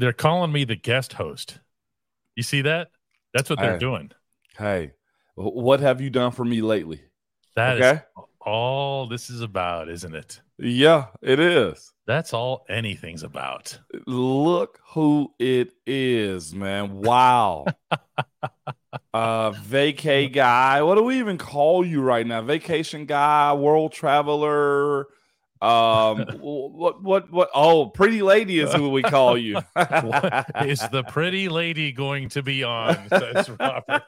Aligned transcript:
They're 0.00 0.14
calling 0.14 0.50
me 0.50 0.64
the 0.64 0.76
guest 0.76 1.12
host. 1.12 1.58
You 2.34 2.42
see 2.42 2.62
that? 2.62 2.88
That's 3.34 3.50
what 3.50 3.58
they're 3.58 3.72
Hey. 3.74 3.78
doing. 3.78 4.10
Hey, 4.56 4.92
what 5.34 5.80
have 5.80 6.00
you 6.00 6.08
done 6.08 6.32
for 6.32 6.42
me 6.42 6.62
lately? 6.62 7.02
That 7.54 7.76
is 7.76 7.84
Okay. 7.84 8.00
all 8.40 9.06
this 9.06 9.28
is 9.28 9.42
about, 9.42 9.90
isn't 9.90 10.14
it? 10.14 10.40
Yeah, 10.58 11.08
it 11.20 11.38
is. 11.38 11.92
That's 12.06 12.32
all 12.32 12.64
anything's 12.70 13.22
about. 13.22 13.78
Look 14.06 14.80
who 14.94 15.34
it 15.38 15.74
is, 15.86 16.54
man. 16.54 16.94
Wow. 17.02 17.66
uh 19.12 19.52
vacay 19.52 20.32
guy. 20.32 20.80
What 20.80 20.94
do 20.94 21.02
we 21.02 21.18
even 21.18 21.36
call 21.36 21.84
you 21.84 22.00
right 22.00 22.26
now? 22.26 22.40
Vacation 22.40 23.04
guy, 23.04 23.52
world 23.52 23.92
traveler. 23.92 25.08
Um 25.60 26.20
what 26.40 27.02
what 27.02 27.30
what 27.30 27.50
oh, 27.54 27.86
pretty 27.86 28.22
lady 28.22 28.60
is 28.60 28.72
who 28.72 28.88
we 28.90 29.02
call 29.02 29.36
you. 29.36 29.56
Is 30.64 30.80
the 30.90 31.04
pretty 31.08 31.48
lady 31.48 31.92
going 31.92 32.28
to 32.30 32.42
be 32.42 32.64
on? 32.64 32.96
Says 33.08 33.50
Robert. 33.60 34.02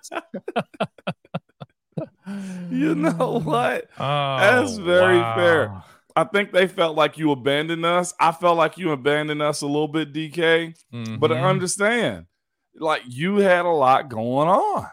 you 2.70 2.94
know 2.94 3.40
what? 3.44 3.88
Oh, 3.98 4.38
That's 4.38 4.76
very 4.76 5.18
fair. 5.18 5.82
I 6.14 6.24
think 6.24 6.52
they 6.52 6.66
felt 6.66 6.96
like 6.96 7.18
you 7.18 7.32
abandoned 7.32 7.84
us. 7.84 8.14
I 8.20 8.32
felt 8.32 8.56
like 8.56 8.76
you 8.78 8.92
abandoned 8.92 9.42
us 9.42 9.62
a 9.62 9.66
little 9.66 9.88
bit, 9.88 10.12
DK. 10.12 10.74
But 11.18 11.32
I 11.32 11.40
understand, 11.40 12.26
like 12.78 13.02
you 13.06 13.36
had 13.38 13.64
a 13.64 13.70
lot 13.70 14.08
going 14.08 14.48
on. 14.48 14.86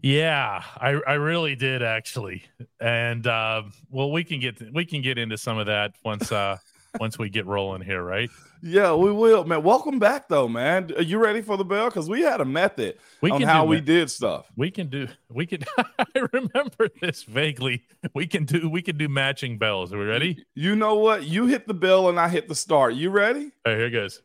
Yeah, 0.00 0.62
I, 0.76 1.00
I 1.06 1.14
really 1.14 1.56
did 1.56 1.82
actually, 1.82 2.44
and 2.80 3.26
uh, 3.26 3.64
well, 3.90 4.12
we 4.12 4.22
can 4.22 4.38
get 4.38 4.72
we 4.72 4.84
can 4.84 5.02
get 5.02 5.18
into 5.18 5.36
some 5.36 5.58
of 5.58 5.66
that 5.66 5.94
once 6.04 6.30
uh, 6.30 6.58
once 7.00 7.18
we 7.18 7.28
get 7.28 7.46
rolling 7.46 7.82
here, 7.82 8.02
right? 8.04 8.30
Yeah, 8.62 8.94
we 8.94 9.10
will, 9.12 9.44
man. 9.44 9.62
Welcome 9.62 9.98
back, 9.98 10.28
though, 10.28 10.48
man. 10.48 10.92
Are 10.96 11.02
you 11.02 11.18
ready 11.18 11.42
for 11.42 11.56
the 11.56 11.64
bell? 11.64 11.86
Because 11.86 12.08
we 12.08 12.22
had 12.22 12.40
a 12.40 12.44
method 12.44 12.98
We 13.20 13.30
on 13.30 13.42
how 13.42 13.64
we 13.64 13.80
did 13.80 14.08
stuff. 14.10 14.46
We 14.56 14.70
can 14.70 14.88
do 14.88 15.08
we 15.30 15.46
can. 15.46 15.64
I 15.98 16.26
remember 16.32 16.88
this 17.00 17.24
vaguely. 17.24 17.82
We 18.14 18.28
can 18.28 18.44
do 18.44 18.70
we 18.70 18.82
can 18.82 18.96
do 18.96 19.08
matching 19.08 19.58
bells. 19.58 19.92
Are 19.92 19.98
we 19.98 20.04
ready? 20.04 20.44
You 20.54 20.76
know 20.76 20.94
what? 20.94 21.24
You 21.24 21.46
hit 21.46 21.66
the 21.66 21.74
bell 21.74 22.08
and 22.08 22.20
I 22.20 22.28
hit 22.28 22.48
the 22.48 22.54
start. 22.54 22.94
You 22.94 23.10
ready? 23.10 23.50
All 23.66 23.72
right, 23.72 23.78
here 23.78 23.90
goes. 23.90 24.22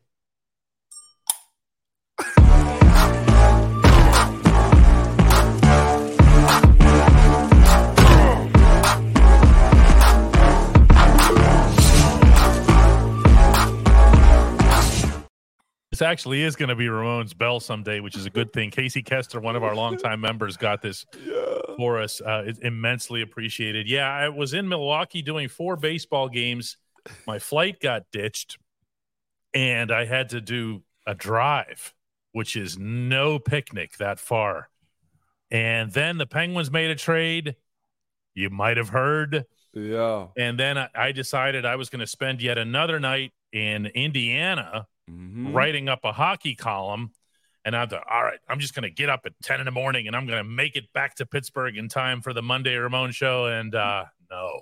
This 15.94 16.02
actually 16.02 16.42
is 16.42 16.56
going 16.56 16.70
to 16.70 16.76
be 16.76 16.90
Ramon's 16.90 17.36
bell 17.36 17.60
someday, 17.60 18.00
which 18.00 18.18
is 18.18 18.26
a 18.26 18.30
good 18.32 18.52
thing. 18.52 18.72
Casey 18.72 19.04
Kester, 19.04 19.40
one 19.40 19.56
of 19.56 19.62
our 19.64 19.76
longtime 19.76 20.20
members, 20.20 20.58
got 20.58 20.82
this 20.82 21.06
Yeah. 21.24 21.76
for 21.78 22.02
us. 22.02 22.20
Uh, 22.20 22.42
it's 22.48 22.58
immensely 22.58 23.22
appreciated. 23.22 23.88
Yeah, 23.88 24.10
I 24.10 24.30
was 24.30 24.56
in 24.56 24.68
Milwaukee 24.68 25.22
doing 25.22 25.50
four 25.50 25.76
baseball 25.76 26.30
games. 26.30 26.78
My 27.28 27.38
flight 27.38 27.80
got 27.80 28.06
ditched, 28.12 28.58
and 29.54 29.92
I 29.92 30.06
had 30.06 30.30
to 30.30 30.42
do 30.42 30.82
a 31.06 31.14
drive, 31.14 31.94
which 32.32 32.56
is 32.56 32.76
no 32.76 33.38
picnic 33.38 33.98
that 33.98 34.20
far. 34.20 34.70
And 35.52 35.92
then 35.92 36.18
the 36.18 36.26
Penguins 36.26 36.72
made 36.72 36.90
a 36.90 36.96
trade. 36.96 37.56
You 38.34 38.50
might 38.50 38.78
have 38.78 38.90
heard. 38.90 39.46
Yeah. 39.76 40.30
And 40.36 40.60
then 40.60 40.76
I, 40.80 40.90
I 40.96 41.12
decided 41.12 41.66
I 41.66 41.76
was 41.76 41.92
going 41.92 42.00
to 42.00 42.08
spend 42.08 42.42
yet 42.42 42.58
another 42.58 43.00
night 43.00 43.32
in 43.52 43.86
Indiana 43.86 44.88
Mhm. 45.10 45.54
writing 45.54 45.90
up 45.90 46.00
a 46.04 46.12
hockey 46.12 46.56
column. 46.56 47.12
And 47.66 47.76
I 47.76 47.86
thought, 47.86 48.04
all 48.10 48.24
right, 48.24 48.40
I'm 48.50 48.60
just 48.60 48.76
going 48.76 48.84
to 48.84 48.90
get 48.90 49.10
up 49.10 49.22
at 49.26 49.34
10 49.42 49.60
in 49.62 49.66
the 49.66 49.72
morning 49.72 50.08
and 50.08 50.16
I'm 50.16 50.26
going 50.28 50.38
to 50.38 50.44
make 50.50 50.76
it 50.76 50.92
back 50.94 51.16
to 51.16 51.26
Pittsburgh 51.26 51.78
in 51.78 51.88
time 51.88 52.22
for 52.22 52.34
the 52.34 52.42
Monday 52.42 52.76
Ramon 52.76 53.12
show. 53.12 53.46
And 53.46 53.74
uh, 53.74 54.06
no. 54.30 54.60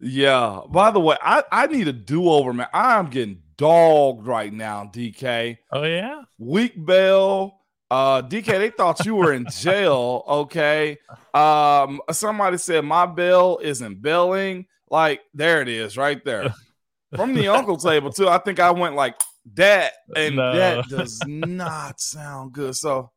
Yeah. 0.00 0.60
By 0.68 0.90
the 0.90 1.00
way, 1.00 1.16
I, 1.22 1.44
I 1.50 1.66
need 1.68 1.88
a 1.88 1.92
do 1.92 2.28
over, 2.28 2.52
man. 2.52 2.66
I'm 2.74 3.08
getting 3.08 3.40
dogged 3.56 4.26
right 4.26 4.52
now, 4.52 4.84
DK. 4.92 5.58
Oh, 5.70 5.84
yeah? 5.84 6.22
Weak 6.38 6.72
bell. 6.76 7.60
Uh, 7.90 8.20
DK, 8.22 8.46
they 8.58 8.70
thought 8.70 9.04
you 9.06 9.14
were 9.14 9.32
in 9.32 9.46
jail. 9.50 10.24
Okay. 10.28 10.98
Um, 11.32 12.00
somebody 12.10 12.58
said 12.58 12.84
my 12.84 13.06
bill 13.06 13.60
isn't 13.62 14.02
billing. 14.02 14.66
Like, 14.90 15.20
there 15.32 15.62
it 15.62 15.68
is, 15.68 15.96
right 15.96 16.22
there. 16.24 16.52
From 17.16 17.34
the 17.34 17.48
uncle 17.48 17.76
table, 17.78 18.10
too. 18.12 18.28
I 18.28 18.38
think 18.38 18.60
I 18.60 18.70
went 18.72 18.94
like 18.94 19.14
that, 19.54 19.92
and 20.16 20.36
No. 20.36 20.52
that 20.54 20.88
does 20.88 21.20
not 21.26 22.00
sound 22.00 22.52
good. 22.52 22.74
So 22.76 23.10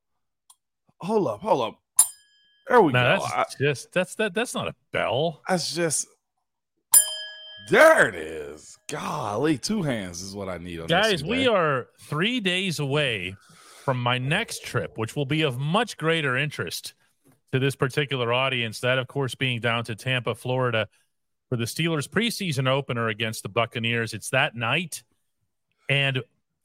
hold 1.01 1.27
up, 1.27 1.41
hold 1.41 1.61
up. 1.73 1.79
There 2.67 2.81
we 2.81 2.93
No, 2.93 3.17
go. 3.17 3.25
that's 3.25 3.33
I- 3.33 3.63
just, 3.63 3.91
that's, 3.93 4.15
that, 4.15 4.33
that's 4.33 4.53
not 4.55 4.67
a 4.67 4.75
bell. 4.91 5.41
that's 5.47 5.73
just 5.75 6.07
there 7.69 8.07
it 8.07 8.15
is. 8.15 8.77
Golly, 8.87 9.57
two 9.57 9.81
hands 9.81 10.21
is 10.21 10.35
what 10.35 10.49
I 10.49 10.57
need 10.59 10.79
on 10.79 10.87
Guys, 10.87 11.23
we 11.23 11.47
are 11.47 11.87
three 12.01 12.39
days 12.39 12.79
away 12.79 13.35
from 13.83 14.01
my 14.01 14.17
next 14.19 14.63
trip, 14.63 14.97
which 14.97 15.15
will 15.15 15.25
be 15.25 15.41
of 15.41 15.57
much 15.57 15.97
greater 15.97 16.37
interest 16.37 16.93
to 17.51 17.59
this 17.59 17.75
particular 17.75 18.31
audience. 18.31 18.79
That, 18.81 18.99
of 18.99 19.07
course, 19.07 19.33
being 19.33 19.61
down 19.61 19.83
to 19.85 19.95
Tampa, 19.95 20.35
Florida 20.35 20.87
for 21.49 21.55
the 21.57 21.65
Steelers 21.65 22.07
preseason 22.07 22.67
opener 22.67 23.07
against 23.09 23.41
the 23.43 23.49
Buccaneers. 23.49 24.13
It's 24.13 24.29
that 24.29 24.55
night. 24.55 25.03
And 25.89 26.21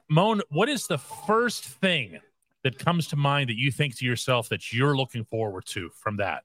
Moan, 0.08 0.42
what 0.50 0.69
is 0.69 0.86
the 0.86 0.98
first 0.98 1.64
thing 1.64 2.19
that 2.62 2.78
comes 2.78 3.08
to 3.08 3.16
mind 3.16 3.48
that 3.48 3.56
you 3.56 3.70
think 3.70 3.97
to 3.98 4.04
yourself 4.04 4.48
that 4.50 4.72
you're 4.72 4.97
looking 4.97 5.25
forward 5.25 5.66
to 5.66 5.91
from 5.91 6.16
that? 6.19 6.44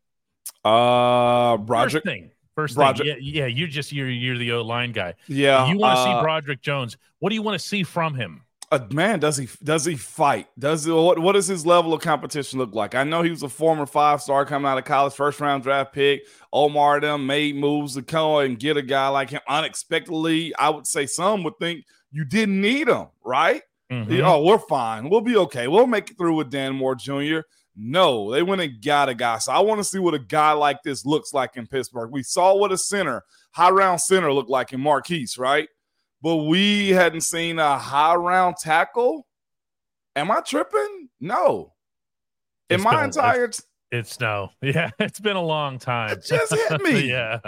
Uh, 0.64 1.58
First 1.66 2.04
thing. 2.04 2.32
First 2.56 2.76
Broderick- 2.76 3.18
thing. 3.18 3.18
Yeah, 3.22 3.42
yeah, 3.42 3.46
you're 3.48 3.68
just 3.68 3.92
you're 3.92 4.10
you're 4.10 4.38
the 4.38 4.54
O 4.54 4.62
line 4.62 4.92
guy. 4.94 5.16
Yeah, 5.28 5.68
you 5.68 5.78
want 5.78 5.98
to 5.98 6.02
uh, 6.02 6.06
see 6.18 6.22
Broderick 6.24 6.62
Jones. 6.62 6.98
What 7.20 7.30
do 7.30 7.36
you 7.36 7.42
want 7.42 7.60
to 7.60 7.66
see 7.66 7.84
from 7.84 8.16
him? 8.16 8.42
uh, 8.72 8.80
man, 8.92 9.20
does 9.20 9.38
he 9.38 9.48
does 9.64 9.86
he 9.86 9.96
fight? 9.96 10.48
Does 10.58 10.88
what 10.88 11.20
what 11.20 11.34
does 11.34 11.48
his 11.48 11.66
level 11.66 11.94
of 11.94 12.02
competition 12.02 12.60
look 12.60 12.74
like? 12.74 12.96
I 12.96 13.04
know 13.04 13.22
he 13.22 13.30
was 13.30 13.44
a 13.44 13.50
former 13.50 13.86
five 13.86 14.22
star 14.22 14.46
coming 14.46 14.68
out 14.68 14.78
of 14.78 14.86
college, 14.86 15.14
first 15.14 15.40
round 15.40 15.64
draft 15.64 15.94
pick. 15.94 16.26
Omar 16.52 17.00
them 17.02 17.28
made 17.28 17.56
moves 17.56 17.96
to 17.96 18.02
come 18.02 18.38
and 18.38 18.60
get 18.60 18.78
a 18.78 18.82
guy 18.82 19.08
like 19.10 19.30
him 19.30 19.42
unexpectedly. 19.48 20.56
I 20.56 20.70
would 20.70 20.88
say 20.88 21.06
some 21.06 21.44
would 21.44 21.58
think 21.60 21.86
you 22.16 22.24
didn't 22.26 22.62
need 22.62 22.88
him, 22.88 23.08
right? 23.26 23.62
Mhm. 23.92 24.22
Oh, 24.24 24.44
we're 24.44 24.58
fine. 24.58 25.10
We'll 25.10 25.22
be 25.22 25.36
okay. 25.38 25.68
We'll 25.68 25.86
make 25.86 26.10
it 26.10 26.18
through 26.18 26.36
with 26.36 26.50
Dan 26.50 26.74
Moore 26.76 26.96
Jr. 26.96 27.40
No, 27.76 28.32
they 28.32 28.42
went 28.42 28.62
and 28.62 28.82
got 28.82 29.10
a 29.10 29.14
guy. 29.14 29.38
So 29.40 29.52
I 29.52 29.60
want 29.60 29.80
to 29.80 29.84
see 29.84 30.00
what 30.00 30.14
a 30.14 30.20
guy 30.20 30.54
like 30.54 30.78
this 30.84 31.06
looks 31.06 31.34
like 31.34 31.58
in 31.58 31.68
Pittsburgh. 31.68 32.10
We 32.12 32.24
saw 32.24 32.56
what 32.56 32.72
a 32.72 32.78
center, 32.78 33.22
high 33.52 33.70
round 33.70 34.00
center 34.00 34.32
looked 34.32 34.50
like 34.50 34.72
in 34.72 34.80
Maurkice, 34.80 35.38
right? 35.38 35.68
But 36.22 36.38
we 36.38 36.90
hadn't 36.92 37.22
seen 37.22 37.60
a 37.60 37.78
high 37.78 38.16
round 38.16 38.56
tackle. 38.58 39.28
Am 40.16 40.32
I 40.32 40.40
tripping? 40.40 41.10
No. 41.20 41.74
In 42.70 42.76
It's 42.76 42.84
my 42.86 42.96
been- 42.96 43.04
entire 43.06 43.50
t- 43.50 43.64
It's 43.92 44.20
no. 44.22 44.50
Yeah, 44.62 44.90
it's 45.00 45.20
been 45.20 45.36
a 45.36 45.44
long 45.44 45.78
time. 45.78 46.12
It 46.12 46.24
just 46.26 46.56
hit 46.56 46.82
me. 46.82 47.10
yeah. 47.10 47.40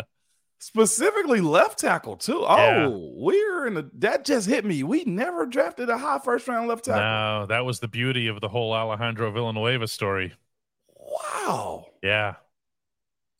Specifically 0.60 1.40
left 1.40 1.78
tackle 1.80 2.16
too. 2.18 2.44
Oh, 2.46 2.56
Yeah. 2.58 2.88
we're 2.90 3.68
in 3.68 3.76
the 3.76 3.90
that 4.00 4.26
just 4.26 4.48
hit 4.48 4.66
me. 4.66 4.82
We 4.84 5.04
never 5.06 5.46
drafted 5.46 5.90
a 5.90 5.98
high 5.98 6.20
first 6.20 6.48
round 6.48 6.68
left 6.68 6.86
tackle. 6.86 7.02
No, 7.02 7.46
that 7.48 7.64
was 7.64 7.80
the 7.80 7.88
beauty 7.88 8.28
of 8.28 8.42
the 8.42 8.50
whole 8.50 8.74
Alejandro 8.74 9.30
Villanueva 9.32 9.88
story. 9.88 10.34
Wow. 10.96 11.88
Yeah. 12.02 12.36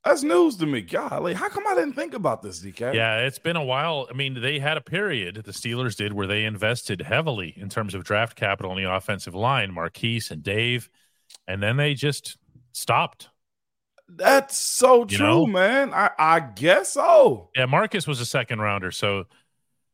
That's 0.06 0.24
news 0.24 0.56
to 0.58 0.66
me. 0.66 0.82
Golly, 0.82 1.34
how 1.34 1.50
come 1.50 1.66
I 1.68 1.76
didn't 1.76 1.94
think 1.96 2.14
about 2.14 2.42
this, 2.42 2.62
DK? 2.62 2.94
Yeah, 2.94 3.26
it's 3.26 3.40
been 3.40 3.58
a 3.58 3.64
while. 3.64 4.08
I 4.10 4.14
mean, 4.14 4.40
they 4.40 4.58
had 4.60 4.78
a 4.78 4.82
period, 4.82 5.36
the 5.44 5.52
Steelers 5.52 5.98
did, 5.98 6.14
where 6.14 6.28
they 6.28 6.46
invested 6.46 7.02
heavily 7.02 7.54
in 7.58 7.68
terms 7.68 7.94
of 7.94 8.06
draft 8.06 8.38
capital 8.38 8.72
on 8.72 8.78
the 8.78 8.90
offensive 8.90 9.36
line, 9.36 9.74
Maurkice 9.74 10.32
and 10.32 10.42
Dave, 10.42 10.90
and 11.46 11.62
then 11.62 11.76
they 11.76 11.94
just 11.94 12.38
stopped. 12.72 13.30
That's 14.10 14.58
so 14.58 15.06
You 15.10 15.18
true, 15.18 15.28
know? 15.28 15.46
man. 15.46 15.94
I, 15.94 16.12
I 16.18 16.40
guess 16.40 16.94
so. 16.94 17.50
Yeah, 17.56 17.66
Marcus 17.66 18.08
was 18.08 18.20
a 18.22 18.26
second 18.26 18.60
rounder. 18.60 18.92
So, 18.92 19.26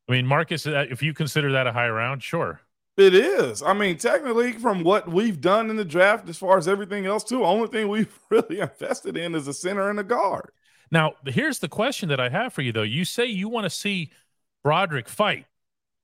I 0.08 0.12
mean, 0.12 0.28
Marcus, 0.28 0.68
uh, 0.68 0.86
if 0.90 1.02
you 1.02 1.14
consider 1.14 1.54
that 1.54 1.68
a 1.68 1.72
high 1.74 1.90
round, 1.90 2.22
sure. 2.22 2.62
It 2.96 3.16
is. 3.16 3.64
I 3.64 3.74
mean, 3.74 3.98
technically, 3.98 4.54
from 4.54 4.84
what 4.84 5.10
we've 5.12 5.42
done 5.42 5.72
in 5.72 5.78
the 5.78 5.86
draft, 5.86 6.30
as 6.30 6.38
far 6.38 6.60
as 6.60 6.68
everything 6.68 7.08
else, 7.08 7.24
too, 7.24 7.44
only 7.44 7.68
thing 7.68 7.88
we've 7.88 8.20
really 8.30 8.60
invested 8.60 9.18
in 9.18 9.34
is 9.34 9.48
a 9.48 9.54
center 9.54 9.90
and 9.90 10.00
a 10.00 10.04
guard. 10.04 10.52
Now, 10.92 11.14
here's 11.26 11.58
the 11.58 11.70
question 11.70 12.10
that 12.10 12.20
I 12.20 12.30
have 12.30 12.54
for 12.54 12.62
you, 12.62 12.72
though. 12.72 12.84
You 12.84 13.04
say 13.04 13.26
you 13.26 13.50
want 13.50 13.64
to 13.66 13.70
see 13.72 14.12
Broderick 14.64 15.10
fight. 15.10 15.48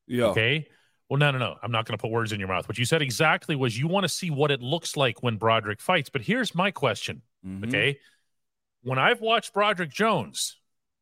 Yeah. 0.08 0.26
Okay. 0.26 0.68
Well, 1.10 1.20
no, 1.20 1.30
no, 1.30 1.38
no. 1.38 1.56
I'm 1.62 1.72
not 1.72 1.86
going 1.86 1.96
to 1.98 2.02
put 2.02 2.10
words 2.10 2.32
in 2.32 2.40
your 2.40 2.50
mouth. 2.50 2.68
What 2.68 2.80
you 2.80 2.86
said 2.86 3.04
exactly 3.04 3.56
was 3.56 3.78
you 3.78 3.88
want 3.88 4.04
to 4.04 4.10
see 4.10 4.32
what 4.32 4.50
it 4.50 4.62
looks 4.62 4.98
like 4.98 5.22
when 5.22 5.38
Broderick 5.38 5.82
fights. 5.82 6.10
But 6.10 6.22
here's 6.22 6.56
my 6.56 6.72
question. 6.72 7.22
Mhm. 7.46 7.68
Okay. 7.68 8.00
When 8.82 9.00
I've 9.00 9.22
watched 9.22 9.54
Broderick 9.54 9.92
Jones 9.92 10.58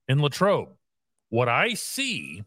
in 0.07 0.21
Latrobe, 0.21 0.69
what 1.29 1.49
I 1.49 1.73
see 1.73 2.43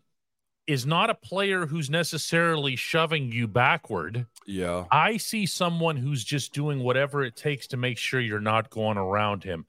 is 0.66 0.86
not 0.86 1.10
a 1.10 1.14
player 1.14 1.66
who's 1.66 1.90
necessarily 1.90 2.76
shoving 2.76 3.32
you 3.32 3.48
backward. 3.48 4.26
Yeah. 4.46 4.86
I 4.90 5.16
see 5.16 5.46
someone 5.46 5.96
who's 5.96 6.22
just 6.24 6.52
doing 6.52 6.80
whatever 6.80 7.24
it 7.24 7.36
takes 7.36 7.66
to 7.68 7.76
make 7.76 7.98
sure 7.98 8.20
you're 8.20 8.40
not 8.40 8.70
going 8.70 8.96
around 8.96 9.42
him. 9.42 9.66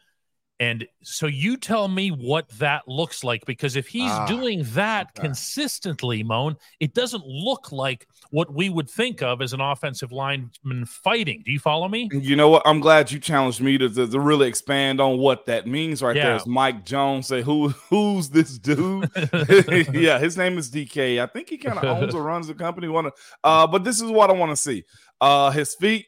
And 0.61 0.85
so 1.01 1.25
you 1.25 1.57
tell 1.57 1.87
me 1.87 2.09
what 2.09 2.47
that 2.59 2.87
looks 2.87 3.23
like 3.23 3.43
because 3.47 3.75
if 3.75 3.87
he's 3.87 4.11
Ah, 4.11 4.27
doing 4.27 4.61
that 4.73 5.07
okay. 5.17 5.25
consistently, 5.27 6.21
Moan, 6.21 6.55
it 6.79 6.93
doesn't 6.93 7.25
look 7.25 7.71
like 7.71 8.07
what 8.29 8.53
we 8.53 8.69
would 8.69 8.87
think 8.87 9.23
of 9.23 9.41
as 9.41 9.53
an 9.53 9.59
offensive 9.59 10.11
lineman 10.11 10.85
fighting. 10.85 11.41
Do 11.43 11.51
you 11.51 11.57
follow 11.57 11.89
me? 11.89 12.09
You 12.11 12.35
know 12.35 12.47
what? 12.49 12.61
I'm 12.63 12.79
glad 12.79 13.11
you 13.11 13.19
challenged 13.19 13.59
me 13.59 13.79
to, 13.79 13.89
to, 13.89 14.07
to 14.07 14.19
really 14.19 14.47
expand 14.47 15.01
on 15.01 15.17
what 15.17 15.47
that 15.47 15.65
means 15.65 16.03
right 16.03 16.13
there. 16.13 16.27
Yeah. 16.27 16.35
As 16.35 16.45
Mike 16.45 16.85
Jones 16.85 17.25
say, 17.25 17.41
"Who 17.41 17.69
who's 17.69 18.29
this 18.29 18.59
dude?" 18.59 19.09
yeah, 19.95 20.19
his 20.19 20.37
name 20.37 20.59
is 20.59 20.69
DK. 20.69 21.19
I 21.19 21.25
think 21.25 21.49
he 21.49 21.57
kind 21.57 21.79
of 21.79 21.83
owns 22.03 22.13
or 22.13 22.21
runs 22.21 22.45
the 22.45 22.53
company. 22.53 22.85
Of- 22.87 23.13
uh, 23.43 23.65
but 23.65 23.83
this 23.83 23.99
is 23.99 24.11
what 24.11 24.29
I 24.29 24.33
want 24.33 24.51
to 24.51 24.55
see. 24.55 24.83
Uh, 25.19 25.49
his 25.49 25.73
feet. 25.73 26.05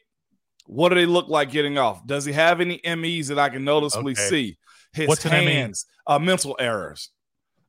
What 0.66 0.88
do 0.90 0.94
they 0.94 1.06
look 1.06 1.28
like 1.28 1.50
getting 1.50 1.76
off? 1.78 2.06
Does 2.06 2.24
he 2.24 2.32
have 2.32 2.60
any 2.60 2.80
MEs 2.84 3.28
that 3.28 3.38
I 3.38 3.48
can 3.50 3.64
noticeably 3.64 4.12
Okay. 4.12 4.28
see? 4.28 4.58
His 4.92 5.08
What's 5.08 5.22
hands, 5.24 5.86
uh, 6.06 6.18
mental 6.18 6.56
errors. 6.60 7.10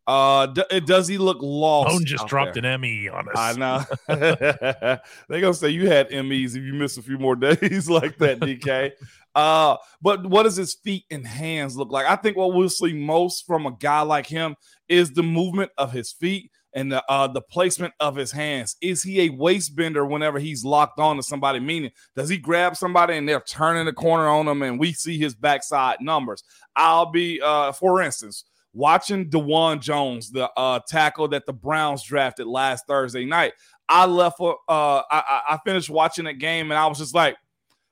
Uh, 0.08 0.46
d- 0.46 0.80
does 0.82 1.08
he 1.08 1.18
look 1.18 1.38
lost? 1.42 1.92
Moan 1.92 2.06
just 2.06 2.28
dropped 2.28 2.54
there? 2.54 2.64
an 2.74 2.80
ME 2.82 3.10
on 3.10 3.28
us. 3.28 3.36
I 3.36 3.54
know. 3.54 3.84
they 5.30 5.42
gonna 5.42 5.54
say 5.54 5.70
you 5.70 5.90
had 5.90 6.12
MEs 6.12 6.56
if 6.56 6.64
you 6.64 6.74
miss 6.74 6.98
a 6.98 7.02
few 7.02 7.18
more 7.18 7.36
days 7.36 7.90
like 7.90 8.18
that, 8.20 8.40
DK. 8.40 8.92
uh, 9.34 9.78
but 10.04 10.26
what 10.28 10.44
does 10.44 10.56
his 10.56 10.76
feet 10.76 11.06
and 11.10 11.26
hands 11.26 11.76
look 11.76 11.92
like? 11.92 12.06
I 12.06 12.16
think 12.18 12.38
what 12.38 12.54
we'll 12.54 12.70
see 12.70 12.94
most 12.94 13.48
from 13.48 13.66
a 13.66 13.72
guy 13.72 14.02
like 14.02 14.28
him 14.28 14.56
is 14.88 15.10
the 15.12 15.24
movement 15.24 15.72
of 15.78 15.92
his 15.92 16.12
feet 16.12 16.52
and 16.76 16.92
the 16.92 17.04
uh 17.10 17.28
the 17.28 17.42
placement 17.42 17.94
of 18.00 18.16
his 18.16 18.32
hands. 18.32 18.76
Is 18.82 19.02
he 19.02 19.22
a 19.22 19.30
waist 19.30 19.76
bender 19.76 20.06
whenever 20.06 20.38
he's 20.38 20.64
locked 20.64 21.00
on 21.00 21.16
to 21.16 21.24
somebody? 21.24 21.60
Meaning, 21.60 21.92
does 22.16 22.30
he 22.30 22.38
grab 22.38 22.76
somebody 22.76 23.18
and 23.18 23.28
they're 23.28 23.42
turning 23.42 23.86
the 23.86 23.94
corner 23.94 24.28
on 24.28 24.48
him 24.48 24.62
and 24.62 24.80
we 24.80 24.94
see 24.94 25.18
his 25.18 25.34
backside 25.34 25.98
numbers? 26.02 26.44
I'll 26.76 27.10
be 27.12 27.42
uh 27.42 27.72
for 27.72 28.02
instance 28.04 28.44
watching 28.76 29.30
Dawand 29.30 29.80
Jones, 29.80 30.30
the 30.30 30.52
uh, 30.58 30.82
tackle 30.86 31.30
that 31.30 31.46
the 31.46 31.54
Browns 31.54 32.04
drafted 32.04 32.46
last 32.46 32.86
Thursday 32.86 33.26
night. 33.26 33.54
I 33.88 34.06
left 34.06 34.40
uh, 34.42 34.54
I, 34.68 35.02
I 35.50 35.60
finished 35.66 35.90
watching 35.90 36.26
that 36.26 36.40
game 36.40 36.72
and 36.72 36.78
I 36.78 36.86
was 36.88 36.98
just 36.98 37.16
like, 37.16 37.38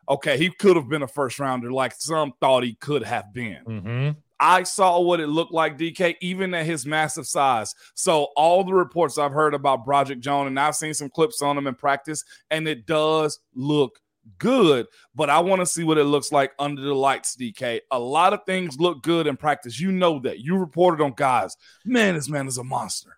okay, 0.10 0.38
he 0.38 0.50
could 0.50 0.76
have 0.76 0.90
been 0.90 1.04
a 1.04 1.08
first 1.08 1.40
rounder, 1.40 1.72
like 1.72 1.94
some 1.98 2.34
thought 2.40 2.64
he 2.64 2.76
could 2.76 3.04
have 3.04 3.34
been. 3.34 3.64
hmm 3.66 4.10
I 4.40 4.64
saw 4.64 5.00
what 5.00 5.20
it 5.20 5.28
looked 5.28 5.54
like, 5.54 5.78
DK, 5.78 6.16
even 6.22 6.54
at 6.54 6.66
his 6.66 6.86
massive 6.86 7.28
size. 7.28 7.74
So 7.96 8.30
all 8.36 8.64
the 8.64 8.74
reports 8.74 9.18
I've 9.18 9.32
heard 9.32 9.54
about 9.54 9.86
Broderick 9.86 10.20
Jones, 10.20 10.48
and 10.48 10.60
I've 10.60 10.76
seen 10.76 10.94
some 10.94 11.10
clips 11.10 11.42
on 11.42 11.58
him 11.58 11.68
in 11.68 11.76
practice, 11.76 12.24
and 12.52 12.68
it 12.68 12.86
does 12.86 13.40
look 13.56 14.00
good. 14.38 14.88
But 15.16 15.30
I 15.30 15.40
want 15.40 15.62
to 15.62 15.66
see 15.66 15.84
what 15.84 15.98
it 15.98 16.06
looks 16.06 16.32
like 16.32 16.52
under 16.60 16.82
the 16.82 16.94
lights, 16.94 17.36
DK. 17.36 17.82
A 17.92 18.00
lot 18.00 18.34
of 18.34 18.42
things 18.46 18.80
look 18.80 19.04
good 19.04 19.28
in 19.28 19.38
practice. 19.38 19.80
You 19.80 19.92
know 19.92 20.20
that. 20.20 20.40
You 20.40 20.58
reported 20.58 21.04
on 21.04 21.14
guys. 21.16 21.56
Man, 21.86 22.16
this 22.16 22.30
man 22.30 22.48
is 22.48 22.58
a 22.58 22.64
monster. 22.64 23.18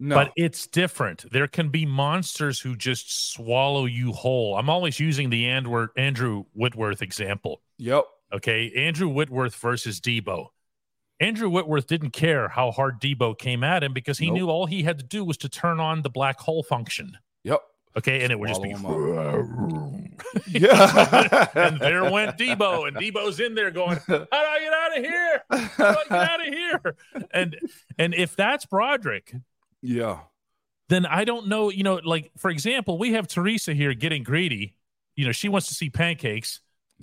No. 0.00 0.16
But 0.16 0.32
it's 0.36 0.66
different. 0.66 1.30
There 1.30 1.46
can 1.46 1.68
be 1.68 1.86
monsters 1.86 2.58
who 2.60 2.76
just 2.76 3.32
swallow 3.32 3.86
you 3.86 4.12
whole. 4.12 4.56
I'm 4.56 4.68
always 4.68 4.98
using 4.98 5.30
the 5.30 5.46
Andrew 5.46 6.44
Whitworth 6.52 7.00
example. 7.00 7.62
yep. 7.78 8.04
Okay. 8.34 8.70
Andrew 8.76 9.08
Whitworth 9.08 9.54
versus 9.56 10.00
Deebo. 10.00 10.48
Andrew 11.20 11.48
Whitworth 11.48 11.86
didn't 11.86 12.10
care 12.10 12.48
how 12.48 12.70
hard 12.72 13.00
Deebo 13.00 13.38
came 13.38 13.62
at 13.62 13.84
him 13.84 13.92
because 13.92 14.18
he 14.18 14.26
Nope. 14.26 14.34
knew 14.34 14.48
all 14.50 14.66
he 14.66 14.82
had 14.82 14.98
to 14.98 15.04
do 15.04 15.24
was 15.24 15.36
to 15.38 15.48
turn 15.48 15.78
on 15.80 16.02
the 16.02 16.10
black 16.10 16.40
hole 16.40 16.62
function. 16.62 17.16
Yep. 17.44 17.60
Okay. 17.96 18.22
And 18.22 18.32
it 18.32 18.38
would 18.38 18.48
just 18.48 18.62
be. 18.62 18.74
Yeah. 20.48 21.48
and 21.54 21.80
there 21.80 22.10
went 22.10 22.36
Deebo, 22.38 22.86
and 22.88 22.96
Deebo's 22.96 23.40
in 23.40 23.54
there 23.54 23.70
going, 23.70 23.98
How 24.06 24.18
do 24.18 24.26
I 24.30 24.60
get 24.60 24.72
out 24.72 24.98
of 24.98 25.04
here? 25.04 25.42
How 25.76 25.92
do 25.92 25.98
I 25.98 26.04
get 26.08 26.30
out 26.30 26.46
of 26.46 26.52
here? 26.54 26.96
And 27.32 27.56
and 27.98 28.14
if 28.14 28.36
that's 28.36 28.64
Broderick, 28.66 29.34
yeah. 29.82 30.20
then 30.88 31.06
I 31.06 31.24
don't 31.24 31.48
know. 31.48 31.70
You 31.70 31.82
know, 31.82 32.00
like 32.04 32.30
for 32.36 32.50
example, 32.50 32.98
we 32.98 33.12
have 33.14 33.26
Teresa 33.28 33.74
here 33.74 33.94
getting 33.94 34.22
greedy. 34.22 34.76
You 35.16 35.26
know, 35.26 35.32
she 35.32 35.48
wants 35.48 35.68
to 35.68 35.74
see 35.74 35.90
pancakes, 35.90 36.60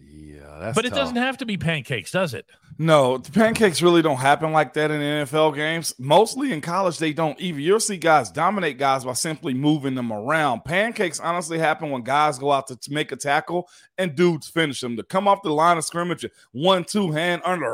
Yeah. 0.09 0.57
That's 0.59 0.75
but 0.75 0.86
it 0.86 0.89
tough. 0.89 1.00
doesn't 1.00 1.15
have 1.18 1.38
to 1.38 1.45
be 1.45 1.57
pancakes, 1.57 2.12
does 2.12 2.33
it? 2.33 2.45
No, 2.77 3.19
the 3.19 3.31
pancakes 3.31 3.81
really 3.81 4.01
don't 4.01 4.18
happen 4.18 4.51
like 4.51 4.74
that 4.74 4.89
in 4.89 5.01
NFL 5.01 5.53
games. 5.56 5.94
Mostly 6.00 6.51
in 6.51 6.62
college, 6.62 6.98
they 6.98 7.13
don't 7.13 7.39
even. 7.39 7.62
You'll 7.62 7.80
see 7.80 7.98
guys 7.98 8.31
dominate 8.31 8.80
guys 8.80 9.03
by 9.03 9.13
simply 9.13 9.53
moving 9.53 9.94
them 9.94 10.12
around. 10.12 10.65
Pancakes 10.65 11.19
honestly 11.19 11.59
happen 11.59 11.92
when 11.92 12.01
guys 12.01 12.39
go 12.39 12.51
out 12.51 12.68
to, 12.68 12.77
make 12.89 13.12
a 13.12 13.15
tackle 13.15 13.69
and 14.00 14.15
dudes 14.15 14.48
finish 14.48 14.81
them. 14.81 14.98
To 14.98 15.03
come 15.03 15.27
off 15.27 15.44
the 15.44 15.51
line 15.51 15.77
of 15.77 15.86
scrimmage, 15.86 16.25
one, 16.53 16.83
two 16.83 17.12
hand 17.12 17.44
under, 17.45 17.69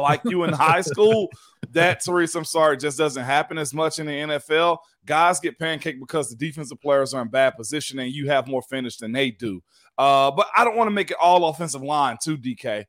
like 0.00 0.20
you 0.24 0.44
in 0.44 0.52
high 0.52 0.80
school, 0.82 1.28
that, 1.72 2.00
Teresa, 2.04 2.38
I'm 2.38 2.44
sorry, 2.44 2.76
just 2.76 2.98
doesn't 2.98 3.24
happen 3.24 3.58
as 3.58 3.74
much 3.74 3.98
in 3.98 4.06
the 4.06 4.12
NFL. 4.12 4.78
Guys 5.04 5.40
get 5.40 5.58
pancake 5.58 5.98
because 5.98 6.30
the 6.30 6.36
defensive 6.36 6.80
players 6.80 7.12
are 7.12 7.22
in 7.22 7.28
bad 7.28 7.56
position 7.56 7.98
and 7.98 8.12
you 8.12 8.28
have 8.28 8.46
more 8.46 8.62
finish 8.62 8.98
than 8.98 9.12
they 9.12 9.30
do. 9.32 9.62
Uh, 9.98 10.30
but 10.30 10.48
I 10.56 10.64
don't 10.64 10.76
want 10.76 10.88
to 10.88 10.94
make 10.94 11.10
it 11.10 11.16
all 11.20 11.48
offensive 11.48 11.82
line, 11.82 12.18
too, 12.22 12.36
DK. 12.36 12.84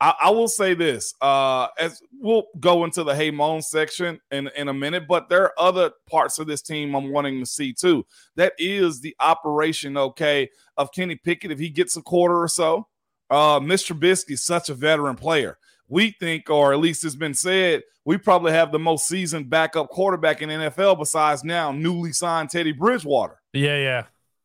I, 0.00 0.14
I 0.24 0.30
will 0.30 0.48
say 0.48 0.74
this 0.74 1.14
uh, 1.20 1.68
as 1.78 2.00
we'll 2.20 2.44
go 2.60 2.84
into 2.84 3.02
the 3.02 3.14
Hey 3.14 3.30
Moan 3.30 3.62
section 3.62 4.20
in, 4.30 4.50
in 4.56 4.68
a 4.68 4.74
minute, 4.74 5.06
but 5.08 5.28
there 5.28 5.44
are 5.44 5.54
other 5.58 5.90
parts 6.08 6.38
of 6.38 6.46
this 6.46 6.62
team 6.62 6.94
I'm 6.94 7.10
wanting 7.10 7.40
to 7.40 7.46
see 7.46 7.72
too. 7.72 8.04
That 8.36 8.52
is 8.58 9.00
the 9.00 9.16
operation, 9.20 9.96
okay, 9.96 10.50
of 10.76 10.92
Kenny 10.92 11.16
Pickett 11.16 11.50
if 11.50 11.58
he 11.58 11.70
gets 11.70 11.96
a 11.96 12.02
quarter 12.02 12.40
or 12.40 12.48
so. 12.48 12.88
Uh, 13.30 13.58
Mr. 13.58 13.96
Trubisky 13.96 14.32
is 14.32 14.44
such 14.44 14.68
a 14.68 14.74
veteran 14.74 15.16
player. 15.16 15.58
We 15.88 16.14
think, 16.18 16.50
or 16.50 16.72
at 16.72 16.78
least 16.80 17.04
it's 17.04 17.14
been 17.14 17.34
said, 17.34 17.82
we 18.04 18.18
probably 18.18 18.52
have 18.52 18.72
the 18.72 18.78
most 18.78 19.06
seasoned 19.06 19.50
backup 19.50 19.88
quarterback 19.88 20.42
in 20.42 20.48
NFL 20.48 20.98
besides 20.98 21.42
now 21.42 21.72
newly 21.72 22.12
signed 22.12 22.50
Teddy 22.50 22.72
Bridgewater, 22.72 23.40
Yeah, 23.52 23.76
yeah, 23.78 24.02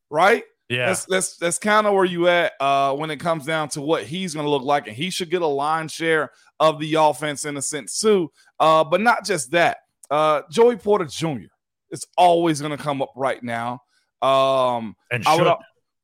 right? 0.09 0.43
Yeah. 0.71 0.85
That's 0.87 1.05
that's 1.05 1.37
that's 1.37 1.59
kind 1.59 1.85
of 1.85 1.93
where 1.93 2.05
you 2.05 2.29
at 2.29 2.53
uh, 2.61 2.95
when 2.95 3.11
it 3.11 3.17
comes 3.19 3.45
down 3.45 3.67
to 3.69 3.81
what 3.81 4.03
he's 4.03 4.33
going 4.33 4.45
to 4.45 4.49
look 4.49 4.63
like, 4.63 4.87
and 4.87 4.95
he 4.95 5.09
should 5.09 5.29
get 5.29 5.41
a 5.41 5.47
line 5.47 5.89
share 5.89 6.31
of 6.61 6.79
the 6.79 6.93
offense 6.95 7.43
in 7.43 7.57
a 7.57 7.61
sense 7.61 7.99
too. 7.99 8.31
Uh, 8.59 8.83
but 8.83 9.01
not 9.01 9.25
just 9.25 9.51
that. 9.51 9.77
Uh, 10.09 10.43
Joey 10.49 10.77
Porter 10.77 11.05
Jr. 11.05 11.49
is 11.91 12.05
always 12.17 12.61
going 12.61 12.75
to 12.75 12.81
come 12.81 13.01
up 13.01 13.11
right 13.17 13.43
now, 13.43 13.81
um, 14.21 14.95
and 15.11 15.25
I 15.27 15.35
would, 15.35 15.43
should. 15.43 15.55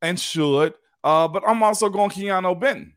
and 0.01 0.19
should. 0.19 0.73
Uh, 1.01 1.29
but 1.29 1.43
I'm 1.47 1.63
also 1.63 1.87
going 1.87 2.09
Keanu 2.09 2.59
Benton. 2.59 2.93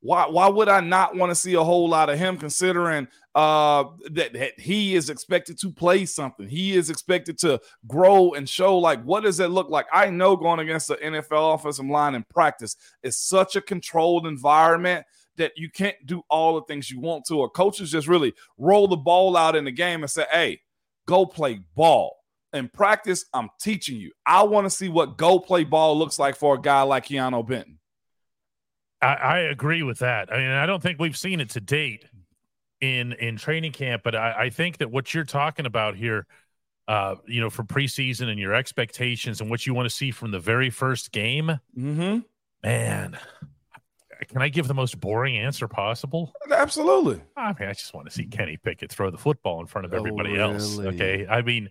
Why 0.00 0.26
why 0.28 0.48
would 0.48 0.68
I 0.68 0.80
not 0.80 1.16
want 1.16 1.30
to 1.30 1.34
see 1.34 1.54
a 1.54 1.62
whole 1.62 1.88
lot 1.88 2.08
of 2.08 2.18
him 2.18 2.38
considering 2.38 3.06
uh 3.34 3.84
that, 4.10 4.32
that 4.32 4.58
he 4.58 4.94
is 4.94 5.10
expected 5.10 5.58
to 5.60 5.70
play 5.70 6.06
something. 6.06 6.48
He 6.48 6.76
is 6.76 6.90
expected 6.90 7.38
to 7.38 7.60
grow 7.86 8.32
and 8.32 8.48
show 8.48 8.78
like 8.78 9.02
what 9.02 9.22
does 9.22 9.40
it 9.40 9.48
look 9.48 9.68
like? 9.68 9.86
I 9.92 10.10
know 10.10 10.36
going 10.36 10.60
against 10.60 10.88
the 10.88 10.96
NFL 10.96 11.54
offensive 11.54 11.86
line 11.86 12.14
in 12.14 12.24
practice 12.30 12.76
is 13.02 13.18
such 13.18 13.56
a 13.56 13.60
controlled 13.60 14.26
environment 14.26 15.04
that 15.40 15.52
you 15.56 15.70
can't 15.70 15.96
do 16.04 16.22
all 16.28 16.54
the 16.54 16.62
things 16.66 16.90
you 16.90 17.00
want 17.00 17.24
to. 17.26 17.34
Or 17.38 17.50
coaches 17.50 17.90
just 17.90 18.06
really 18.06 18.34
roll 18.58 18.86
the 18.86 18.96
ball 18.96 19.36
out 19.36 19.56
in 19.56 19.64
the 19.64 19.72
game 19.72 20.02
and 20.02 20.10
say, 20.10 20.26
hey, 20.30 20.60
go 21.06 21.26
play 21.26 21.60
ball. 21.74 22.16
In 22.52 22.68
practice, 22.68 23.24
I'm 23.32 23.48
teaching 23.60 23.96
you. 23.96 24.12
I 24.26 24.42
want 24.42 24.66
to 24.66 24.70
see 24.70 24.88
what 24.88 25.16
go 25.16 25.38
play 25.38 25.64
ball 25.64 25.98
looks 25.98 26.18
like 26.18 26.36
for 26.36 26.56
a 26.56 26.60
guy 26.60 26.82
like 26.82 27.06
Keanu 27.06 27.46
Benton. 27.46 27.79
I, 29.02 29.14
I 29.14 29.38
agree 29.40 29.82
with 29.82 30.00
that. 30.00 30.32
I 30.32 30.38
mean, 30.38 30.50
I 30.50 30.66
don't 30.66 30.82
think 30.82 30.98
we've 30.98 31.16
seen 31.16 31.40
it 31.40 31.50
to 31.50 31.60
date 31.60 32.04
in 32.80 33.12
in 33.14 33.36
training 33.36 33.72
camp, 33.72 34.02
but 34.04 34.14
I, 34.14 34.44
I 34.44 34.50
think 34.50 34.78
that 34.78 34.90
what 34.90 35.12
you're 35.14 35.24
talking 35.24 35.66
about 35.66 35.96
here, 35.96 36.26
uh, 36.88 37.16
you 37.26 37.40
know, 37.40 37.50
for 37.50 37.62
preseason 37.62 38.28
and 38.28 38.38
your 38.38 38.54
expectations 38.54 39.40
and 39.40 39.48
what 39.50 39.66
you 39.66 39.74
want 39.74 39.88
to 39.88 39.94
see 39.94 40.10
from 40.10 40.30
the 40.30 40.40
very 40.40 40.70
first 40.70 41.12
game, 41.12 41.58
Mm-hmm. 41.78 42.18
man. 42.62 43.18
Can 44.28 44.42
I 44.42 44.50
give 44.50 44.68
the 44.68 44.74
most 44.74 45.00
boring 45.00 45.38
answer 45.38 45.66
possible? 45.66 46.34
Absolutely. 46.50 47.22
I 47.38 47.54
mean, 47.58 47.68
I 47.70 47.72
just 47.72 47.94
want 47.94 48.06
to 48.06 48.12
see 48.12 48.26
Kenny 48.26 48.58
Pickett 48.58 48.92
throw 48.92 49.10
the 49.10 49.16
football 49.16 49.60
in 49.60 49.66
front 49.66 49.86
of 49.86 49.94
Oh, 49.94 49.96
everybody 49.96 50.38
else. 50.38 50.76
really? 50.76 50.94
Okay. 50.94 51.26
I 51.26 51.40
mean, 51.40 51.70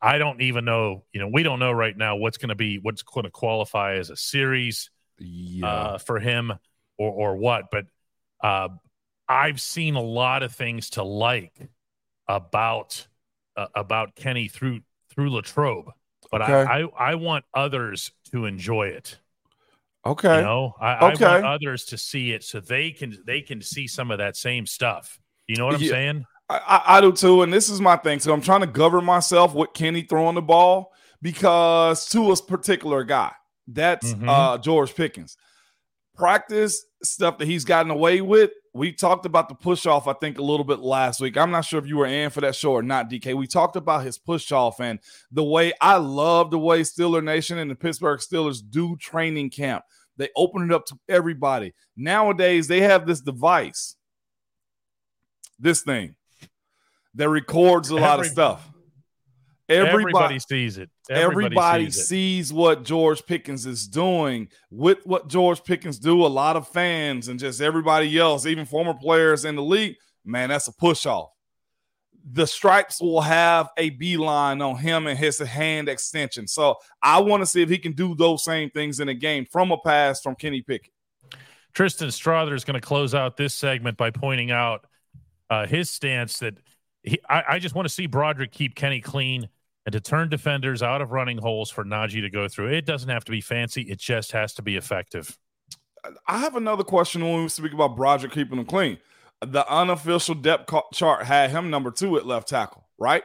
I 0.00 0.18
don't 0.18 0.40
even 0.40 0.64
know, 0.64 1.02
you 1.12 1.20
know, 1.20 1.26
we 1.26 1.42
don't 1.42 1.58
know 1.58 1.72
right 1.72 1.96
now 1.96 2.14
what's 2.14 2.38
going 2.38 2.50
to 2.50 2.54
be, 2.54 2.78
what's 2.78 3.02
going 3.02 3.24
to 3.24 3.30
qualify 3.32 3.94
as 3.96 4.10
a 4.10 4.16
series 4.16 4.90
Yeah. 5.18 5.66
uh, 5.66 5.98
for 5.98 6.18
him 6.20 6.52
or, 6.98 7.12
or 7.12 7.36
what. 7.36 7.70
But 7.70 7.86
uh, 8.42 8.68
I've 9.28 9.60
seen 9.60 9.94
a 9.94 10.02
lot 10.02 10.42
of 10.42 10.52
things 10.54 10.90
to 10.90 11.02
like 11.02 11.52
about, 12.28 13.06
uh, 13.56 13.66
about 13.74 14.14
Kenny 14.14 14.48
through, 14.48 14.80
through 15.10 15.30
Latrobe, 15.30 15.90
but 16.30 16.42
Okay. 16.42 16.52
I, 16.52 16.82
I, 16.82 17.12
I 17.12 17.14
want 17.14 17.44
others 17.54 18.12
to 18.32 18.44
enjoy 18.44 18.88
it. 18.88 19.18
okay. 20.04 20.36
You 20.36 20.42
know, 20.42 20.74
I, 20.80 21.06
Okay. 21.12 21.24
I 21.24 21.40
want 21.40 21.44
others 21.46 21.84
to 21.86 21.98
see 21.98 22.32
it 22.32 22.44
so 22.44 22.60
they 22.60 22.90
can 22.90 23.16
they 23.26 23.40
can 23.40 23.62
see 23.62 23.86
some 23.86 24.10
of 24.10 24.18
that 24.18 24.36
same 24.36 24.66
stuff. 24.66 25.18
You 25.46 25.56
know 25.56 25.66
what 25.66 25.74
I'm 25.74 25.82
Yeah. 25.82 25.90
saying? 25.90 26.24
I, 26.50 26.82
I, 26.86 27.00
do 27.02 27.12
too, 27.12 27.42
and 27.42 27.52
this 27.52 27.68
is 27.68 27.78
my 27.80 27.96
thing. 27.96 28.20
So 28.20 28.32
I'm 28.32 28.40
trying 28.40 28.60
to 28.62 28.66
govern 28.66 29.04
myself 29.04 29.54
with 29.54 29.74
Kenny 29.74 30.02
throwing 30.02 30.34
the 30.34 30.40
ball 30.42 30.92
because 31.20 32.08
to 32.10 32.32
a 32.32 32.36
particular 32.36 33.04
guy, 33.04 33.32
that's 33.68 34.12
mm-hmm. 34.12 34.28
uh, 34.28 34.58
George 34.58 34.94
Pickens. 34.94 35.36
Practice 36.16 36.84
stuff 37.02 37.38
that 37.38 37.46
he's 37.46 37.64
gotten 37.64 37.92
away 37.92 38.20
with. 38.20 38.50
We 38.74 38.92
talked 38.92 39.26
about 39.26 39.48
the 39.48 39.54
push 39.54 39.86
off, 39.86 40.08
I 40.08 40.14
think, 40.14 40.38
a 40.38 40.42
little 40.42 40.64
bit 40.64 40.80
last 40.80 41.20
week. 41.20 41.36
I'm 41.36 41.50
not 41.50 41.64
sure 41.64 41.78
if 41.78 41.86
you 41.86 41.96
were 41.96 42.06
in 42.06 42.30
for 42.30 42.40
that 42.40 42.54
show 42.54 42.72
or 42.72 42.82
not, 42.82 43.10
DK. 43.10 43.34
We 43.34 43.46
talked 43.46 43.76
about 43.76 44.04
his 44.04 44.18
push 44.18 44.50
off 44.50 44.80
and 44.80 44.98
the 45.30 45.44
way 45.44 45.72
I 45.80 45.96
love 45.96 46.50
the 46.50 46.58
way 46.58 46.80
Steeler 46.82 47.22
Nation 47.22 47.58
and 47.58 47.70
the 47.70 47.74
Pittsburgh 47.76 48.20
Steelers 48.20 48.62
do 48.68 48.96
training 48.96 49.50
camp. 49.50 49.84
They 50.16 50.28
open 50.36 50.64
it 50.64 50.72
up 50.72 50.86
to 50.86 50.98
everybody. 51.08 51.74
Nowadays, 51.96 52.66
they 52.66 52.80
have 52.80 53.06
this 53.06 53.20
device, 53.20 53.94
this 55.58 55.82
thing 55.82 56.16
that 57.14 57.28
records 57.28 57.90
a 57.90 57.94
Every, 57.94 58.02
lot 58.02 58.20
of 58.20 58.26
stuff. 58.26 58.70
Everybody, 59.68 59.98
everybody 59.98 60.38
sees 60.38 60.78
it. 60.78 60.88
Everybody, 61.10 61.46
everybody 61.46 61.90
sees, 61.90 62.08
sees, 62.08 62.52
what 62.52 62.84
George 62.84 63.24
Pickens 63.26 63.66
is 63.66 63.86
doing 63.86 64.48
with 64.70 65.04
what 65.04 65.28
George 65.28 65.62
Pickens 65.62 65.98
do. 65.98 66.24
A 66.24 66.26
lot 66.26 66.56
of 66.56 66.66
fans 66.68 67.28
and 67.28 67.38
just 67.38 67.60
everybody 67.60 68.18
else, 68.18 68.46
even 68.46 68.64
former 68.64 68.94
players 68.94 69.44
in 69.44 69.56
the 69.56 69.62
league, 69.62 69.96
man, 70.24 70.48
that's 70.48 70.68
a 70.68 70.72
push 70.72 71.04
off. 71.04 71.30
The 72.30 72.46
stripes 72.46 73.00
will 73.00 73.20
have 73.20 73.68
a 73.76 73.90
beeline 73.90 74.62
on 74.62 74.76
him 74.76 75.06
and 75.06 75.18
his 75.18 75.38
hand 75.38 75.88
extension. 75.88 76.46
So 76.46 76.76
I 77.02 77.20
want 77.20 77.42
to 77.42 77.46
see 77.46 77.60
if 77.60 77.68
he 77.68 77.78
can 77.78 77.92
do 77.92 78.14
those 78.14 78.44
same 78.44 78.70
things 78.70 79.00
in 79.00 79.08
a 79.10 79.14
game 79.14 79.46
from 79.50 79.70
a 79.70 79.78
pass 79.78 80.22
from 80.22 80.34
Kenny 80.34 80.62
Pickett. 80.62 80.92
Tristan 81.74 82.10
Strother 82.10 82.54
is 82.54 82.64
going 82.64 82.80
to 82.80 82.86
close 82.86 83.14
out 83.14 83.36
this 83.36 83.54
segment 83.54 83.98
by 83.98 84.10
pointing 84.10 84.50
out 84.50 84.86
uh, 85.50 85.66
his 85.66 85.90
stance 85.90 86.38
that 86.38 86.58
he, 87.02 87.20
I, 87.28 87.44
I 87.50 87.58
just 87.58 87.74
want 87.74 87.86
to 87.86 87.92
see 87.92 88.06
Broderick 88.06 88.50
keep 88.50 88.74
Kenny 88.74 89.00
clean 89.00 89.48
and 89.88 89.94
to 89.94 90.00
turn 90.00 90.28
defenders 90.28 90.82
out 90.82 91.00
of 91.00 91.12
running 91.12 91.38
holes 91.38 91.70
for 91.70 91.82
Najee 91.82 92.20
to 92.20 92.28
go 92.28 92.46
through. 92.46 92.68
It 92.74 92.84
doesn't 92.84 93.08
have 93.08 93.24
to 93.24 93.30
be 93.30 93.40
fancy, 93.40 93.80
it 93.84 93.98
just 93.98 94.32
has 94.32 94.52
to 94.54 94.62
be 94.62 94.76
effective. 94.76 95.38
I 96.26 96.36
have 96.40 96.56
another 96.56 96.84
question 96.84 97.22
when 97.24 97.42
we 97.42 97.48
speak 97.48 97.72
about 97.72 97.96
Broderick 97.96 98.32
keeping 98.32 98.58
him 98.58 98.66
clean. 98.66 98.98
The 99.40 99.66
unofficial 99.72 100.34
depth 100.34 100.70
chart 100.92 101.24
had 101.24 101.50
him 101.50 101.70
number 101.70 101.90
two 101.90 102.18
at 102.18 102.26
left 102.26 102.48
tackle, 102.48 102.86
right? 102.98 103.24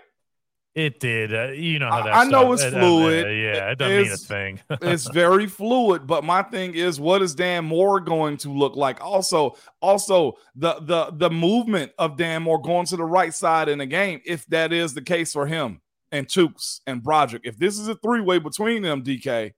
It 0.74 1.02
did. 1.02 1.36
Uh, 1.36 1.52
you 1.52 1.80
know 1.80 1.90
how 1.90 2.04
that. 2.04 2.16
I 2.16 2.24
know 2.24 2.54
it's 2.54 2.64
fluid. 2.64 3.26
Uh, 3.26 3.30
yeah, 3.30 3.72
it 3.72 3.78
doesn't 3.78 3.98
it's, 3.98 4.30
mean 4.30 4.60
a 4.70 4.78
thing. 4.78 4.88
it's 4.90 5.10
very 5.10 5.48
fluid. 5.48 6.08
But 6.08 6.24
my 6.24 6.44
thing 6.44 6.76
is, 6.76 6.98
what 6.98 7.22
is 7.22 7.36
Dan 7.36 7.66
Moore 7.66 8.00
going 8.00 8.38
to 8.38 8.50
look 8.50 8.78
like? 8.78 9.04
Also, 9.04 9.58
also 9.82 10.38
the 10.56 10.76
the 10.80 11.12
the 11.12 11.30
movement 11.30 11.92
of 12.00 12.16
Dan 12.16 12.44
Moore 12.44 12.62
going 12.62 12.86
to 12.86 12.96
the 12.96 13.04
right 13.04 13.34
side 13.34 13.68
in 13.68 13.80
the 13.80 13.86
game, 13.86 14.22
if 14.26 14.46
that 14.48 14.72
is 14.72 14.94
the 14.94 15.02
case 15.02 15.34
for 15.34 15.46
him 15.46 15.82
and 16.14 16.28
Chuks 16.28 16.80
and 16.88 17.04
Broderick. 17.04 17.42
If 17.44 17.58
this 17.58 17.78
is 17.78 17.90
a 17.90 17.96
three 17.96 18.22
way 18.22 18.40
between 18.40 18.84
them, 18.84 19.04
DK, 19.04 19.52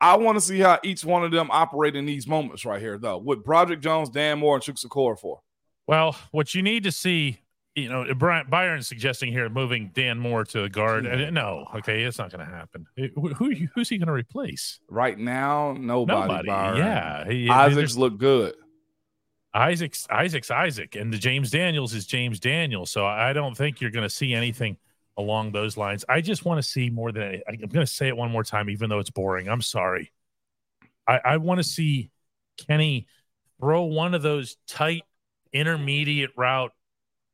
I 0.00 0.16
want 0.16 0.36
to 0.36 0.42
see 0.42 0.58
how 0.58 0.78
each 0.82 1.04
one 1.04 1.24
of 1.24 1.30
them 1.30 1.48
operate 1.50 1.96
in 1.96 2.04
these 2.04 2.26
moments 2.26 2.66
right 2.66 2.80
here, 2.80 2.98
though, 2.98 3.16
with 3.16 3.44
Broderick 3.44 3.80
Jones, 3.80 4.10
Dan 4.10 4.40
Moore, 4.40 4.56
and 4.56 4.64
Chuks 4.64 4.84
Okorafor. 4.84 5.38
Well, 5.86 6.16
what 6.32 6.54
you 6.54 6.62
need 6.62 6.82
to 6.84 6.92
see, 6.92 7.38
you 7.76 7.88
know, 7.88 8.12
Brian 8.14 8.48
Byron's 8.50 8.88
suggesting 8.88 9.32
here 9.32 9.48
moving 9.48 9.92
Dan 9.94 10.18
Moore 10.18 10.44
to 10.44 10.62
the 10.62 10.68
guard. 10.68 11.06
Uh, 11.06 11.30
no, 11.30 11.66
okay, 11.76 12.02
it's 12.02 12.18
not 12.18 12.30
going 12.30 12.44
to 12.44 12.52
happen. 12.52 12.86
Who, 13.14 13.32
who's 13.74 13.88
he 13.88 13.96
going 13.96 14.08
to 14.08 14.12
replace? 14.12 14.80
Right 14.90 15.16
now, 15.16 15.72
nobody. 15.78 16.20
nobody. 16.20 16.48
Byron. 16.48 16.76
Yeah, 16.78 17.28
he, 17.30 17.48
Isaacs 17.48 17.96
look 17.96 18.18
good. 18.18 18.54
Isaac's 19.54 20.06
Isaac's 20.10 20.50
Isaac, 20.50 20.96
and 20.96 21.10
the 21.10 21.16
James 21.16 21.50
Daniels 21.50 21.94
is 21.94 22.04
James 22.04 22.38
Daniels. 22.40 22.90
So 22.90 23.06
I 23.06 23.32
don't 23.32 23.56
think 23.56 23.80
you're 23.80 23.92
going 23.92 24.02
to 24.06 24.14
see 24.14 24.34
anything 24.34 24.76
along 25.16 25.52
those 25.52 25.76
lines. 25.76 26.04
I 26.08 26.20
just 26.20 26.44
want 26.44 26.62
to 26.62 26.68
see 26.68 26.90
more 26.90 27.12
than 27.12 27.42
I'm 27.48 27.56
going 27.56 27.86
to 27.86 27.86
say 27.86 28.08
it 28.08 28.16
one 28.16 28.30
more 28.30 28.44
time, 28.44 28.68
even 28.68 28.90
though 28.90 28.98
it's 28.98 29.10
boring. 29.10 29.48
I'm 29.48 29.62
sorry. 29.62 30.12
I, 31.08 31.20
I 31.24 31.36
want 31.38 31.58
to 31.58 31.64
see 31.64 32.10
Kenny 32.68 33.06
throw 33.60 33.84
one 33.84 34.14
of 34.14 34.22
those 34.22 34.56
tight 34.66 35.02
intermediate 35.52 36.30
route 36.36 36.72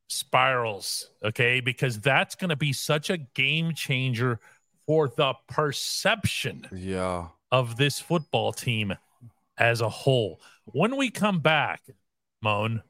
spirals, 0.09 1.11
okay? 1.25 1.61
Because 1.61 2.01
that's 2.01 2.35
going 2.35 2.51
to 2.51 2.57
be 2.57 2.73
such 2.73 3.11
a 3.11 3.19
game 3.19 3.75
changer 3.75 4.39
for 4.87 5.09
the 5.09 5.35
perception 5.49 6.67
yeah. 6.73 7.29
of 7.51 7.77
this 7.77 7.99
football 7.99 8.53
team 8.53 8.95
as 9.59 9.81
a 9.81 9.89
whole. 9.89 10.41
When 10.67 10.97
we 10.97 11.11
come 11.11 11.41
back, 11.41 11.83
Moan, 12.43 12.83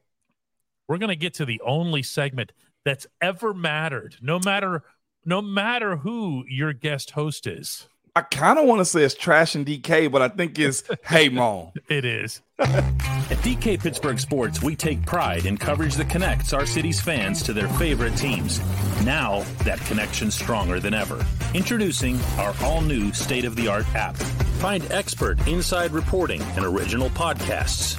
we're 0.87 0.97
going 0.97 1.09
to 1.09 1.15
get 1.15 1.35
to 1.35 1.45
the 1.45 1.61
only 1.65 2.03
segment 2.03 2.51
that's 2.85 3.07
ever 3.21 3.53
mattered, 3.53 4.15
no 4.21 4.39
matter 4.39 4.83
no 5.25 5.41
matter 5.41 5.97
who 5.97 6.43
your 6.47 6.73
guest 6.73 7.11
host 7.11 7.47
is. 7.47 7.87
I 8.15 8.21
kind 8.21 8.59
of 8.59 8.65
want 8.65 8.79
to 8.79 8.85
say 8.85 9.03
it's 9.03 9.15
trash 9.15 9.55
and 9.55 9.65
DK, 9.65 10.11
but 10.11 10.21
I 10.21 10.27
think 10.27 10.59
it's 10.59 10.83
hey 11.05 11.29
mom. 11.29 11.71
it 11.89 12.05
is. 12.05 12.41
At 12.59 13.39
DK 13.39 13.79
Pittsburgh 13.81 14.19
Sports, 14.19 14.61
we 14.61 14.75
take 14.75 15.03
pride 15.05 15.45
in 15.45 15.57
coverage 15.57 15.95
that 15.95 16.09
connects 16.09 16.53
our 16.53 16.65
city's 16.67 17.01
fans 17.01 17.41
to 17.43 17.53
their 17.53 17.67
favorite 17.69 18.15
teams. 18.15 18.59
Now, 19.03 19.43
that 19.63 19.79
connection's 19.81 20.35
stronger 20.35 20.79
than 20.79 20.93
ever. 20.93 21.25
Introducing 21.55 22.19
our 22.37 22.53
all-new 22.61 23.11
state-of-the-art 23.13 23.87
app. 23.95 24.15
Find 24.15 24.89
expert 24.91 25.45
inside 25.47 25.91
reporting 25.91 26.41
and 26.55 26.63
original 26.65 27.09
podcasts. 27.09 27.97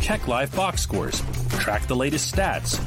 Check 0.00 0.28
live 0.28 0.54
box 0.54 0.82
scores. 0.82 1.20
Track 1.58 1.86
the 1.88 1.96
latest 1.96 2.32
stats 2.34 2.78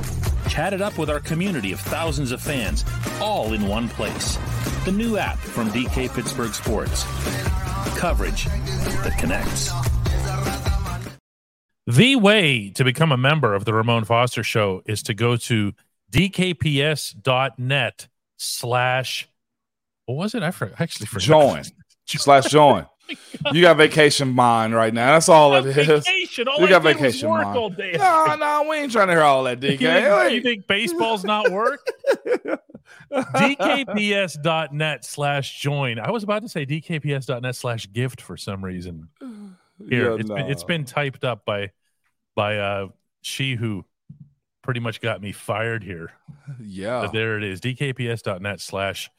Chat 0.50 0.74
it 0.74 0.82
up 0.82 0.98
with 0.98 1.10
our 1.10 1.20
community 1.20 1.72
of 1.72 1.79
thousands 1.79 2.32
of 2.32 2.41
fans, 2.41 2.84
all 3.22 3.53
in 3.53 3.68
one 3.68 3.88
place. 3.88 4.38
The 4.84 4.91
new 4.91 5.18
app 5.18 5.38
from 5.38 5.70
DK 5.70 6.13
Pittsburgh 6.13 6.53
Sports. 6.53 7.03
Coverage 7.98 8.46
that 8.46 9.15
connects. 9.18 9.72
The 11.86 12.15
way 12.18 12.70
to 12.72 12.84
become 12.84 13.12
a 13.12 13.18
member 13.18 13.53
of 13.53 13.65
the 13.65 13.74
Ramon 13.74 14.06
Foster 14.06 14.44
Show 14.44 14.82
is 14.86 15.03
to 15.03 15.13
go 15.13 15.38
to 15.38 15.74
dkps.net 16.12 18.08
slash 18.38 19.29
what 20.06 20.15
was 20.15 20.34
it? 20.34 20.41
I 20.41 20.50
for, 20.50 20.72
actually 20.79 21.06
forgot. 21.06 21.22
Join 21.22 21.63
slash 22.06 22.46
join. 22.46 22.88
you 23.51 23.62
got 23.62 23.78
vacation 23.78 24.30
mind 24.30 24.74
right 24.74 24.94
now. 24.94 25.13
That's 25.13 25.30
all 25.30 25.56
it 25.56 25.66
is. 25.66 26.06
Vacation. 26.06 26.48
All 26.48 26.60
you 26.60 26.68
I 26.68 26.70
got 26.70 26.84
vacation 26.84 27.30
mind. 27.30 27.58
All 27.58 27.70
day. 27.70 27.94
No, 27.98 28.36
no, 28.36 28.68
we 28.70 28.78
ain't 28.78 28.92
trying 28.92 29.08
to 29.08 29.13
hear 29.13 29.24
all 29.24 29.44
that, 29.44 29.60
DK. 29.60 29.80
you, 29.80 29.89
think, 29.89 30.34
you 30.34 30.42
think 30.42 30.68
baseball's 30.68 31.24
not 31.24 31.51
work? 31.51 31.88
dkps.net 33.12 35.06
slash 35.06 35.60
join. 35.60 36.00
I 36.00 36.12
was 36.12 36.24
about 36.24 36.44
to 36.44 36.50
say 36.50 36.66
dkps.net 36.66 37.56
slash 37.56 37.92
gift 37.92 38.22
for 38.22 38.38
some 38.38 38.63
reason. 38.63 39.10
Here, 39.89 40.10
yeah, 40.10 40.16
it's, 40.20 40.30
no. 40.30 40.36
been, 40.36 40.51
it's 40.51 40.63
been 40.66 40.84
typed 40.84 41.24
up 41.24 41.46
by 41.46 41.72
by 42.36 42.58
uh 42.58 42.88
she 43.22 43.56
who 43.56 43.86
pretty 44.62 44.82
much 44.82 45.00
got 45.00 45.22
me 45.22 45.32
fired 45.32 45.84
here. 45.84 46.12
Yeah. 46.62 47.01
But 47.01 47.13
there 47.13 47.38
it 47.38 47.44
is. 47.44 47.62
dkps.net 47.62 48.60
slash 48.60 49.10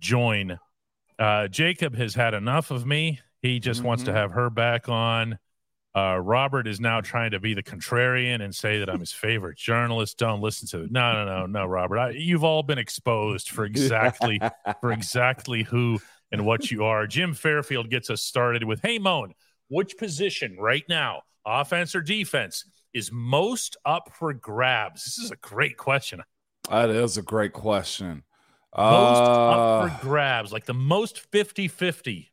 join 0.00 0.58
uh, 1.18 1.48
Jacob 1.48 1.96
has 1.96 2.14
had 2.14 2.34
enough 2.34 2.70
of 2.70 2.86
me. 2.86 3.20
He 3.42 3.60
just 3.60 3.80
mm-hmm. 3.80 3.88
wants 3.88 4.04
to 4.04 4.10
mm-hmm. 4.10 4.18
have 4.18 4.32
her 4.32 4.50
back 4.50 4.88
on. 4.88 5.38
Uh, 5.94 6.16
Robert 6.18 6.68
is 6.68 6.80
now 6.80 7.00
trying 7.00 7.32
to 7.32 7.40
be 7.40 7.54
the 7.54 7.62
contrarian 7.62 8.42
and 8.42 8.54
say 8.54 8.78
that 8.78 8.90
I'm 8.90 9.00
his 9.00 9.12
favorite 9.12 9.56
journalist. 9.56 10.18
Don't 10.18 10.40
listen 10.40 10.68
to 10.68 10.84
it. 10.84 10.92
No, 10.92 11.12
no, 11.12 11.24
no, 11.24 11.46
no, 11.46 11.66
Robert. 11.66 11.98
I, 11.98 12.10
you've 12.10 12.44
all 12.44 12.62
been 12.62 12.78
exposed 12.78 13.50
for 13.50 13.64
exactly 13.64 14.40
for 14.80 14.92
exactly 14.92 15.62
who 15.64 15.98
and 16.30 16.44
what 16.44 16.70
you 16.70 16.84
are. 16.84 17.06
Jim 17.06 17.34
Fairfield 17.34 17.90
gets 17.90 18.10
us 18.10 18.22
started 18.22 18.62
with, 18.64 18.80
"Hey, 18.80 18.98
Moan, 18.98 19.32
which 19.68 19.96
position 19.96 20.56
right 20.58 20.84
now, 20.88 21.22
offense 21.44 21.96
or 21.96 22.00
defense, 22.00 22.64
is 22.92 23.10
most 23.10 23.76
up 23.84 24.10
for 24.14 24.32
grabs?" 24.34 25.04
This 25.04 25.18
is 25.18 25.30
a 25.32 25.36
great 25.36 25.78
question. 25.78 26.22
That 26.70 26.90
is 26.90 27.16
a 27.16 27.22
great 27.22 27.54
question. 27.54 28.22
Most 28.76 29.18
uh, 29.18 29.50
up 29.50 29.90
for 29.90 30.06
grabs, 30.06 30.52
like 30.52 30.66
the 30.66 30.74
most 30.74 31.20
50 31.20 31.68
50. 31.68 32.32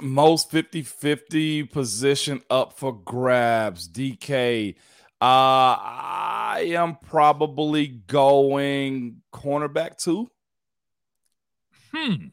Most 0.00 0.50
50 0.50 0.82
50 0.82 1.64
position 1.64 2.42
up 2.48 2.78
for 2.78 2.92
grabs. 2.92 3.88
DK. 3.88 4.76
Uh, 5.20 5.24
I 5.24 6.66
am 6.76 6.96
probably 6.96 7.86
going 7.86 9.22
cornerback 9.32 9.96
too. 9.98 10.30
Hmm. 11.92 12.26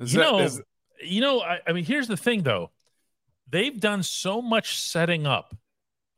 Is 0.00 0.14
you 0.14 0.20
that, 0.20 0.30
know, 0.30 0.38
is... 0.40 0.60
you 1.02 1.20
know, 1.20 1.40
I, 1.40 1.60
I 1.66 1.72
mean, 1.72 1.84
here's 1.84 2.08
the 2.08 2.16
thing 2.16 2.42
though. 2.42 2.70
They've 3.50 3.78
done 3.78 4.02
so 4.02 4.42
much 4.42 4.78
setting 4.78 5.26
up 5.26 5.56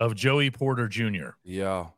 of 0.00 0.16
Joey 0.16 0.50
Porter 0.50 0.88
Jr. 0.88 1.30
Yeah. 1.44 1.88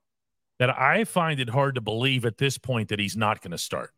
That 0.58 0.78
I 0.78 1.04
find 1.04 1.40
it 1.40 1.48
hard 1.48 1.76
to 1.76 1.80
believe 1.80 2.26
at 2.26 2.36
this 2.36 2.58
point 2.58 2.90
that 2.90 2.98
he's 2.98 3.16
not 3.16 3.40
going 3.40 3.52
to 3.52 3.58
start 3.58 3.90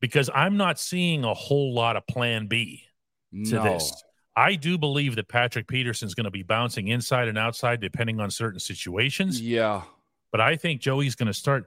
because 0.00 0.30
I'm 0.34 0.56
not 0.56 0.78
seeing 0.78 1.24
a 1.24 1.34
whole 1.34 1.74
lot 1.74 1.96
of 1.96 2.06
plan 2.06 2.46
B 2.46 2.84
to 3.32 3.54
no. 3.54 3.62
this. 3.62 4.02
I 4.34 4.54
do 4.54 4.76
believe 4.76 5.16
that 5.16 5.28
Patrick 5.28 5.66
Peterson's 5.66 6.14
going 6.14 6.24
to 6.24 6.30
be 6.30 6.42
bouncing 6.42 6.88
inside 6.88 7.28
and 7.28 7.38
outside 7.38 7.80
depending 7.80 8.20
on 8.20 8.30
certain 8.30 8.60
situations. 8.60 9.40
Yeah. 9.40 9.82
But 10.30 10.40
I 10.42 10.56
think 10.56 10.80
Joey's 10.82 11.14
going 11.14 11.28
to 11.28 11.34
start. 11.34 11.66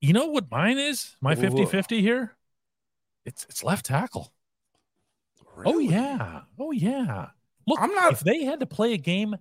you 0.00 0.12
know 0.12 0.26
what 0.26 0.50
mine 0.50 0.78
is? 0.78 1.16
My 1.22 1.34
50 1.34 1.64
50 1.64 2.02
here? 2.02 2.32
It's 3.24 3.46
it's 3.48 3.64
left 3.64 3.86
tackle. 3.86 4.32
Oh 5.64 5.78
yeah. 5.78 6.42
Oh 6.58 6.72
yeah. 6.72 7.28
Look, 7.66 7.80
I'm 7.80 7.94
not- 7.94 8.12
if 8.12 8.20
they 8.20 8.44
had 8.44 8.60
to 8.60 8.66
play 8.66 8.92
a 8.92 8.98
game, 8.98 9.36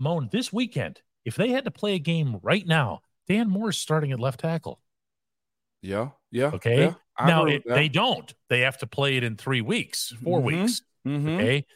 Moan, 0.00 0.28
this 0.32 0.52
weekend, 0.52 1.00
if 1.24 1.36
they 1.36 1.50
had 1.50 1.66
to 1.66 1.70
play 1.70 1.94
a 1.94 2.00
game 2.00 2.40
right 2.42 2.66
now, 2.66 3.02
Dan 3.28 3.48
Moore's 3.48 3.78
starting 3.78 4.10
at 4.10 4.18
left 4.18 4.40
tackle. 4.40 4.80
Yeah. 5.82 6.08
Yeah. 6.32 6.46
Okay. 6.54 6.78
yeah. 6.80 6.94
Now 7.24 7.44
it, 7.44 7.62
they 7.66 7.88
don't. 7.88 8.32
They 8.48 8.60
have 8.60 8.78
to 8.78 8.86
play 8.88 9.16
it 9.16 9.22
in 9.22 9.36
three 9.36 9.60
weeks, 9.60 10.12
4 10.24 10.40
Mhm. 10.40 10.42
weeks. 10.42 10.82
Mhm. 11.06 11.34
Okay. 11.36 11.66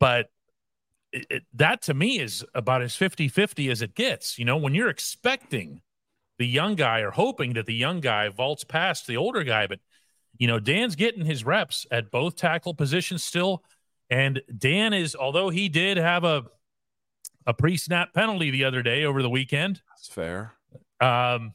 But 0.00 0.30
it, 1.12 1.26
it, 1.30 1.42
that 1.54 1.82
to 1.82 1.94
me 1.94 2.18
is 2.18 2.44
about 2.54 2.82
as 2.82 2.96
50 2.96 3.28
50 3.28 3.68
as 3.70 3.82
it 3.82 3.94
gets. 3.94 4.38
You 4.38 4.44
know, 4.44 4.56
when 4.56 4.74
you're 4.74 4.88
expecting 4.88 5.82
the 6.38 6.46
young 6.46 6.74
guy 6.74 7.00
or 7.00 7.10
hoping 7.12 7.52
that 7.54 7.66
the 7.66 7.74
young 7.74 8.00
guy 8.00 8.28
vaults 8.28 8.64
past 8.64 9.06
the 9.06 9.16
older 9.16 9.44
guy, 9.44 9.66
but, 9.66 9.78
you 10.38 10.46
know, 10.46 10.58
Dan's 10.58 10.96
getting 10.96 11.24
his 11.24 11.44
reps 11.44 11.86
at 11.90 12.10
both 12.10 12.36
tackle 12.36 12.74
positions 12.74 13.22
still. 13.24 13.62
And 14.10 14.42
Dan 14.56 14.92
is, 14.92 15.14
although 15.16 15.48
he 15.50 15.68
did 15.68 15.96
have 15.96 16.24
a, 16.24 16.44
a 17.46 17.54
pre 17.54 17.76
snap 17.76 18.12
penalty 18.14 18.50
the 18.50 18.64
other 18.64 18.82
day 18.82 19.04
over 19.04 19.22
the 19.22 19.30
weekend, 19.30 19.80
That's 19.94 20.08
fair. 20.08 20.54
um, 21.00 21.54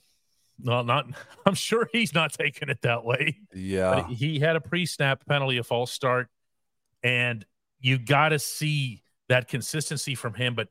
well, 0.63 0.84
not, 0.84 1.06
I'm 1.46 1.56
sure 1.56 1.88
he's 1.91 2.13
not 2.13 2.34
taking 2.34 2.70
it 2.70 2.82
that 2.82 3.03
way 3.03 3.38
Yeah. 3.53 3.96
but 3.96 4.12
he 4.12 4.39
had 4.39 4.56
a 4.56 4.62
pre-snap 4.62 5.25
penalty, 5.25 5.58
a 5.58 5.63
false 5.63 5.91
start, 5.91 6.27
and 7.03 7.46
you 7.80 7.98
got 7.98 8.30
to 8.30 8.39
see 8.39 9.03
that 9.30 9.48
consistency 9.48 10.15
from 10.15 10.34
him. 10.34 10.56
But 10.56 10.68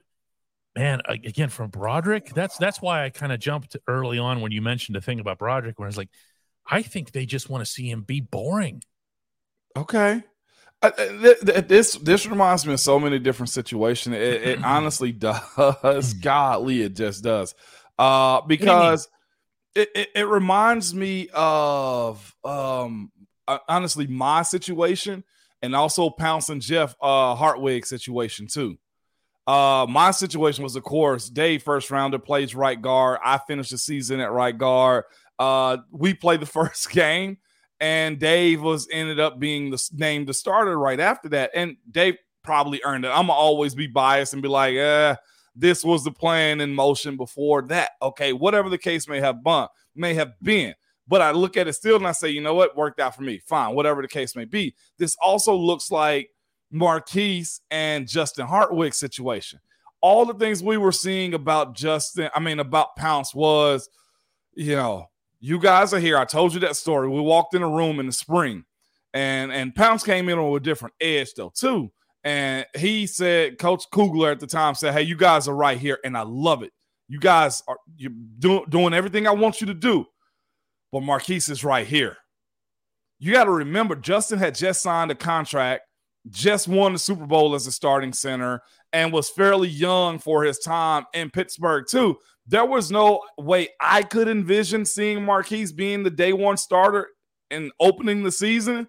man, 0.77 1.01
again, 1.09 1.49
from 1.49 1.71
Broderick, 1.71 2.33
that's 2.35 2.57
that's 2.57 2.81
why 2.81 3.05
I 3.05 3.11
kind 3.11 3.33
of 3.33 3.41
jumped 3.41 3.77
early 3.89 4.19
on 4.19 4.41
when 4.41 4.53
you 4.53 4.63
mentioned 4.63 4.97
the 4.97 5.01
thing 5.01 5.19
about 5.21 5.39
Broderick, 5.39 5.79
where 5.79 5.87
I 5.87 5.89
was 5.91 5.97
like, 5.97 6.11
I 6.71 6.83
think 6.83 7.13
they 7.13 7.27
just 7.27 7.51
want 7.51 7.65
to 7.65 7.71
see 7.71 7.91
him 7.91 8.03
be 8.03 8.21
boring. 8.21 8.83
Okay. 9.77 10.23
Th- 10.83 11.39
th- 11.45 11.69
this 11.69 11.95
this 11.95 12.27
reminds 12.27 12.67
me 12.67 12.73
of 12.73 12.81
so 12.81 12.99
many 12.99 13.19
different 13.19 13.51
situations. 13.51 14.15
It, 14.17 14.43
it 14.43 14.65
honestly 14.65 15.13
does. 15.13 16.15
Godly, 16.23 16.83
it 16.83 16.95
just 16.97 17.23
does. 17.23 17.55
Uh, 17.99 18.41
because 18.43 19.09
it, 19.75 19.89
it, 19.95 20.09
it 20.15 20.27
reminds 20.27 20.95
me 20.95 21.29
of 21.33 22.35
um 22.45 23.11
honestly 23.69 24.07
my 24.07 24.43
situation 24.43 25.25
and 25.63 25.75
also 25.75 26.11
Pounce 26.11 26.49
and 26.49 26.63
Jeff 26.63 26.95
uh 27.01 27.35
Hartwig 27.35 27.87
situation 27.87 28.47
too. 28.47 28.79
Uh 29.47 29.87
my 29.89 30.11
situation 30.11 30.65
was 30.65 30.77
of 30.77 30.83
course 30.83 31.29
Dave 31.29 31.63
first 31.63 31.91
rounder 31.91 32.19
plays 32.19 32.55
right 32.55 32.81
guard. 32.81 33.21
I 33.25 33.39
finished 33.39 33.71
the 33.71 33.79
season 33.79 34.21
at 34.21 34.33
right 34.33 34.57
guard. 34.57 35.05
Uh 35.39 35.79
we 35.91 36.15
played 36.15 36.41
the 36.41 36.47
first 36.47 36.91
game 36.91 37.39
and 37.81 38.19
Dave 38.19 38.61
was 38.61 38.87
ended 38.93 39.19
up 39.19 39.39
being 39.39 39.71
the 39.71 39.83
named 39.93 40.29
the 40.29 40.35
starter 40.35 40.79
right 40.79 41.01
after 41.01 41.31
that. 41.31 41.51
And 41.55 41.77
Dave 41.91 42.17
probably 42.43 42.81
earned 42.85 43.05
it. 43.05 43.09
I'm 43.09 43.27
gonna 43.27 43.33
always 43.33 43.75
be 43.75 43.87
biased 43.87 44.33
and 44.35 44.43
be 44.43 44.49
like, 44.49 44.75
eh, 44.75 45.17
this 45.55 45.85
was 45.85 46.05
the 46.05 46.13
plan 46.13 46.61
in 46.61 46.75
motion 46.75 47.17
before 47.17 47.63
that. 47.63 47.91
Okay, 48.03 48.33
whatever 48.33 48.69
the 48.69 48.79
case 48.79 49.09
may 49.09 49.21
have 49.21 49.43
been, 49.43 49.67
may 49.95 50.15
have 50.15 50.33
been. 50.43 50.75
But 51.09 51.23
I 51.23 51.33
look 51.33 51.57
at 51.57 51.67
it 51.67 51.73
still 51.73 51.97
and 51.97 52.07
I 52.07 52.13
say, 52.13 52.29
you 52.31 52.41
know 52.41 52.55
what, 52.55 52.77
worked 52.77 53.01
out 53.01 53.17
for 53.17 53.23
me. 53.23 53.41
Fine, 53.47 53.75
whatever 53.75 54.01
the 54.01 54.09
case 54.09 54.37
may 54.37 54.45
be. 54.45 54.75
This 54.97 55.17
also 55.21 55.55
looks 55.55 55.91
like 55.91 56.31
Maurkice 56.71 57.61
and 57.71 58.07
Justin 58.07 58.47
Hartwig 58.47 58.95
situation. 58.95 59.59
All 60.01 60.25
the 60.25 60.35
things 60.35 60.63
we 60.63 60.77
were 60.77 60.93
seeing 60.93 61.35
about 61.35 61.75
Justin, 61.75 62.31
I 62.35 62.41
mean, 62.41 62.61
about 62.61 62.97
Pounce 62.97 63.35
was, 63.35 63.89
you 64.55 64.77
know, 64.77 65.11
you 65.41 65.59
guys 65.59 65.93
are 65.93 65.99
here. 65.99 66.17
I 66.17 66.25
told 66.25 66.55
you 66.55 66.61
that 66.61 66.77
story. 66.77 67.09
We 67.09 67.21
walked 67.21 67.55
in 67.55 67.63
a 67.63 67.69
room 67.69 67.99
in 67.99 68.07
the 68.07 68.13
spring, 68.13 68.65
and 69.13 69.53
and 69.53 69.75
Pounce 69.75 70.03
came 70.05 70.29
in 70.29 70.39
on 70.39 70.57
a 70.57 70.61
different 70.61 70.95
edge 71.01 71.33
though 71.35 71.53
too. 71.55 71.91
And 72.25 72.67
he 72.77 73.07
said, 73.07 73.59
Coach 73.59 73.85
Kugler 73.91 74.31
at 74.31 74.41
the 74.41 74.47
time 74.47 74.75
said, 74.75 74.93
"Hey, 74.93 75.03
you 75.03 75.17
guys 75.17 75.49
are 75.49 75.55
right 75.55 75.79
here, 75.79 75.99
and 76.05 76.17
I 76.17 76.23
love 76.23 76.63
it. 76.63 76.73
You 77.09 77.19
guys 77.19 77.63
are 77.67 77.79
you 77.97 78.11
doing 78.11 78.65
doing 78.69 78.95
everything 78.95 79.27
I 79.27 79.33
want 79.33 79.61
you 79.61 79.67
to 79.69 79.75
do, 79.75 80.05
but 80.93 81.03
Maurkice 81.03 81.49
is 81.49 81.65
right 81.65 81.87
here. 81.87 82.17
You 83.19 83.33
got 83.33 83.45
to 83.45 83.51
remember, 83.51 83.97
Justin 83.97 84.39
had 84.39 84.55
just 84.55 84.83
signed 84.83 85.11
a 85.11 85.15
contract, 85.15 85.83
just 86.31 86.69
won 86.69 86.93
the 86.93 86.99
Super 86.99 87.27
Bowl 87.27 87.55
as 87.55 87.67
a 87.67 87.73
starting 87.73 88.13
center, 88.13 88.63
and 88.93 89.13
was 89.13 89.29
fairly 89.29 89.69
young 89.69 90.19
for 90.19 90.45
his 90.45 90.59
time 90.59 91.05
in 91.15 91.31
Pittsburgh 91.31 91.85
too. 91.89 92.19
There 92.47 92.65
was 92.65 92.91
no 92.91 93.23
way 93.39 93.69
I 93.81 94.03
could 94.03 94.29
envision 94.29 94.85
seeing 94.85 95.25
Maurkice 95.25 95.73
being 95.73 96.03
the 96.03 96.11
day 96.11 96.33
one 96.33 96.57
starter 96.57 97.09
and 97.51 97.73
opening 97.81 98.23
the 98.23 98.33
season, 98.33 98.89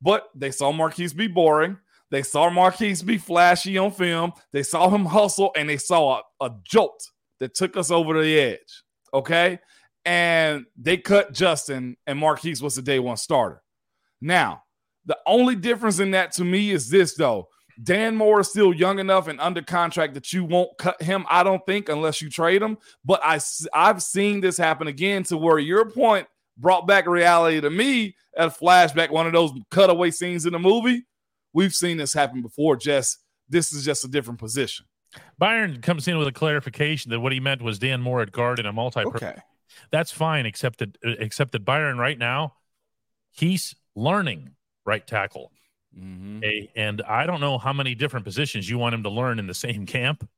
but 0.00 0.28
they 0.34 0.50
saw 0.50 0.72
Maurkice 0.72 1.12
be 1.12 1.26
boring. 1.26 1.78
They 2.10 2.22
saw 2.22 2.50
Maurkice 2.50 3.02
be 3.02 3.18
flashy 3.18 3.78
on 3.78 3.90
film. 3.90 4.32
They 4.52 4.62
saw 4.62 4.88
him 4.90 5.04
hustle 5.04 5.52
and 5.56 5.68
they 5.68 5.76
saw 5.76 6.20
a, 6.40 6.46
a 6.46 6.50
jolt 6.62 7.02
that 7.40 7.54
took 7.54 7.76
us 7.76 7.90
over 7.90 8.22
the 8.22 8.38
edge. 8.38 8.82
Okay. 9.12 9.58
And 10.04 10.66
they 10.76 10.98
cut 10.98 11.32
Justin, 11.32 11.96
and 12.06 12.16
Maurkice 12.16 12.62
was 12.62 12.76
the 12.76 12.82
day 12.82 13.00
one 13.00 13.16
starter. 13.16 13.60
Now, 14.20 14.62
the 15.04 15.18
only 15.26 15.56
difference 15.56 15.98
in 15.98 16.12
that 16.12 16.32
to 16.32 16.44
me 16.44 16.70
is 16.70 16.88
this, 16.88 17.14
though. 17.16 17.48
Dan 17.82 18.16
Moore 18.16 18.40
is 18.40 18.48
still 18.48 18.72
young 18.72 18.98
enough 19.00 19.28
and 19.28 19.40
under 19.40 19.62
contract 19.62 20.14
that 20.14 20.32
you 20.32 20.44
won't 20.44 20.70
cut 20.78 21.00
him, 21.02 21.26
I 21.28 21.42
don't 21.42 21.64
think, 21.66 21.88
unless 21.88 22.22
you 22.22 22.30
trade 22.30 22.62
him. 22.62 22.78
But 23.04 23.20
I, 23.22 23.38
I've 23.74 24.02
seen 24.02 24.40
this 24.40 24.56
happen 24.56 24.86
again 24.86 25.24
to 25.24 25.36
where 25.36 25.58
your 25.58 25.90
point 25.90 26.26
brought 26.56 26.86
back 26.86 27.06
reality 27.06 27.60
to 27.60 27.68
me 27.68 28.16
at 28.36 28.48
a 28.48 28.50
flashback, 28.50 29.10
one 29.10 29.26
of 29.26 29.32
those 29.32 29.52
cutaway 29.70 30.10
scenes 30.10 30.46
in 30.46 30.52
the 30.52 30.58
movie. 30.58 31.04
We've 31.56 31.72
seen 31.72 31.96
this 31.96 32.12
happen 32.12 32.42
before. 32.42 32.76
Just 32.76 33.20
this 33.48 33.72
is 33.72 33.82
just 33.82 34.04
a 34.04 34.08
different 34.08 34.38
position. 34.38 34.84
Byron 35.38 35.80
comes 35.80 36.06
in 36.06 36.18
with 36.18 36.28
a 36.28 36.32
clarification 36.32 37.10
that 37.12 37.20
what 37.20 37.32
he 37.32 37.40
meant 37.40 37.62
was 37.62 37.78
Dan 37.78 38.02
Moore 38.02 38.20
at 38.20 38.30
guard 38.30 38.58
in 38.58 38.66
a 38.66 38.74
multi. 38.74 39.00
Okay. 39.00 39.36
That's 39.90 40.12
fine, 40.12 40.44
except 40.44 40.80
that 40.80 40.98
except 41.02 41.52
that 41.52 41.64
Byron 41.64 41.96
right 41.96 42.18
now, 42.18 42.56
he's 43.32 43.74
learning 43.94 44.50
right 44.84 45.06
tackle. 45.06 45.50
Mm-hmm. 45.98 46.38
Okay? 46.38 46.70
And 46.76 47.00
I 47.00 47.24
don't 47.24 47.40
know 47.40 47.56
how 47.56 47.72
many 47.72 47.94
different 47.94 48.26
positions 48.26 48.68
you 48.68 48.76
want 48.76 48.94
him 48.94 49.04
to 49.04 49.10
learn 49.10 49.38
in 49.38 49.46
the 49.46 49.54
same 49.54 49.86
camp. 49.86 50.28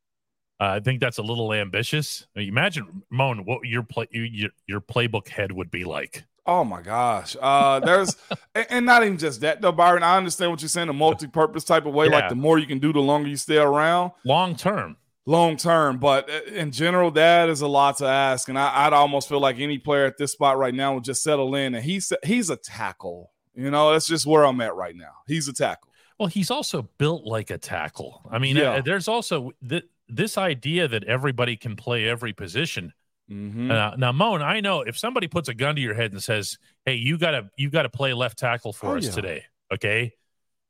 Uh, 0.60 0.66
I 0.66 0.80
think 0.80 1.00
that's 1.00 1.18
a 1.18 1.22
little 1.22 1.52
ambitious. 1.52 2.28
I 2.36 2.40
mean, 2.40 2.48
imagine, 2.48 3.02
Moan, 3.10 3.44
what 3.44 3.64
your 3.64 3.82
play 3.82 4.06
your, 4.12 4.50
your 4.68 4.80
playbook 4.80 5.26
head 5.26 5.50
would 5.50 5.72
be 5.72 5.82
like. 5.82 6.24
Oh 6.48 6.64
my 6.64 6.80
gosh. 6.80 7.36
Uh 7.40 7.78
there's 7.80 8.16
and, 8.70 8.86
not 8.86 9.04
even 9.04 9.18
just 9.18 9.42
that 9.42 9.60
though, 9.60 9.70
Byron. 9.70 10.02
I 10.02 10.16
understand 10.16 10.50
what 10.50 10.62
you're 10.62 10.68
saying, 10.70 10.88
a 10.88 10.92
multi-purpose 10.94 11.62
type 11.64 11.84
of 11.84 11.92
way. 11.92 12.06
Yeah. 12.06 12.12
Like 12.12 12.28
the 12.30 12.34
more 12.34 12.58
you 12.58 12.66
can 12.66 12.78
do, 12.78 12.92
the 12.92 13.00
longer 13.00 13.28
you 13.28 13.36
stay 13.36 13.58
around. 13.58 14.12
Long 14.24 14.56
term, 14.56 14.96
long 15.26 15.58
term. 15.58 15.98
But 15.98 16.30
uh, 16.30 16.40
in 16.50 16.72
general, 16.72 17.10
that 17.12 17.50
is 17.50 17.60
a 17.60 17.68
lot 17.68 17.98
to 17.98 18.06
ask. 18.06 18.48
And 18.48 18.58
I, 18.58 18.86
would 18.86 18.94
almost 18.94 19.28
feel 19.28 19.40
like 19.40 19.58
any 19.60 19.76
player 19.76 20.06
at 20.06 20.16
this 20.16 20.32
spot 20.32 20.56
right 20.56 20.74
now 20.74 20.94
would 20.94 21.04
just 21.04 21.22
settle 21.22 21.54
in. 21.54 21.74
And 21.74 21.84
he's 21.84 22.12
he's 22.24 22.48
a 22.48 22.56
tackle. 22.56 23.30
You 23.54 23.70
know, 23.70 23.92
that's 23.92 24.06
just 24.06 24.24
where 24.24 24.44
I'm 24.44 24.60
at 24.62 24.74
right 24.74 24.96
now. 24.96 25.12
He's 25.26 25.48
a 25.48 25.52
tackle. 25.52 25.90
Well, 26.18 26.28
he's 26.28 26.50
also 26.50 26.88
built 26.96 27.24
like 27.24 27.50
a 27.50 27.58
tackle. 27.58 28.22
I 28.30 28.38
mean, 28.38 28.56
Yeah. 28.56 28.74
uh, 28.74 28.80
there's 28.80 29.06
also 29.06 29.52
th- 29.68 29.84
this 30.08 30.38
idea 30.38 30.88
that 30.88 31.04
everybody 31.04 31.56
can 31.56 31.76
play 31.76 32.08
every 32.08 32.32
position. 32.32 32.92
Mm-hmm. 33.30 33.70
Uh, 33.70 33.96
now, 33.96 34.12
Moan, 34.12 34.40
I 34.42 34.60
know 34.60 34.82
if 34.82 34.96
somebody 34.98 35.28
puts 35.28 35.48
a 35.48 35.54
gun 35.54 35.74
to 35.76 35.80
your 35.80 35.94
head 35.94 36.12
and 36.12 36.22
says, 36.22 36.58
"Hey, 36.86 36.94
you 36.94 37.18
gotta 37.18 37.50
you 37.56 37.68
gotta 37.70 37.90
play 37.90 38.14
left 38.14 38.38
tackle 38.38 38.72
for 38.72 38.94
Oh, 38.94 38.96
us 38.96 39.04
yeah. 39.06 39.10
today," 39.10 39.44
okay, 39.72 40.14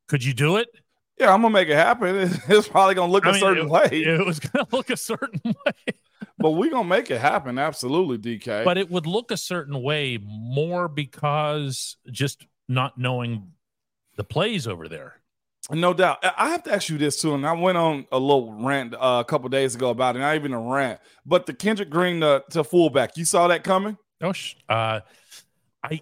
could 0.08 0.24
you 0.24 0.34
do 0.34 0.56
it? 0.56 0.68
Yeah, 1.20 1.32
I'm 1.32 1.42
gonna 1.42 1.52
make 1.52 1.68
it 1.68 1.74
happen. 1.76 2.30
It's 2.48 2.68
probably 2.68 2.94
gonna 2.94 3.12
look 3.12 3.26
I 3.26 3.30
a 3.30 3.32
mean, 3.32 3.40
certain 3.40 3.68
way, 3.68 3.88
It 3.92 4.24
was 4.26 4.40
gonna 4.40 4.66
look 4.72 4.90
a 4.90 4.96
certain 4.96 5.40
way, 5.44 5.94
but 6.38 6.50
we're 6.52 6.70
gonna 6.70 6.88
make 6.88 7.10
it 7.10 7.20
happen. 7.20 7.58
Absolutely, 7.58 8.18
DK. 8.18 8.64
but 8.64 8.76
it 8.78 8.90
would 8.90 9.06
look 9.06 9.30
a 9.30 9.36
certain 9.36 9.80
way 9.82 10.18
more 10.22 10.88
because 10.88 11.96
just 12.10 12.46
not 12.68 12.98
knowing 12.98 13.52
the 14.16 14.24
plays 14.24 14.66
over 14.66 14.88
there. 14.88 15.14
No 15.70 15.92
doubt. 15.92 16.18
I 16.22 16.48
have 16.48 16.62
to 16.62 16.72
ask 16.72 16.88
you 16.88 16.96
this 16.96 17.20
too, 17.20 17.34
and 17.34 17.46
I 17.46 17.52
went 17.52 17.76
on 17.76 18.06
a 18.10 18.18
little 18.18 18.54
rant 18.54 18.94
uh, 18.94 19.18
a 19.20 19.24
couple 19.24 19.48
days 19.50 19.74
ago 19.74 19.90
about 19.90 20.16
it. 20.16 20.20
Not 20.20 20.34
even 20.34 20.54
a 20.54 20.60
rant, 20.60 20.98
but 21.26 21.44
the 21.44 21.52
Kendrick 21.52 21.90
Green 21.90 22.20
to, 22.20 22.42
to 22.50 22.64
fullback. 22.64 23.18
You 23.18 23.26
saw 23.26 23.48
that 23.48 23.64
coming. 23.64 23.98
Oh, 24.22 24.32
sh- 24.32 24.54
uh, 24.68 25.00
I 25.82 26.00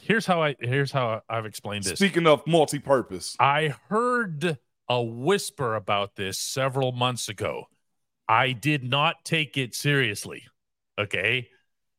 here's 0.00 0.26
how 0.26 0.42
I 0.42 0.54
here's 0.60 0.92
how 0.92 1.22
I've 1.30 1.46
explained 1.46 1.84
this. 1.84 1.98
Speaking 1.98 2.26
of 2.26 2.46
multi-purpose, 2.46 3.36
I 3.40 3.74
heard 3.88 4.58
a 4.88 5.02
whisper 5.02 5.74
about 5.74 6.16
this 6.16 6.38
several 6.38 6.92
months 6.92 7.28
ago. 7.28 7.68
I 8.28 8.52
did 8.52 8.84
not 8.84 9.24
take 9.24 9.56
it 9.56 9.74
seriously. 9.74 10.44
Okay. 10.98 11.48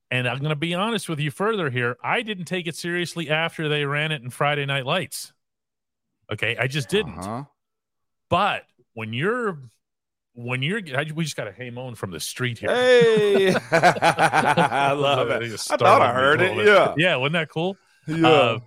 And 0.10 0.28
I'm 0.28 0.40
going 0.40 0.52
to 0.52 0.56
be 0.56 0.74
honest 0.74 1.10
with 1.10 1.20
you 1.20 1.32
further 1.32 1.70
here. 1.70 1.98
I 2.02 2.22
didn't 2.22 2.46
take 2.46 2.66
it 2.68 2.76
seriously 2.76 3.30
after 3.30 3.68
they 3.68 3.86
ran 3.86 4.14
it 4.14 4.22
in 4.22 4.30
Friday 4.30 4.66
Night 4.66 4.86
Lights. 4.86 5.34
Okay. 6.32 6.58
I 6.58 6.68
just 6.68 6.90
didn't. 6.90 7.20
Uh-huh. 7.20 7.44
But 8.30 8.64
when 8.94 9.14
you're 9.14 9.60
when 10.34 10.62
you're, 10.62 10.82
we 11.16 11.24
just 11.24 11.36
got 11.36 11.48
a 11.48 11.52
hey 11.52 11.72
moan 11.72 11.96
from 11.96 12.12
the 12.12 12.20
street 12.20 12.60
here. 12.60 12.70
Hey, 12.70 13.56
I 13.72 14.92
love 14.92 15.30
it. 15.30 15.44
I 15.72 15.78
thought 15.78 16.02
I 16.02 16.14
heard 16.14 16.42
it. 16.42 16.66
Yeah, 16.66 16.94
yeah. 16.96 17.16
Wasn't 17.16 17.34
that 17.34 17.50
cool? 17.50 17.76
Yeah. 18.06 18.28
Uh, 18.28 18.60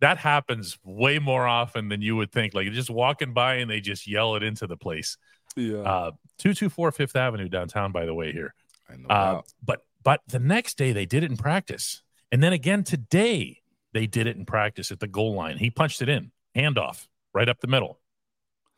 that 0.00 0.18
happens 0.18 0.78
way 0.84 1.18
more 1.18 1.46
often 1.46 1.88
than 1.88 2.02
you 2.02 2.16
would 2.16 2.32
think. 2.32 2.54
Like 2.54 2.70
just 2.72 2.90
walking 2.90 3.32
by 3.32 3.56
and 3.56 3.70
they 3.70 3.80
just 3.80 4.06
yell 4.06 4.34
it 4.36 4.42
into 4.42 4.66
the 4.66 4.76
place. 4.76 5.16
yeah. 5.56 5.78
Uh, 5.78 6.10
two 6.38 6.54
two 6.54 6.68
four 6.68 6.90
Fifth 6.92 7.14
Avenue 7.16 7.48
downtown, 7.48 7.92
by 7.92 8.04
the 8.04 8.14
way. 8.14 8.32
Here, 8.32 8.54
I 8.90 8.96
know 8.96 9.08
uh, 9.08 9.42
but 9.64 9.84
but 10.02 10.20
the 10.28 10.38
next 10.38 10.78
day 10.78 10.92
they 10.92 11.06
did 11.06 11.22
it 11.22 11.30
in 11.30 11.36
practice, 11.36 12.02
and 12.32 12.42
then 12.42 12.52
again 12.52 12.82
today 12.82 13.60
they 13.92 14.06
did 14.06 14.26
it 14.26 14.36
in 14.36 14.44
practice 14.44 14.90
at 14.90 15.00
the 15.00 15.08
goal 15.08 15.34
line. 15.34 15.58
He 15.58 15.70
punched 15.70 16.02
it 16.02 16.08
in, 16.08 16.30
handoff 16.58 17.06
right 17.32 17.48
up 17.48 17.60
the 17.60 17.66
middle. 17.68 17.98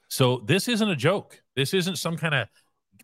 So 0.08 0.38
this 0.46 0.68
isn't 0.68 0.88
a 0.88 0.96
joke. 0.96 1.40
This 1.56 1.72
isn't 1.72 1.96
some 1.96 2.16
kind 2.16 2.34
of 2.34 2.48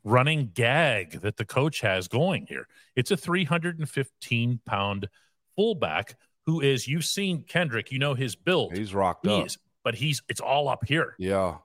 running 0.05 0.51
gag 0.55 1.21
that 1.23 1.37
the 1.37 1.45
coach 1.45 1.81
has 1.81 2.09
going 2.09 2.47
here. 2.49 2.67
It's 2.97 3.11
a 3.11 3.17
315 3.17 4.61
pound 4.67 5.09
fullback 5.55 6.17
who 6.47 6.61
is. 6.61 6.87
You've 6.87 7.05
seen 7.05 7.43
Kendrick. 7.43 7.91
You 7.93 7.99
know 7.99 8.15
his 8.15 8.37
build. 8.37 8.77
He's 8.77 8.95
rocked 8.95 9.27
He 9.27 9.33
up. 9.33 9.47
is, 9.47 9.59
but 9.85 9.95
he's 9.95 10.23
it's 10.29 10.41
all 10.41 10.69
up 10.69 10.85
here 10.87 11.15
Yeah. 11.19 11.57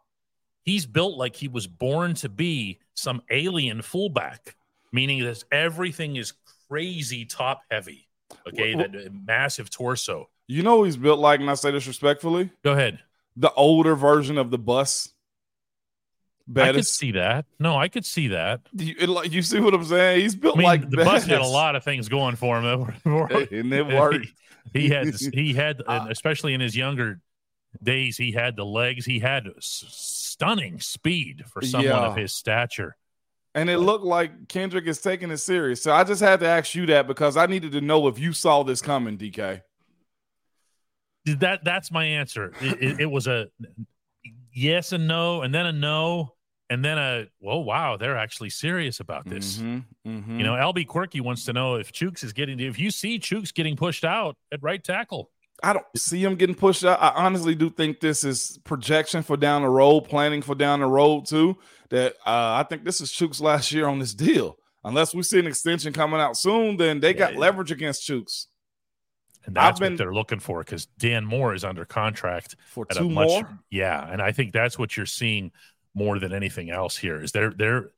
he's 0.63 0.86
built 0.86 1.17
like 1.17 1.36
he 1.36 1.47
was 1.47 1.67
born 1.67 2.13
to 2.15 2.30
be 2.30 2.80
some 2.93 3.21
alien 3.32 3.82
fullback, 3.82 4.56
meaning 4.91 5.24
that 5.24 5.43
everything 5.52 6.15
is 6.17 6.34
crazy 6.69 7.26
top 7.26 7.62
heavy. 7.69 8.08
Okay, 8.47 8.74
Wh- 8.74 8.78
that 8.78 8.95
uh, 8.95 9.10
massive 9.26 9.69
torso. 9.69 10.30
You 10.47 10.63
know 10.63 10.77
who 10.77 10.84
he's 10.86 10.97
built 10.97 11.19
like, 11.19 11.39
and 11.39 11.49
I 11.49 11.54
say 11.54 11.71
this 11.71 11.88
respectfully, 11.88 12.51
Go 12.63 12.73
ahead. 12.73 12.99
the 13.38 13.51
older 13.54 13.95
version 13.95 14.38
of 14.38 14.51
the 14.51 14.58
bus. 14.58 15.10
I 16.54 16.73
could 16.73 16.88
see 16.88 17.12
that. 17.13 17.45
No, 17.60 17.77
I 17.77 17.88
could 17.88 18.06
see 18.06 18.30
that. 18.30 18.62
You, 18.73 18.95
it 18.99 19.08
like- 19.08 19.32
you 19.32 19.41
see 19.41 19.60
what 19.62 19.73
I'm 19.73 19.86
saying? 19.86 20.19
He's 20.21 20.36
built 20.36 20.56
I 20.56 20.60
mean, 20.60 20.65
like 20.65 20.89
the 20.89 20.97
bus 20.97 21.25
had 21.25 21.39
a 21.39 21.45
lot 21.47 21.75
of 21.77 21.84
things 21.84 22.10
going 22.10 22.36
for 22.36 22.60
him. 22.62 22.93
and 23.06 23.73
it 23.73 23.88
worked. 23.88 24.27
he 24.73 24.89
had, 24.89 25.15
he 25.34 25.54
had, 25.54 25.82
Uh, 25.88 26.08
especially 26.10 26.54
in 26.54 26.60
his 26.60 26.75
younger 26.75 27.21
days, 27.82 28.17
he 28.17 28.34
had 28.34 28.58
the 28.58 28.65
legs. 28.65 29.06
He 29.06 29.19
had 29.19 29.47
s- 29.56 29.86
stunning 29.88 30.82
speed 30.82 31.43
for 31.47 31.62
someone 31.62 31.91
of 31.93 32.17
his 32.17 32.34
stature. 32.34 32.97
And 33.56 33.69
it 33.69 33.77
looked 33.77 34.04
like 34.06 34.47
Kendrick 34.49 34.88
is 34.88 34.99
taking 35.01 35.30
it 35.32 35.38
serious. 35.38 35.82
So 35.84 35.93
I 35.93 36.04
just 36.04 36.21
had 36.21 36.39
to 36.41 36.47
ask 36.47 36.73
you 36.75 36.86
that 36.88 37.08
because 37.08 37.38
I 37.38 37.45
needed 37.45 37.71
to 37.73 37.82
know 37.82 38.08
if 38.08 38.17
you 38.19 38.34
saw 38.34 38.63
this 38.63 38.82
coming, 38.82 39.17
DK. 39.17 39.62
That 41.25 41.63
that's 41.63 41.91
my 41.91 42.03
answer. 42.05 42.51
It, 42.62 42.81
it, 42.81 42.99
it 43.01 43.05
was 43.05 43.27
a 43.27 43.47
yes 44.53 44.91
and 44.91 45.07
no, 45.07 45.41
and 45.41 45.53
then 45.53 45.65
a 45.65 45.71
no, 45.71 46.34
and 46.69 46.84
then 46.84 46.97
a 46.97 47.27
well, 47.39 47.63
wow, 47.63 47.97
they're 47.97 48.17
actually 48.17 48.49
serious 48.49 48.99
about 48.99 49.27
this. 49.27 49.57
Mhm, 49.60 49.86
mhm. 50.07 50.38
You 50.38 50.43
know, 50.43 50.53
LB 50.53 50.88
Quirky 50.88 51.21
wants 51.21 51.45
to 51.45 51.53
know 51.53 51.75
if 51.75 51.91
Chuks 51.91 52.23
is 52.23 52.34
getting 52.34 52.60
if 52.60 52.79
you 52.79 52.91
see 52.91 53.19
Chuks 53.19 53.53
getting 53.53 53.75
pushed 53.75 54.03
out 54.05 54.36
at 54.51 54.62
right 54.63 54.84
tackle. 54.84 55.29
I 55.63 55.73
don't 55.73 55.86
see 55.95 56.23
him 56.23 56.36
getting 56.36 56.55
pushed 56.55 56.84
out. 56.84 56.99
I 56.99 57.10
honestly 57.10 57.53
do 57.53 57.69
think 57.69 57.99
this 57.99 58.23
is 58.23 58.57
projection 58.63 59.21
for 59.21 59.38
down 59.38 59.62
the 59.62 59.69
road, 59.69 60.01
planning 60.01 60.41
for 60.41 60.55
down 60.55 60.79
the 60.79 60.88
road 60.88 61.27
too. 61.27 61.55
That 61.91 62.13
uh, 62.25 62.57
I 62.60 62.65
think 62.67 62.84
this 62.84 62.99
is 62.99 63.12
Chuks 63.12 63.39
last 63.39 63.71
year 63.71 63.88
on 63.88 63.99
this 63.99 64.15
deal. 64.15 64.57
Unless 64.84 65.13
we 65.13 65.21
see 65.21 65.38
an 65.38 65.45
extension 65.45 65.93
coming 65.93 66.19
out 66.19 66.36
soon, 66.36 66.77
then 66.77 66.99
they 66.99 67.13
got 67.13 67.34
Yeah. 67.34 67.39
leverage 67.39 67.71
against 67.71 68.10
Chuks 68.10 68.47
And 69.45 69.56
that's 69.56 69.80
been- 69.80 69.93
what 69.93 69.97
they're 69.97 70.13
looking 70.13 70.39
for 70.39 70.60
because 70.60 70.86
Dan 70.86 71.25
Moore 71.25 71.54
is 71.54 71.63
under 71.63 71.86
contract 71.86 72.56
for 72.67 72.86
at 72.89 72.97
two 72.97 73.08
a 73.08 73.10
much 73.10 73.27
more. 73.27 73.60
yeah, 73.69 74.08
and 74.12 74.21
I 74.21 74.32
think 74.32 74.54
that's 74.54 74.77
what 74.77 74.95
you're 74.95 75.06
seeing 75.06 75.51
more 75.93 76.19
than 76.19 76.34
anything 76.34 76.69
else 76.69 76.95
here 76.95 77.21
is 77.21 77.32
they're 77.32 77.51
they're 77.51 77.89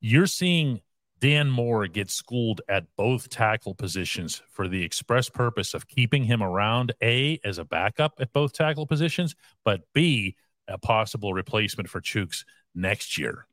you're 0.00 0.26
seeing 0.26 0.80
Dan 1.20 1.50
Moore 1.50 1.86
get 1.86 2.10
schooled 2.10 2.62
at 2.68 2.86
both 2.96 3.28
tackle 3.28 3.74
positions 3.74 4.42
for 4.50 4.66
the 4.68 4.82
express 4.82 5.28
purpose 5.28 5.74
of 5.74 5.86
keeping 5.86 6.24
him 6.24 6.42
around 6.42 6.92
A 7.02 7.38
as 7.44 7.58
a 7.58 7.64
backup 7.64 8.14
at 8.18 8.32
both 8.32 8.54
tackle 8.54 8.86
positions, 8.86 9.36
but 9.64 9.82
B 9.92 10.34
a 10.66 10.78
possible 10.78 11.34
replacement 11.34 11.88
for 11.90 12.00
Chuks 12.00 12.44
next 12.74 13.18
year. 13.18 13.46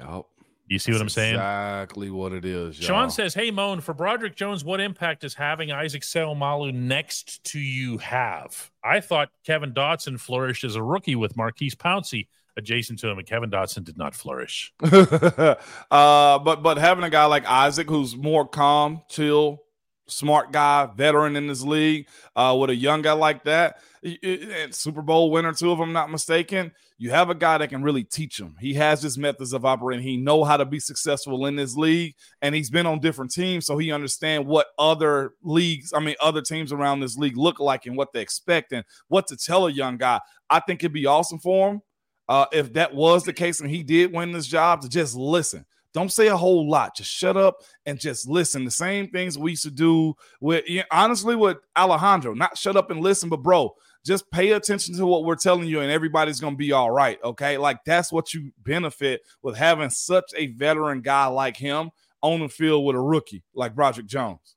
Yep. 0.00 0.24
You 0.72 0.78
see 0.78 0.90
what 0.90 1.02
I'm 1.02 1.06
That's 1.06 1.14
saying? 1.14 1.34
Exactly 1.34 2.10
what 2.10 2.32
it 2.32 2.46
is. 2.46 2.76
Sean 2.76 3.02
y'all. 3.02 3.10
says, 3.10 3.34
"Hey 3.34 3.50
Moan, 3.50 3.82
for 3.82 3.92
Broderick 3.92 4.34
Jones, 4.36 4.64
what 4.64 4.80
impact 4.80 5.22
is 5.22 5.34
having 5.34 5.70
Isaac 5.70 6.00
Seumalo 6.02 6.72
next 6.72 7.44
to 7.44 7.58
you 7.58 7.98
have? 7.98 8.70
I 8.82 9.00
thought 9.00 9.28
Kevin 9.44 9.74
Dotson 9.74 10.18
flourished 10.18 10.64
as 10.64 10.74
a 10.74 10.82
rookie 10.82 11.14
with 11.14 11.36
Maurkice 11.36 11.74
Pouncey 11.74 12.28
adjacent 12.56 12.98
to 13.00 13.08
him, 13.08 13.18
and 13.18 13.26
Kevin 13.26 13.50
Dotson 13.50 13.84
did 13.84 13.98
not 13.98 14.14
flourish. 14.14 14.72
uh, 14.82 15.54
but 15.90 16.62
but 16.62 16.78
having 16.78 17.04
a 17.04 17.10
guy 17.10 17.26
like 17.26 17.46
Isaac 17.46 17.88
who's 17.88 18.16
more 18.16 18.46
calm, 18.48 19.02
chill, 19.10 19.62
smart 20.06 20.52
guy, 20.52 20.88
veteran 20.96 21.36
in 21.36 21.46
this 21.46 21.62
league, 21.62 22.08
uh, 22.34 22.56
with 22.58 22.70
a 22.70 22.74
young 22.74 23.02
guy 23.02 23.12
like 23.12 23.44
that, 23.44 23.78
y- 24.02 24.18
y- 24.22 24.38
and 24.62 24.74
Super 24.74 25.02
Bowl 25.02 25.30
winner 25.30 25.52
too, 25.52 25.72
if 25.72 25.78
I'm 25.80 25.92
not 25.92 26.10
mistaken, 26.10 26.72
you 27.02 27.10
have 27.10 27.30
a 27.30 27.34
guy 27.34 27.58
that 27.58 27.68
can 27.68 27.82
really 27.82 28.04
teach 28.04 28.38
him. 28.38 28.54
He 28.60 28.74
has 28.74 29.02
his 29.02 29.18
methods 29.18 29.52
of 29.52 29.64
operating. 29.64 30.06
He 30.06 30.16
know 30.16 30.44
how 30.44 30.56
to 30.56 30.64
be 30.64 30.78
successful 30.78 31.46
in 31.46 31.56
this 31.56 31.74
league, 31.74 32.14
and 32.42 32.54
he's 32.54 32.70
been 32.70 32.86
on 32.86 33.00
different 33.00 33.32
teams, 33.32 33.66
so 33.66 33.76
he 33.76 33.90
understand 33.90 34.46
what 34.46 34.68
other 34.78 35.32
leagues, 35.42 35.92
I 35.92 35.98
mean, 35.98 36.14
other 36.20 36.40
teams 36.40 36.70
around 36.70 37.00
this 37.00 37.16
league 37.16 37.36
look 37.36 37.58
like 37.58 37.86
and 37.86 37.96
what 37.96 38.12
they 38.12 38.20
expect 38.20 38.72
and 38.72 38.84
what 39.08 39.26
to 39.26 39.36
tell 39.36 39.66
a 39.66 39.72
young 39.72 39.96
guy. 39.96 40.20
I 40.48 40.60
think 40.60 40.84
it'd 40.84 40.92
be 40.92 41.06
awesome 41.06 41.40
for 41.40 41.72
him 41.72 41.82
uh, 42.28 42.46
if 42.52 42.72
that 42.74 42.94
was 42.94 43.24
the 43.24 43.32
case 43.32 43.60
and 43.60 43.68
he 43.68 43.82
did 43.82 44.12
win 44.12 44.30
this 44.30 44.46
job 44.46 44.82
to 44.82 44.88
just 44.88 45.16
listen. 45.16 45.66
Don't 45.92 46.12
say 46.12 46.28
a 46.28 46.36
whole 46.36 46.70
lot. 46.70 46.94
Just 46.94 47.10
shut 47.10 47.36
up 47.36 47.56
and 47.84 47.98
just 47.98 48.28
listen. 48.28 48.64
The 48.64 48.70
same 48.70 49.08
things 49.08 49.36
we 49.36 49.50
used 49.50 49.64
to 49.64 49.72
do 49.72 50.14
with, 50.40 50.64
honestly, 50.92 51.34
with 51.34 51.58
Alejandro. 51.76 52.32
Not 52.32 52.56
shut 52.56 52.76
up 52.76 52.92
and 52.92 53.00
listen, 53.00 53.28
but 53.28 53.42
bro, 53.42 53.74
just 54.04 54.30
pay 54.30 54.52
attention 54.52 54.96
to 54.96 55.06
what 55.06 55.24
we're 55.24 55.36
telling 55.36 55.68
you, 55.68 55.80
and 55.80 55.90
everybody's 55.90 56.40
gonna 56.40 56.56
be 56.56 56.72
all 56.72 56.90
right. 56.90 57.18
Okay, 57.22 57.58
like 57.58 57.84
that's 57.84 58.12
what 58.12 58.34
you 58.34 58.52
benefit 58.62 59.22
with 59.42 59.56
having 59.56 59.90
such 59.90 60.32
a 60.36 60.48
veteran 60.48 61.00
guy 61.00 61.26
like 61.26 61.56
him 61.56 61.90
on 62.20 62.40
the 62.40 62.48
field 62.48 62.84
with 62.84 62.96
a 62.96 63.00
rookie 63.00 63.42
like 63.54 63.74
Broderick 63.74 64.06
Jones. 64.06 64.56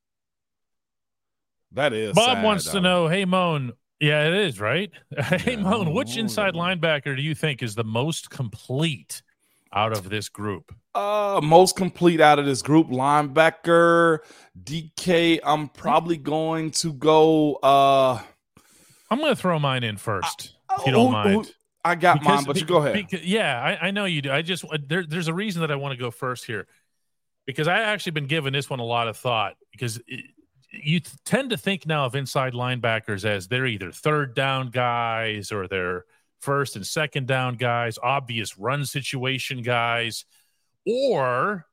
That 1.71 1.93
is. 1.93 2.13
Bob 2.13 2.37
sad, 2.37 2.43
wants 2.43 2.71
to 2.71 2.79
know, 2.79 3.07
hey 3.07 3.25
Moan, 3.25 3.73
yeah, 3.99 4.27
it 4.27 4.33
is 4.33 4.59
right. 4.59 4.91
hey 5.17 5.55
Yeah, 5.55 5.61
Moan, 5.61 5.93
which 5.93 6.17
inside 6.17 6.53
linebacker 6.53 7.15
do 7.15 7.21
you 7.21 7.35
think 7.35 7.61
is 7.61 7.75
the 7.75 7.83
most 7.83 8.29
complete 8.29 9.21
out 9.73 9.91
of 9.91 10.09
this 10.09 10.29
group? 10.29 10.73
Uh, 10.93 11.41
most 11.43 11.75
complete 11.75 12.21
out 12.21 12.39
of 12.39 12.45
this 12.45 12.61
group, 12.61 12.87
linebacker 12.87 14.19
DK. 14.63 15.39
I'm 15.43 15.67
probably 15.69 16.17
going 16.17 16.71
to 16.71 16.93
go. 16.93 17.55
Uh, 17.55 18.21
I'm 19.09 19.19
going 19.19 19.35
to 19.35 19.39
throw 19.39 19.59
mine 19.59 19.83
in 19.83 19.97
first, 19.97 20.55
if 20.79 20.85
you 20.85 20.91
don't 20.91 21.07
who- 21.07 21.11
mind. 21.11 21.45
who- 21.45 21.51
I 21.83 21.93
got 21.93 22.23
mine, 22.23 22.43
but 22.45 22.59
you 22.59 22.65
go 22.65 22.77
ahead. 22.77 22.93
Because, 22.93 23.23
yeah, 23.23 23.61
I, 23.61 23.89
I 23.89 23.91
know 23.91 24.05
you 24.05 24.23
do. 24.23 24.31
I 24.31 24.41
just 24.41 24.65
uh, 24.65 24.79
there, 24.87 25.05
there's 25.05 25.27
a 25.27 25.33
reason 25.35 25.61
that 25.61 25.69
I 25.69 25.75
want 25.75 25.91
to 25.91 25.99
go 26.03 26.09
first 26.09 26.43
here 26.45 26.65
because 27.45 27.67
I 27.67 27.81
actually 27.81 28.13
been 28.13 28.25
giving 28.25 28.53
this 28.53 28.71
one 28.71 28.79
a 28.79 28.83
lot 28.83 29.07
of 29.07 29.15
thought 29.17 29.55
because 29.71 30.01
it, 30.07 30.25
you 30.71 31.01
t- 31.01 31.11
tend 31.25 31.51
to 31.51 31.57
think 31.57 31.85
now 31.85 32.05
of 32.05 32.15
inside 32.15 32.53
linebackers 32.53 33.23
as 33.23 33.47
they're 33.47 33.67
either 33.67 33.91
third 33.91 34.33
down 34.33 34.71
guys 34.71 35.51
or 35.51 35.67
they're 35.67 36.05
first 36.41 36.75
and 36.75 36.87
second 36.87 37.27
down 37.27 37.53
guys, 37.53 37.99
obvious 38.01 38.57
run 38.57 38.83
situation 38.83 39.61
guys, 39.61 40.25
or 40.87 41.67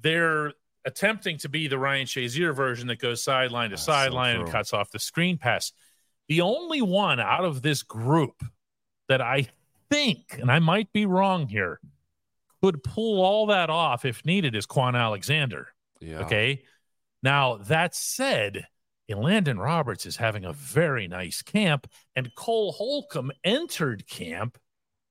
they're 0.00 0.52
attempting 0.84 1.38
to 1.38 1.48
be 1.48 1.66
the 1.66 1.78
Ryan 1.78 2.06
Shazier 2.06 2.54
version 2.54 2.86
that 2.86 3.00
goes 3.00 3.22
sideline 3.24 3.70
to 3.70 3.74
That's 3.74 3.82
so 3.84 3.90
sideline 3.92 4.36
and 4.36 4.48
cuts 4.48 4.72
off 4.72 4.92
the 4.92 5.00
screen 5.00 5.38
pass. 5.38 5.72
The 6.32 6.40
only 6.40 6.80
one 6.80 7.20
out 7.20 7.44
of 7.44 7.60
this 7.60 7.82
group 7.82 8.42
that 9.10 9.20
I 9.20 9.48
think, 9.90 10.38
and 10.40 10.50
I 10.50 10.60
might 10.60 10.90
be 10.90 11.04
wrong 11.04 11.46
here, 11.46 11.78
could 12.62 12.82
pull 12.82 13.20
all 13.20 13.48
that 13.48 13.68
off 13.68 14.06
if 14.06 14.24
needed 14.24 14.54
is 14.54 14.66
Kwon 14.66 14.98
Alexander. 14.98 15.74
Yeah. 16.00 16.20
Okay. 16.20 16.62
Now, 17.22 17.58
that 17.58 17.94
said, 17.94 18.66
Landon 19.10 19.58
Roberts 19.58 20.06
is 20.06 20.16
having 20.16 20.46
a 20.46 20.54
very 20.54 21.06
nice 21.06 21.42
camp, 21.42 21.86
and 22.16 22.34
Cole 22.34 22.72
Holcomb 22.72 23.30
entered 23.44 24.08
camp 24.08 24.56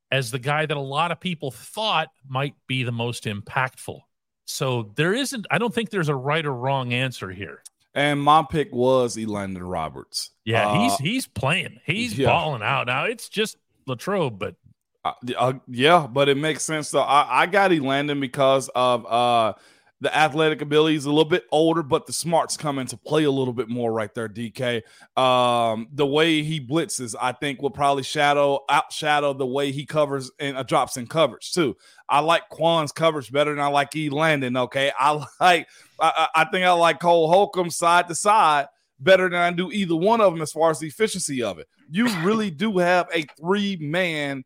as 0.09 0.31
the 0.31 0.39
guy 0.39 0.65
that 0.65 0.75
a 0.75 0.79
lot 0.79 1.11
of 1.11 1.19
people 1.19 1.51
thought 1.51 2.07
might 2.27 2.55
be 2.65 2.81
the 2.81 2.91
most 2.91 3.25
impactful. 3.25 3.99
So 4.45 4.91
there 4.95 5.13
isn't, 5.13 5.45
I 5.51 5.59
don't 5.59 5.71
think 5.71 5.91
there's 5.91 6.09
a 6.09 6.15
right 6.15 6.47
or 6.47 6.55
wrong 6.55 6.93
answer 6.93 7.29
here. 7.29 7.61
And 7.93 8.21
my 8.21 8.43
pick 8.49 8.73
was 8.73 9.17
Elandon 9.17 9.69
Roberts. 9.69 10.31
Yeah, 10.45 10.67
Uh, 10.67 10.79
he's 10.81 10.97
he's 10.97 11.27
playing. 11.27 11.79
He's 11.85 12.17
yeah. 12.17 12.27
balling 12.27 12.63
out. 12.63 12.87
Now 12.87 13.05
it's 13.05 13.27
just 13.29 13.57
Latrobe, 13.85 14.39
but 14.39 14.55
Uh, 15.03 15.13
uh, 15.37 15.53
yeah, 15.67 16.07
but 16.07 16.29
it 16.29 16.37
makes 16.37 16.63
sense 16.63 16.91
though. 16.91 17.01
I, 17.01 17.41
I 17.43 17.45
got 17.47 17.71
Elandon 17.71 18.21
because 18.21 18.69
of 18.75 19.05
uh 19.05 19.53
The 20.01 20.15
athletic 20.15 20.61
ability 20.61 20.95
is 20.95 21.05
a 21.05 21.09
little 21.09 21.29
bit 21.29 21.45
older, 21.51 21.83
but 21.83 22.07
the 22.07 22.13
smarts 22.13 22.57
come 22.57 22.79
into 22.79 22.97
play 22.97 23.23
a 23.23 23.31
little 23.31 23.53
bit 23.53 23.69
more 23.69 23.93
right 23.93 24.13
there, 24.15 24.27
DK. 24.27 24.81
Um, 25.15 25.87
the 25.93 26.07
way 26.07 26.41
he 26.41 26.59
blitzes, 26.59 27.15
I 27.21 27.31
think, 27.33 27.61
will 27.61 27.69
probably 27.69 28.01
shadow 28.01 28.61
outshadow 28.69 29.37
the 29.37 29.45
way 29.45 29.71
he 29.71 29.85
covers 29.85 30.31
and 30.39 30.57
uh, 30.57 30.63
drops 30.63 30.97
in 30.97 31.05
coverage 31.05 31.53
too. 31.53 31.77
I 32.09 32.19
like 32.19 32.49
Kwon's 32.49 32.91
coverage 32.91 33.31
better 33.31 33.51
than 33.51 33.63
I 33.63 33.67
like 33.67 33.95
E 33.95 34.09
Landon. 34.09 34.57
Okay. 34.57 34.91
I 34.97 35.23
like 35.39 35.67
I, 35.99 36.27
I 36.33 36.45
think 36.45 36.65
I 36.65 36.71
like 36.71 36.99
Cole 36.99 37.29
Holcomb 37.29 37.69
side 37.69 38.07
to 38.07 38.15
side 38.15 38.67
better 38.99 39.29
than 39.29 39.39
I 39.39 39.51
do 39.51 39.71
either 39.71 39.95
one 39.95 40.21
of 40.21 40.33
them 40.33 40.41
as 40.41 40.51
far 40.51 40.69
as 40.69 40.79
the 40.79 40.87
efficiency 40.87 41.43
of 41.43 41.59
it. 41.59 41.67
You 41.89 42.07
really 42.23 42.49
do 42.49 42.77
have 42.79 43.07
a 43.13 43.25
three 43.39 43.77
man, 43.77 44.43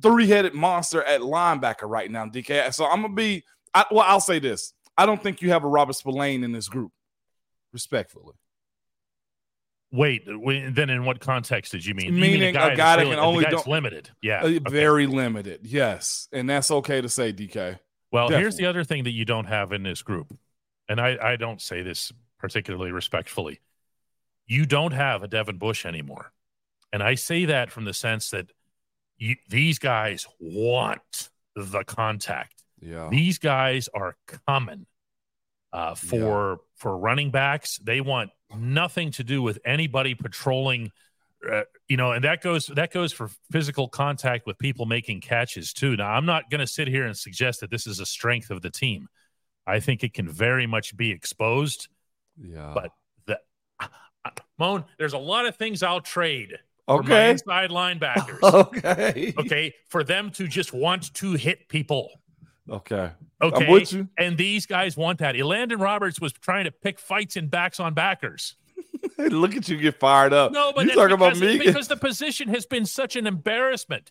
three 0.00 0.26
headed 0.26 0.54
monster 0.54 1.02
at 1.02 1.20
linebacker 1.20 1.88
right 1.88 2.10
now, 2.10 2.26
DK. 2.26 2.72
So 2.72 2.86
I'm 2.86 3.02
gonna 3.02 3.14
be 3.14 3.44
I, 3.74 3.84
well, 3.90 4.04
I'll 4.06 4.20
say 4.20 4.38
this. 4.38 4.72
I 4.96 5.06
don't 5.06 5.22
think 5.22 5.42
you 5.42 5.50
have 5.50 5.64
a 5.64 5.68
Robert 5.68 5.94
Spillane 5.94 6.44
in 6.44 6.52
this 6.52 6.68
group, 6.68 6.92
respectfully. 7.72 8.34
Wait, 9.92 10.24
then 10.26 10.88
in 10.88 11.04
what 11.04 11.20
context 11.20 11.72
did 11.72 11.84
you 11.84 11.94
mean? 11.94 12.14
Meaning 12.14 12.32
you 12.32 12.38
mean 12.38 12.48
a 12.50 12.52
guy, 12.52 12.72
a 12.72 12.76
guy 12.76 12.96
that 12.96 13.06
can 13.06 13.18
only 13.18 13.44
do 13.46 13.60
limited. 13.66 14.10
Yeah. 14.22 14.42
Uh, 14.42 14.46
okay. 14.46 14.60
Very 14.68 15.06
limited. 15.06 15.60
Yes. 15.64 16.28
And 16.32 16.48
that's 16.48 16.70
okay 16.70 17.00
to 17.00 17.08
say, 17.08 17.32
DK. 17.32 17.78
Well, 18.12 18.26
Definitely. 18.26 18.42
here's 18.42 18.56
the 18.56 18.66
other 18.66 18.84
thing 18.84 19.04
that 19.04 19.10
you 19.12 19.24
don't 19.24 19.46
have 19.46 19.72
in 19.72 19.82
this 19.82 20.02
group. 20.02 20.36
And 20.88 21.00
I, 21.00 21.16
I 21.20 21.36
don't 21.36 21.60
say 21.60 21.82
this 21.82 22.12
particularly 22.38 22.92
respectfully. 22.92 23.60
You 24.46 24.64
don't 24.64 24.92
have 24.92 25.22
a 25.22 25.28
Devin 25.28 25.58
Bush 25.58 25.84
anymore. 25.84 26.32
And 26.92 27.02
I 27.02 27.14
say 27.14 27.44
that 27.46 27.70
from 27.70 27.84
the 27.84 27.94
sense 27.94 28.30
that 28.30 28.50
you, 29.16 29.36
these 29.48 29.78
guys 29.78 30.26
want 30.40 31.30
the 31.54 31.84
contact. 31.84 32.59
Yeah. 32.80 33.08
These 33.10 33.38
guys 33.38 33.88
are 33.94 34.16
coming 34.46 34.86
uh, 35.72 35.94
for 35.94 36.50
yeah. 36.50 36.56
for 36.76 36.96
running 36.98 37.30
backs. 37.30 37.78
They 37.78 38.00
want 38.00 38.30
nothing 38.56 39.12
to 39.12 39.24
do 39.24 39.42
with 39.42 39.58
anybody 39.64 40.14
patrolling. 40.14 40.90
Uh, 41.48 41.62
you 41.88 41.96
know, 41.96 42.12
and 42.12 42.24
that 42.24 42.42
goes 42.42 42.66
that 42.66 42.92
goes 42.92 43.12
for 43.12 43.30
physical 43.50 43.88
contact 43.88 44.46
with 44.46 44.58
people 44.58 44.86
making 44.86 45.20
catches 45.20 45.72
too. 45.72 45.96
Now, 45.96 46.10
I'm 46.10 46.26
not 46.26 46.50
going 46.50 46.60
to 46.60 46.66
sit 46.66 46.88
here 46.88 47.06
and 47.06 47.16
suggest 47.16 47.60
that 47.60 47.70
this 47.70 47.86
is 47.86 48.00
a 48.00 48.06
strength 48.06 48.50
of 48.50 48.62
the 48.62 48.70
team. 48.70 49.08
I 49.66 49.80
think 49.80 50.02
it 50.02 50.12
can 50.12 50.28
very 50.28 50.66
much 50.66 50.96
be 50.96 51.10
exposed. 51.10 51.88
Yeah, 52.42 52.72
but 52.74 52.90
the 53.26 53.38
uh, 53.78 54.30
Moan, 54.58 54.84
there's 54.98 55.12
a 55.12 55.18
lot 55.18 55.46
of 55.46 55.56
things 55.56 55.82
I'll 55.82 56.00
trade. 56.00 56.58
Okay, 56.88 57.30
inside 57.30 57.70
linebackers. 57.70 58.42
okay, 58.42 59.32
okay, 59.38 59.74
for 59.88 60.02
them 60.02 60.30
to 60.32 60.48
just 60.48 60.72
want 60.72 61.14
to 61.14 61.34
hit 61.34 61.68
people. 61.68 62.10
Okay. 62.70 63.10
Okay. 63.42 63.64
I'm 63.66 63.72
with 63.72 63.92
you. 63.92 64.08
And 64.18 64.36
these 64.36 64.66
guys 64.66 64.96
want 64.96 65.18
that. 65.18 65.34
Elandon 65.34 65.80
Roberts 65.80 66.20
was 66.20 66.32
trying 66.32 66.64
to 66.64 66.70
pick 66.70 66.98
fights 66.98 67.36
in 67.36 67.48
backs 67.48 67.80
on 67.80 67.94
backers. 67.94 68.54
hey, 69.16 69.28
Look 69.28 69.56
at 69.56 69.68
you 69.68 69.76
get 69.76 69.98
fired 69.98 70.32
up. 70.32 70.52
No, 70.52 70.72
but 70.74 70.86
you 70.86 70.94
talking 70.94 71.14
about 71.14 71.36
me 71.38 71.58
because 71.58 71.88
the 71.88 71.96
position 71.96 72.48
has 72.48 72.66
been 72.66 72.86
such 72.86 73.16
an 73.16 73.26
embarrassment. 73.26 74.10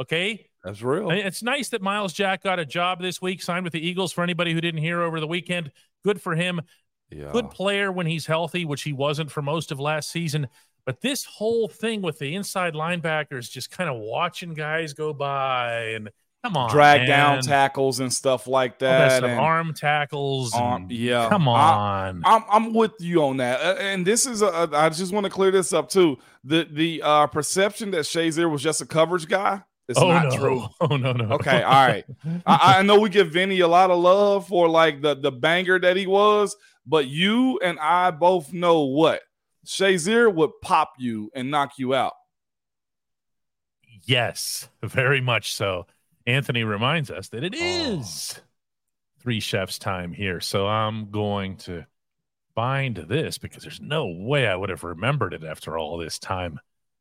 Okay, 0.00 0.48
that's 0.64 0.80
real. 0.80 1.10
It's 1.10 1.42
nice 1.42 1.68
that 1.70 1.82
Myles 1.82 2.12
Jack 2.12 2.42
got 2.42 2.58
a 2.58 2.64
job 2.64 3.00
this 3.00 3.20
week, 3.20 3.42
signed 3.42 3.64
with 3.64 3.74
the 3.74 3.86
Eagles. 3.86 4.12
For 4.12 4.22
anybody 4.24 4.52
who 4.52 4.60
didn't 4.60 4.80
hear 4.80 5.02
over 5.02 5.20
the 5.20 5.26
weekend, 5.26 5.70
good 6.02 6.20
for 6.20 6.34
him. 6.34 6.62
Yeah. 7.10 7.30
Good 7.30 7.50
player 7.50 7.92
when 7.92 8.06
he's 8.06 8.24
healthy, 8.24 8.64
which 8.64 8.82
he 8.82 8.94
wasn't 8.94 9.30
for 9.30 9.42
most 9.42 9.70
of 9.70 9.78
last 9.78 10.10
season. 10.10 10.48
But 10.86 11.00
this 11.00 11.24
whole 11.24 11.68
thing 11.68 12.00
with 12.00 12.18
the 12.18 12.34
inside 12.34 12.74
linebackers 12.74 13.50
just 13.50 13.70
kind 13.70 13.90
of 13.90 13.98
watching 13.98 14.54
guys 14.54 14.94
go 14.94 15.12
by 15.12 15.90
and 15.94 16.10
Come 16.44 16.56
on, 16.56 16.70
drag 16.70 17.02
man. 17.02 17.08
down 17.08 17.42
tackles 17.42 18.00
and 18.00 18.12
stuff 18.12 18.48
like 18.48 18.80
that. 18.80 19.22
and 19.22 19.38
arm 19.38 19.74
tackles. 19.74 20.52
Arm, 20.52 20.88
yeah, 20.90 21.28
come 21.28 21.46
on. 21.46 21.56
I, 21.56 22.08
am 22.08 22.22
I'm, 22.24 22.44
I'm 22.50 22.74
with 22.74 22.94
you 22.98 23.22
on 23.22 23.36
that. 23.36 23.60
Uh, 23.60 23.76
and 23.78 24.04
this 24.04 24.26
is 24.26 24.42
a, 24.42 24.68
I 24.72 24.88
just 24.88 25.12
want 25.12 25.24
to 25.24 25.30
clear 25.30 25.52
this 25.52 25.72
up 25.72 25.88
too. 25.88 26.18
The 26.42 26.66
the 26.68 27.00
uh, 27.02 27.26
perception 27.28 27.92
that 27.92 28.00
Shazier 28.00 28.50
was 28.50 28.60
just 28.60 28.80
a 28.80 28.86
coverage 28.86 29.28
guy. 29.28 29.62
It's 29.88 30.00
oh, 30.00 30.08
not 30.08 30.30
no. 30.30 30.36
true. 30.36 30.66
Oh 30.80 30.96
no, 30.96 31.12
no. 31.12 31.34
Okay, 31.34 31.62
all 31.62 31.86
right. 31.86 32.04
I, 32.44 32.78
I 32.78 32.82
know 32.82 32.98
we 32.98 33.08
give 33.08 33.30
Vinny 33.30 33.60
a 33.60 33.68
lot 33.68 33.92
of 33.92 34.00
love 34.00 34.48
for 34.48 34.68
like 34.68 35.00
the 35.00 35.14
the 35.14 35.30
banger 35.30 35.78
that 35.78 35.96
he 35.96 36.08
was, 36.08 36.56
but 36.84 37.06
you 37.06 37.60
and 37.60 37.78
I 37.78 38.10
both 38.10 38.52
know 38.52 38.80
what 38.80 39.22
Shazier 39.64 40.32
would 40.32 40.50
pop 40.60 40.94
you 40.98 41.30
and 41.36 41.52
knock 41.52 41.78
you 41.78 41.94
out. 41.94 42.14
Yes, 44.04 44.68
very 44.82 45.20
much 45.20 45.54
so. 45.54 45.86
Anthony 46.26 46.64
reminds 46.64 47.10
us 47.10 47.28
that 47.28 47.44
it 47.44 47.54
is 47.54 48.36
oh. 48.38 48.42
three 49.20 49.40
chefs 49.40 49.78
time 49.78 50.12
here. 50.12 50.40
So 50.40 50.66
I'm 50.66 51.10
going 51.10 51.56
to 51.58 51.84
find 52.54 52.96
this 52.96 53.38
because 53.38 53.62
there's 53.62 53.80
no 53.80 54.06
way 54.06 54.46
I 54.46 54.56
would 54.56 54.70
have 54.70 54.84
remembered 54.84 55.34
it 55.34 55.44
after 55.44 55.78
all 55.78 55.98
this 55.98 56.18
time 56.18 56.60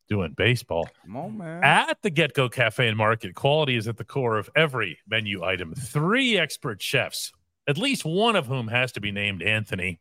doing 0.09 0.33
baseball. 0.35 0.89
Come 1.05 1.15
on, 1.15 1.37
man. 1.37 1.63
At 1.63 2.01
the 2.01 2.11
GetGo 2.11 2.51
Cafe 2.51 2.85
and 2.85 2.97
Market, 2.97 3.33
quality 3.33 3.77
is 3.77 3.87
at 3.87 3.97
the 3.97 4.03
core 4.03 4.37
of 4.37 4.49
every 4.55 4.99
menu 5.07 5.43
item. 5.43 5.73
Three 5.73 6.37
expert 6.37 6.81
chefs, 6.81 7.31
at 7.67 7.77
least 7.77 8.03
one 8.03 8.35
of 8.35 8.47
whom 8.47 8.67
has 8.67 8.91
to 8.93 9.01
be 9.01 9.11
named 9.11 9.41
Anthony. 9.41 9.99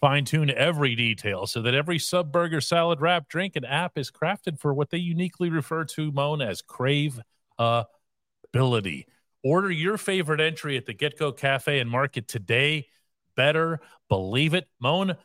Fine 0.00 0.24
tune 0.24 0.50
every 0.50 0.94
detail 0.96 1.46
so 1.46 1.62
that 1.62 1.74
every 1.74 1.98
sub 1.98 2.32
burger, 2.32 2.60
salad, 2.60 3.00
wrap, 3.00 3.28
drink, 3.28 3.56
and 3.56 3.64
app 3.64 3.96
is 3.96 4.10
crafted 4.10 4.58
for 4.58 4.74
what 4.74 4.90
they 4.90 4.98
uniquely 4.98 5.48
refer 5.50 5.84
to, 5.84 6.12
Moan, 6.12 6.42
as 6.42 6.60
crave 6.60 7.20
a 7.58 7.86
ability. 8.54 9.06
Order 9.42 9.70
your 9.70 9.98
favorite 9.98 10.40
entry 10.40 10.76
at 10.76 10.86
the 10.86 10.94
GetGo 10.94 11.36
Cafe 11.36 11.78
and 11.78 11.90
Market 11.90 12.28
today. 12.28 12.86
Better 13.36 13.80
believe 14.08 14.54
it. 14.54 14.66
Moan, 14.80 15.16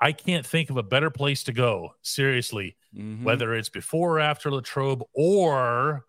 I 0.00 0.12
can't 0.12 0.46
think 0.46 0.70
of 0.70 0.76
a 0.76 0.82
better 0.82 1.10
place 1.10 1.44
to 1.44 1.52
go, 1.52 1.94
seriously, 2.02 2.76
mm-hmm. 2.96 3.24
whether 3.24 3.54
it's 3.54 3.68
before 3.68 4.16
or 4.16 4.20
after 4.20 4.50
Latrobe 4.50 5.02
or 5.12 6.06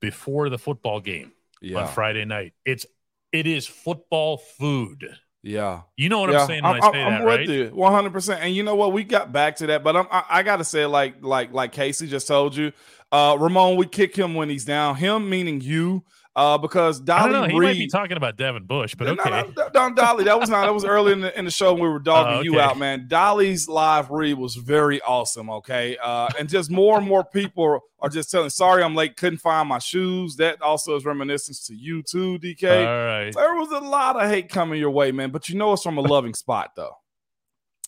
before 0.00 0.48
the 0.48 0.58
football 0.58 1.00
game 1.00 1.32
yeah. 1.60 1.78
on 1.78 1.88
Friday 1.88 2.24
night. 2.24 2.52
It's 2.64 2.86
it 3.32 3.46
is 3.46 3.66
football 3.66 4.36
food. 4.36 5.08
Yeah, 5.42 5.82
you 5.96 6.08
know 6.08 6.20
what 6.20 6.30
yeah. 6.30 6.42
I'm 6.42 6.46
saying 6.46 6.64
I'm, 6.64 6.76
I 6.76 6.92
say 6.92 7.02
I'm 7.02 7.12
that, 7.12 7.24
with 7.24 7.38
right? 7.38 7.48
You, 7.48 7.70
100. 7.72 8.12
percent 8.12 8.40
And 8.42 8.54
you 8.54 8.62
know 8.62 8.76
what? 8.76 8.92
We 8.92 9.02
got 9.02 9.32
back 9.32 9.56
to 9.56 9.66
that, 9.68 9.82
but 9.82 9.96
I'm, 9.96 10.06
I, 10.10 10.24
I 10.28 10.42
got 10.44 10.58
to 10.58 10.64
say, 10.64 10.86
like, 10.86 11.16
like, 11.20 11.52
like 11.52 11.72
Casey 11.72 12.06
just 12.06 12.28
told 12.28 12.54
you, 12.54 12.72
uh, 13.12 13.36
Ramon, 13.38 13.76
we 13.76 13.86
kick 13.86 14.16
him 14.16 14.34
when 14.34 14.48
he's 14.48 14.64
down. 14.64 14.96
Him 14.96 15.28
meaning 15.30 15.60
you. 15.60 16.02
Uh, 16.34 16.56
because 16.56 16.98
Dolly 16.98 17.20
I 17.20 17.32
don't 17.32 17.42
know. 17.42 17.46
He 17.46 17.60
Reed, 17.60 17.68
might 17.68 17.78
be 17.78 17.88
talking 17.88 18.16
about 18.16 18.38
Devin 18.38 18.64
Bush, 18.64 18.94
but 18.94 19.06
okay. 19.06 19.28
No, 19.28 19.52
no, 19.54 19.68
no, 19.74 19.94
Dolly, 19.94 20.24
that 20.24 20.40
was 20.40 20.48
not. 20.48 20.64
That 20.64 20.72
was 20.72 20.82
early 20.82 21.12
in 21.12 21.20
the, 21.20 21.38
in 21.38 21.44
the 21.44 21.50
show 21.50 21.74
when 21.74 21.82
we 21.82 21.88
were 21.90 21.98
dogging 21.98 22.32
oh, 22.32 22.38
okay. 22.38 22.44
you 22.44 22.58
out, 22.58 22.78
man. 22.78 23.06
Dolly's 23.06 23.68
live 23.68 24.10
read 24.10 24.38
was 24.38 24.54
very 24.54 25.02
awesome. 25.02 25.50
Okay, 25.50 25.98
uh, 26.02 26.30
and 26.38 26.48
just 26.48 26.70
more 26.70 26.96
and 26.96 27.06
more 27.06 27.22
people 27.22 27.80
are 27.98 28.08
just 28.08 28.30
telling. 28.30 28.48
Sorry, 28.48 28.82
I'm 28.82 28.94
late. 28.94 29.18
Couldn't 29.18 29.40
find 29.40 29.68
my 29.68 29.78
shoes. 29.78 30.36
That 30.36 30.62
also 30.62 30.96
is 30.96 31.04
reminiscence 31.04 31.66
to 31.66 31.74
you 31.74 32.02
too, 32.02 32.38
DK. 32.38 32.64
All 32.64 33.06
right. 33.06 33.34
There 33.34 33.54
was 33.56 33.70
a 33.70 33.86
lot 33.86 34.16
of 34.16 34.26
hate 34.30 34.48
coming 34.48 34.80
your 34.80 34.90
way, 34.90 35.12
man. 35.12 35.32
But 35.32 35.50
you 35.50 35.58
know 35.58 35.74
it's 35.74 35.82
from 35.82 35.98
a 35.98 36.00
loving 36.00 36.32
spot, 36.32 36.70
though. 36.76 36.94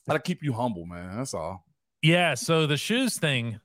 Gotta 0.06 0.18
keep 0.20 0.42
you 0.42 0.52
humble, 0.52 0.84
man. 0.84 1.16
That's 1.16 1.32
all. 1.32 1.64
Yeah. 2.02 2.34
So 2.34 2.66
the 2.66 2.76
shoes 2.76 3.16
thing 3.18 3.60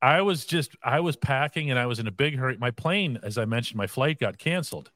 I 0.00 0.22
was 0.22 0.44
just 0.44 0.76
I 0.82 1.00
was 1.00 1.16
packing 1.16 1.70
and 1.70 1.78
I 1.78 1.86
was 1.86 1.98
in 1.98 2.06
a 2.06 2.12
big 2.12 2.36
hurry. 2.36 2.56
My 2.58 2.70
plane, 2.70 3.18
as 3.22 3.38
I 3.38 3.44
mentioned, 3.44 3.78
my 3.78 3.86
flight 3.86 4.18
got 4.18 4.38
canceled. 4.38 4.90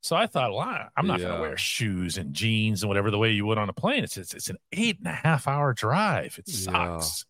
So 0.00 0.16
I 0.16 0.26
thought, 0.26 0.52
well, 0.52 0.88
I'm 0.96 1.06
not 1.06 1.20
yeah. 1.20 1.26
going 1.26 1.36
to 1.36 1.42
wear 1.42 1.56
shoes 1.56 2.18
and 2.18 2.34
jeans 2.34 2.82
and 2.82 2.88
whatever 2.88 3.10
the 3.10 3.18
way 3.18 3.30
you 3.30 3.46
would 3.46 3.58
on 3.58 3.68
a 3.68 3.72
plane. 3.72 4.02
It's 4.02 4.16
it's, 4.16 4.34
it's 4.34 4.50
an 4.50 4.58
eight 4.72 4.98
and 4.98 5.06
a 5.06 5.12
half 5.12 5.46
hour 5.46 5.72
drive. 5.72 6.38
It 6.38 6.48
sucks. 6.48 7.24
Yeah. 7.24 7.28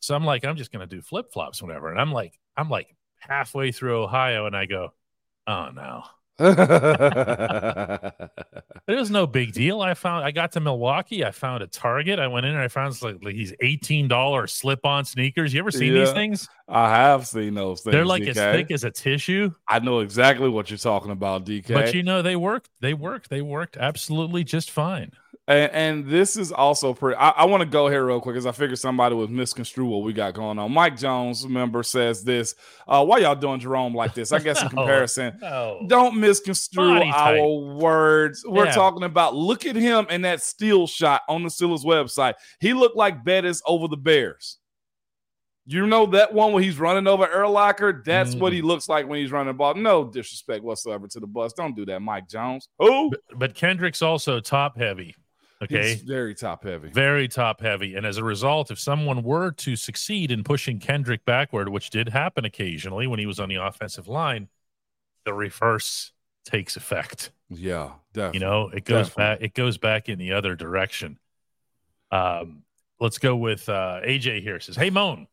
So 0.00 0.14
I'm 0.14 0.24
like, 0.24 0.44
I'm 0.44 0.56
just 0.56 0.72
going 0.72 0.86
to 0.86 0.94
do 0.96 1.02
flip 1.02 1.32
flops, 1.32 1.62
whatever. 1.62 1.90
And 1.90 2.00
I'm 2.00 2.12
like, 2.12 2.38
I'm 2.56 2.70
like 2.70 2.94
halfway 3.18 3.72
through 3.72 4.02
Ohio, 4.02 4.46
and 4.46 4.56
I 4.56 4.66
go, 4.66 4.92
oh 5.46 5.70
no, 5.74 6.04
it 6.38 8.30
was 8.88 9.10
no 9.10 9.26
big 9.26 9.52
deal. 9.52 9.80
I 9.80 9.94
found 9.94 10.24
I 10.24 10.30
got 10.30 10.52
to 10.52 10.60
Milwaukee. 10.60 11.24
I 11.24 11.30
found 11.30 11.62
a 11.62 11.66
Target. 11.66 12.18
I 12.18 12.26
went 12.26 12.44
in 12.44 12.52
and 12.52 12.60
I 12.60 12.68
found 12.68 13.00
like, 13.02 13.16
like 13.22 13.34
these 13.34 13.54
eighteen 13.60 14.06
dollar 14.06 14.46
slip 14.46 14.84
on 14.84 15.04
sneakers. 15.04 15.54
You 15.54 15.60
ever 15.60 15.70
seen 15.70 15.94
yeah, 15.94 16.04
these 16.04 16.12
things? 16.12 16.48
I 16.68 16.90
have 16.90 17.26
seen 17.26 17.54
those 17.54 17.80
things. 17.80 17.92
They're 17.92 18.04
like 18.04 18.22
DK. 18.22 18.28
as 18.30 18.36
thick 18.36 18.70
as 18.70 18.84
a 18.84 18.90
tissue. 18.90 19.50
I 19.66 19.78
know 19.78 20.00
exactly 20.00 20.48
what 20.48 20.70
you're 20.70 20.78
talking 20.78 21.10
about, 21.10 21.46
DK. 21.46 21.68
But 21.72 21.94
you 21.94 22.02
know 22.02 22.20
they 22.20 22.36
worked. 22.36 22.68
They 22.80 22.92
worked. 22.92 23.30
They 23.30 23.40
worked 23.40 23.78
absolutely 23.78 24.44
just 24.44 24.70
fine. 24.70 25.12
And, 25.48 25.72
and, 25.72 26.06
this 26.06 26.36
is 26.36 26.50
also 26.50 26.92
pretty. 26.92 27.16
I, 27.16 27.28
I 27.30 27.44
want 27.44 27.60
to 27.60 27.68
go 27.68 27.88
here 27.88 28.04
real 28.04 28.20
quick 28.20 28.34
because 28.34 28.46
I 28.46 28.52
figured 28.52 28.80
somebody 28.80 29.14
would 29.14 29.30
misconstrue 29.30 29.86
what 29.86 30.02
we 30.02 30.12
got 30.12 30.34
going 30.34 30.58
on. 30.58 30.72
Mike 30.72 30.96
Jones, 30.96 31.46
member, 31.46 31.84
says 31.84 32.24
this. 32.24 32.56
Uh, 32.88 33.04
why 33.04 33.18
y'all 33.18 33.36
doing 33.36 33.60
Jerome 33.60 33.94
like 33.94 34.12
this? 34.12 34.32
I 34.32 34.40
guess 34.40 34.60
in 34.60 34.68
comparison, 34.70 35.38
no. 35.40 35.84
don't 35.86 36.18
misconstrue 36.18 37.00
our 37.12 37.48
words. 37.76 38.44
We're 38.44 38.66
yeah. 38.66 38.72
talking 38.72 39.04
about 39.04 39.36
look 39.36 39.66
at 39.66 39.76
him 39.76 40.06
in 40.10 40.22
that 40.22 40.42
steel 40.42 40.88
shot 40.88 41.22
on 41.28 41.44
the 41.44 41.48
Steelers 41.48 41.84
website. 41.84 42.34
He 42.58 42.72
looked 42.72 42.96
like 42.96 43.24
Bettis 43.24 43.62
over 43.66 43.86
the 43.86 43.96
Bears. 43.96 44.58
You 45.64 45.86
know 45.86 46.06
that 46.06 46.32
one 46.32 46.52
where 46.52 46.62
he's 46.62 46.78
running 46.78 47.06
over 47.06 47.26
Urlacher? 47.26 48.04
That's 48.04 48.34
Mm. 48.34 48.40
what 48.40 48.52
he 48.52 48.62
looks 48.62 48.88
like 48.88 49.08
when 49.08 49.20
he's 49.20 49.32
running 49.32 49.48
the 49.48 49.54
ball. 49.54 49.74
No 49.74 50.04
disrespect 50.04 50.64
whatsoever 50.64 51.06
to 51.08 51.20
the 51.20 51.26
bus. 51.26 51.52
Don't 51.52 51.74
do 51.76 51.84
that, 51.86 52.00
Mike 52.00 52.28
Jones. 52.28 52.68
Who? 52.78 53.10
But, 53.10 53.20
but 53.38 53.54
Kendrick's 53.54 54.02
also 54.02 54.38
top 54.40 54.76
heavy. 54.76 55.14
Okay. 55.62 55.90
He's 55.92 56.02
very 56.02 56.34
top 56.34 56.64
heavy. 56.64 56.88
very 56.90 57.28
top 57.28 57.62
heavy. 57.62 57.94
And 57.94 58.04
as 58.04 58.18
a 58.18 58.24
result, 58.24 58.70
if 58.70 58.78
someone 58.78 59.22
were 59.22 59.52
to 59.52 59.74
succeed 59.74 60.30
in 60.30 60.44
pushing 60.44 60.78
Kendrick 60.78 61.24
backward, 61.24 61.70
which 61.70 61.88
did 61.90 62.10
happen 62.10 62.44
occasionally 62.44 63.06
when 63.06 63.18
he 63.18 63.24
was 63.26 63.40
on 63.40 63.48
the 63.48 63.54
offensive 63.54 64.06
line, 64.06 64.48
the 65.24 65.32
reverse 65.32 66.12
takes 66.44 66.76
effect. 66.76 67.30
Yeah, 67.48 67.92
definitely. 68.12 68.40
You 68.40 68.44
know, 68.44 68.68
it 68.68 68.84
goes 68.84 69.08
Definitely. 69.08 69.22
back. 69.22 69.42
It 69.42 69.54
goes 69.54 69.78
back 69.78 70.08
in 70.08 70.18
the 70.18 70.32
other 70.32 70.54
direction. 70.56 71.18
Um, 72.10 72.62
let's 73.00 73.18
go 73.18 73.36
with 73.36 73.68
uh, 73.68 74.00
AJ 74.04 74.42
here. 74.42 74.60
Says, 74.60 74.76
"Hey 74.76 74.90
Moan, 74.90 75.26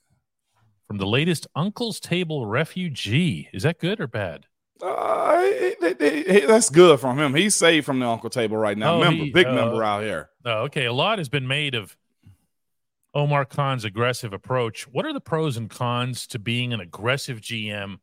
from 0.87 0.97
the 0.97 1.05
latest 1.07 1.47
Uncle's 1.55 1.99
Table 1.99 2.45
refugee. 2.45 3.49
Is 3.51 3.63
that 3.63 3.79
good 3.79 3.99
or 3.99 4.07
bad? 4.07 4.45
Uh, 4.83 5.41
he- 5.41 5.75
he- 5.81 5.95
he- 6.23 6.33
he- 6.41 6.45
that's 6.45 6.69
good 6.69 6.99
from 6.99 7.17
him. 7.17 7.33
He's 7.33 7.55
saved 7.55 7.85
from 7.85 7.99
the 7.99 8.07
Uncle 8.07 8.29
Table 8.29 8.57
right 8.57 8.77
now. 8.77 8.95
Oh, 8.95 8.99
member, 8.99 9.23
he- 9.23 9.31
big 9.31 9.47
uh, 9.47 9.53
member 9.53 9.83
out 9.83 10.03
here. 10.03 10.29
Oh, 10.43 10.63
okay. 10.63 10.85
A 10.85 10.93
lot 10.93 11.19
has 11.19 11.29
been 11.29 11.47
made 11.47 11.73
of 11.75 11.95
Omar 13.15 13.45
Khan's 13.45 13.85
aggressive 13.85 14.33
approach. 14.33 14.83
What 14.87 15.05
are 15.05 15.13
the 15.13 15.21
pros 15.21 15.55
and 15.55 15.69
cons 15.69 16.27
to 16.27 16.39
being 16.39 16.73
an 16.73 16.79
aggressive 16.79 17.39
GM 17.39 17.99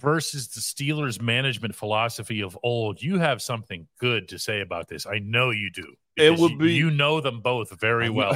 versus 0.00 0.48
the 0.48 0.60
Steelers' 0.60 1.20
management 1.20 1.74
philosophy 1.74 2.40
of 2.40 2.58
old? 2.62 3.02
You 3.02 3.18
have 3.18 3.42
something 3.42 3.86
good 3.98 4.28
to 4.28 4.38
say 4.38 4.60
about 4.60 4.88
this. 4.88 5.06
I 5.06 5.18
know 5.18 5.50
you 5.50 5.70
do. 5.70 5.94
It 6.16 6.38
would 6.38 6.52
you, 6.52 6.58
be- 6.58 6.72
you 6.74 6.90
know 6.90 7.20
them 7.20 7.40
both 7.40 7.78
very 7.80 8.10
well. 8.10 8.32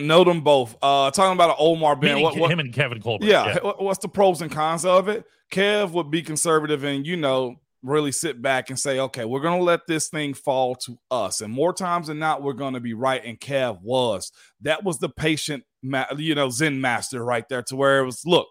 know 0.00 0.24
them 0.24 0.40
both. 0.42 0.76
Uh, 0.82 1.10
talking 1.10 1.32
about 1.32 1.50
an 1.50 1.56
Omar 1.58 1.96
Ben. 1.96 2.20
What, 2.20 2.36
what, 2.36 2.50
him 2.50 2.60
and 2.60 2.72
Kevin 2.72 3.00
Colbert. 3.00 3.26
yeah, 3.26 3.58
what- 3.60 3.82
what's 3.82 3.98
the 4.00 4.08
pros 4.08 4.40
and 4.42 4.50
cons 4.50 4.84
of 4.84 5.08
it? 5.08 5.24
Kev 5.52 5.92
would 5.92 6.10
be 6.10 6.22
conservative 6.22 6.82
and 6.84 7.06
you 7.06 7.16
know 7.16 7.56
really 7.82 8.10
sit 8.10 8.42
back 8.42 8.68
and 8.68 8.78
say, 8.78 8.98
okay, 8.98 9.24
we're 9.24 9.40
gonna 9.40 9.62
let 9.62 9.86
this 9.86 10.08
thing 10.08 10.34
fall 10.34 10.74
to 10.74 10.98
us, 11.10 11.40
and 11.40 11.52
more 11.52 11.72
times 11.72 12.08
than 12.08 12.18
not, 12.18 12.42
we're 12.42 12.52
gonna 12.52 12.80
be 12.80 12.94
right. 12.94 13.24
And 13.24 13.38
Kev 13.38 13.80
was 13.80 14.32
that 14.62 14.82
was 14.82 14.98
the 14.98 15.08
patient, 15.08 15.62
ma- 15.84 16.06
you 16.16 16.34
know, 16.34 16.50
Zen 16.50 16.80
master 16.80 17.24
right 17.24 17.48
there, 17.48 17.62
to 17.62 17.76
where 17.76 18.00
it 18.00 18.04
was 18.06 18.22
look. 18.26 18.48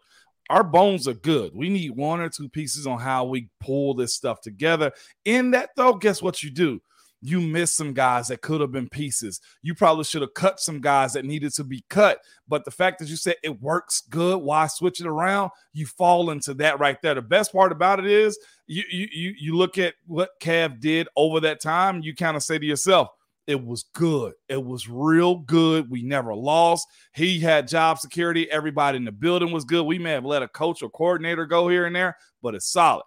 Our 0.50 0.64
bones 0.64 1.08
are 1.08 1.14
good. 1.14 1.54
We 1.56 1.70
need 1.70 1.92
one 1.92 2.20
or 2.20 2.30
two 2.30 2.50
pieces 2.50 2.86
on 2.86 3.00
how 3.00 3.26
we 3.26 3.50
pull 3.60 3.94
this 3.96 4.14
stuff 4.14 4.42
together. 4.42 4.92
In 5.26 5.52
that, 5.52 5.70
though, 5.76 5.94
guess 5.94 6.22
what 6.22 6.44
you 6.44 6.52
do? 6.52 6.82
You 7.22 7.42
miss 7.42 7.74
some 7.74 7.94
guys 7.94 8.28
that 8.28 8.42
could 8.42 8.62
have 8.62 8.72
been 8.72 8.88
pieces. 8.88 9.42
You 9.64 9.74
probably 9.74 10.04
should 10.04 10.22
have 10.22 10.36
cut 10.36 10.60
some 10.60 10.80
guys 10.80 11.14
that 11.14 11.26
needed 11.26 11.54
to 11.56 11.64
be 11.64 11.84
cut. 11.90 12.20
But 12.48 12.66
the 12.66 12.72
fact 12.72 13.00
that 13.00 13.08
you 13.08 13.16
said 13.16 13.38
it 13.42 13.60
works 13.62 14.02
good, 14.10 14.38
why 14.38 14.68
switch 14.68 15.02
it 15.02 15.08
around? 15.08 15.50
You 15.74 15.88
fall 15.88 16.30
into 16.30 16.54
that 16.56 16.80
right 16.80 17.02
there. 17.02 17.16
The 17.16 17.24
best 17.24 17.52
part 17.52 17.72
about 17.72 18.00
it 18.00 18.06
is 18.06 18.38
you 18.68 18.84
you 18.92 19.34
you, 19.40 19.56
look 19.56 19.80
at 19.80 19.96
what 20.06 20.40
Kev 20.40 20.80
did 20.80 21.08
over 21.16 21.40
that 21.40 21.62
time. 21.62 22.02
You 22.04 22.14
kind 22.14 22.38
of 22.38 22.44
say 22.44 22.60
to 22.60 22.66
yourself, 22.66 23.08
it 23.48 23.64
was 23.64 23.84
good. 23.94 24.34
It 24.50 24.64
was 24.64 24.90
real 24.90 25.38
good. 25.38 25.90
We 25.90 26.02
never 26.02 26.34
lost. 26.34 26.88
He 27.14 27.40
had 27.40 27.68
job 27.68 28.00
security. 28.00 28.50
Everybody 28.50 28.98
in 28.98 29.06
the 29.06 29.12
building 29.12 29.52
was 29.52 29.66
good. 29.66 29.86
We 29.86 30.00
may 30.00 30.12
have 30.12 30.26
let 30.26 30.44
a 30.44 30.48
coach 30.48 30.82
or 30.82 30.90
coordinator 30.90 31.46
go 31.46 31.68
here 31.68 31.86
and 31.86 31.96
there, 31.96 32.18
but 32.42 32.56
it's 32.56 32.72
solid. 32.72 33.04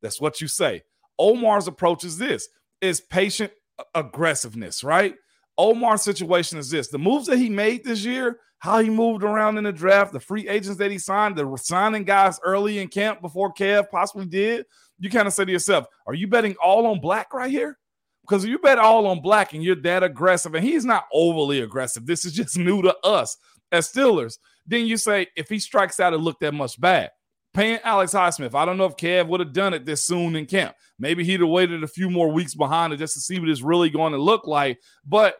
That's 0.00 0.20
what 0.20 0.40
you 0.40 0.48
say. 0.48 0.82
Omar's 1.18 1.66
approach 1.66 2.04
is 2.04 2.18
this 2.18 2.48
is 2.80 3.00
patient 3.00 3.52
aggressiveness, 3.94 4.84
right? 4.84 5.14
Omar's 5.56 6.02
situation 6.02 6.58
is 6.58 6.70
this 6.70 6.88
the 6.88 6.98
moves 6.98 7.26
that 7.26 7.38
he 7.38 7.48
made 7.48 7.84
this 7.84 8.04
year, 8.04 8.40
how 8.58 8.78
he 8.78 8.90
moved 8.90 9.24
around 9.24 9.58
in 9.58 9.64
the 9.64 9.72
draft, 9.72 10.12
the 10.12 10.20
free 10.20 10.48
agents 10.48 10.78
that 10.78 10.90
he 10.90 10.98
signed, 10.98 11.36
the 11.36 11.56
signing 11.56 12.04
guys 12.04 12.38
early 12.44 12.78
in 12.78 12.88
camp 12.88 13.20
before 13.20 13.52
Kev 13.52 13.90
possibly 13.90 14.26
did. 14.26 14.66
You 14.98 15.10
kind 15.10 15.26
of 15.26 15.34
say 15.34 15.44
to 15.44 15.52
yourself, 15.52 15.86
are 16.06 16.14
you 16.14 16.28
betting 16.28 16.54
all 16.62 16.86
on 16.86 17.00
black 17.00 17.32
right 17.32 17.50
here? 17.50 17.78
Because 18.24 18.44
you 18.44 18.58
bet 18.58 18.78
all 18.78 19.06
on 19.06 19.20
black 19.20 19.52
and 19.52 19.62
you're 19.62 19.74
that 19.76 20.02
aggressive, 20.02 20.54
and 20.54 20.64
he's 20.64 20.84
not 20.84 21.04
overly 21.12 21.60
aggressive, 21.60 22.06
this 22.06 22.24
is 22.24 22.32
just 22.32 22.56
new 22.56 22.80
to 22.80 22.96
us 23.04 23.36
as 23.70 23.90
Steelers. 23.90 24.38
Then 24.66 24.86
you 24.86 24.96
say, 24.96 25.26
if 25.36 25.48
he 25.50 25.58
strikes 25.58 26.00
out, 26.00 26.14
it 26.14 26.18
looked 26.18 26.40
that 26.40 26.54
much 26.54 26.80
bad. 26.80 27.10
Paying 27.52 27.80
Alex 27.84 28.14
Highsmith, 28.14 28.54
I 28.54 28.64
don't 28.64 28.78
know 28.78 28.86
if 28.86 28.96
Kev 28.96 29.28
would 29.28 29.40
have 29.40 29.52
done 29.52 29.74
it 29.74 29.84
this 29.84 30.04
soon 30.04 30.36
in 30.36 30.46
camp. 30.46 30.74
Maybe 30.98 31.22
he'd 31.22 31.40
have 31.40 31.48
waited 31.48 31.84
a 31.84 31.88
few 31.88 32.08
more 32.08 32.32
weeks 32.32 32.54
behind 32.54 32.92
it 32.92 32.96
just 32.96 33.14
to 33.14 33.20
see 33.20 33.38
what 33.38 33.48
it's 33.48 33.62
really 33.62 33.90
going 33.90 34.12
to 34.12 34.18
look 34.18 34.46
like. 34.46 34.78
But 35.04 35.36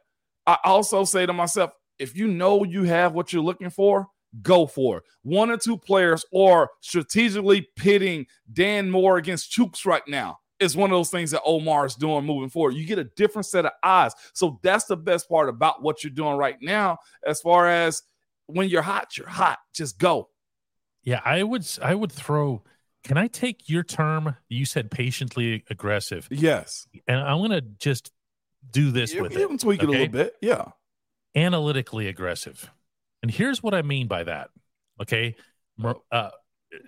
I 0.47 0.59
also 0.65 1.05
say 1.05 1.27
to 1.27 1.33
myself, 1.33 1.73
if 1.99 2.15
you 2.15 2.27
know 2.27 2.65
you 2.65 2.85
have 2.85 3.15
what 3.15 3.33
you're 3.33 3.43
looking 3.43 3.71
for, 3.71 4.07
go 4.43 4.67
for 4.67 4.99
it. 4.99 5.05
One 5.23 5.51
or 5.51 5.57
two 5.57 5.79
players 5.79 6.25
or 6.31 6.71
strategically 6.81 7.67
pitting 7.77 8.27
Dan 8.53 8.91
Moore 8.91 9.17
against 9.17 9.51
Chuks 9.51 9.87
right 9.87 10.07
now 10.07 10.39
is 10.61 10.77
one 10.77 10.91
of 10.91 10.97
those 10.97 11.11
things 11.11 11.31
that 11.33 11.43
Omar 11.45 11.87
is 11.87 11.95
doing 11.95 12.25
moving 12.25 12.49
forward. 12.49 12.75
You 12.75 12.87
get 12.87 12.99
a 12.99 13.05
different 13.05 13.47
set 13.47 13.67
of 13.67 13.73
eyes. 13.83 14.13
So 14.33 14.61
that's 14.63 14.85
the 14.85 14.97
best 14.97 15.29
part 15.29 15.49
about 15.49 15.83
what 15.83 16.05
you're 16.05 16.13
doing 16.13 16.37
right 16.37 16.57
now. 16.61 16.99
As 17.27 17.41
far 17.41 17.69
as 17.69 18.03
when 18.47 18.69
you're 18.69 18.83
hot, 18.83 19.17
you're 19.17 19.29
hot. 19.29 19.59
Just 19.73 19.99
go. 19.99 20.29
Yeah, 21.03 21.21
I 21.25 21.43
would 21.43 21.67
I 21.83 21.95
would 21.95 22.13
throw 22.13 22.63
can 23.05 23.19
I 23.19 23.29
take 23.29 23.69
your 23.69 23.83
term? 23.83 24.35
You 24.49 24.65
said 24.65 24.91
patiently 24.91 25.63
aggressive. 25.69 26.27
Yes. 26.31 26.87
And 27.07 27.19
I'm 27.21 27.39
gonna 27.43 27.61
just 27.61 28.11
do 28.71 28.91
this 28.91 29.13
You, 29.13 29.23
with 29.23 29.33
you 29.33 29.45
it. 29.45 29.49
can 29.49 29.59
tweak 29.59 29.83
it 29.83 29.89
a 29.89 29.93
little 29.93 30.09
bit. 30.09 30.35
Yeah. 30.41 30.69
Analytically 31.37 32.09
aggressive. 32.09 32.71
And 33.23 33.31
here's 33.31 33.63
what 33.63 33.75
I 33.75 33.83
mean 33.83 34.07
by 34.07 34.25
that. 34.25 34.51
Okay. 35.03 35.37
Uh, 36.11 36.31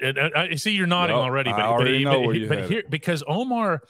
I 0.02 0.54
see 0.56 0.72
you're 0.72 0.86
nodding 0.86 1.16
Yep, 1.16 1.24
already, 1.24 1.50
I 1.50 1.56
but, 1.56 1.64
already 1.64 2.04
but, 2.04 2.10
know 2.12 2.20
but- 2.22 2.26
where 2.28 2.48
but 2.48 2.70
here 2.70 2.82
because 2.88 3.22
Omar 3.26 3.82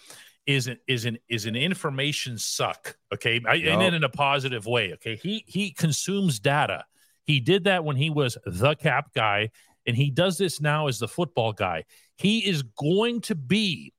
is 0.47 0.69
an 0.69 0.79
is 0.87 1.05
an 1.05 1.19
is 1.29 1.47
an 1.47 1.57
information 1.57 2.39
suck. 2.39 2.97
Okay, 3.13 3.41
I, 3.47 3.57
and 3.57 3.95
in 3.95 4.05
a 4.05 4.09
positive 4.09 4.67
way. 4.67 4.93
Okay, 4.95 5.17
he 5.17 5.45
he 5.47 5.73
consumes 5.73 6.39
data. 6.39 6.85
He 7.25 7.41
did 7.41 7.65
that 7.65 7.85
when 7.85 7.97
he 7.97 8.11
was 8.11 8.39
the 8.47 8.75
cap 8.77 9.13
guy, 9.15 9.51
and 9.87 9.97
he 9.97 10.11
does 10.11 10.39
this 10.39 10.61
now 10.61 10.87
as 10.87 10.99
the 11.01 11.09
football 11.09 11.53
guy. 11.53 11.85
He 12.17 12.47
is 12.49 12.63
going 12.63 13.21
to 13.23 13.35
be, 13.35 13.93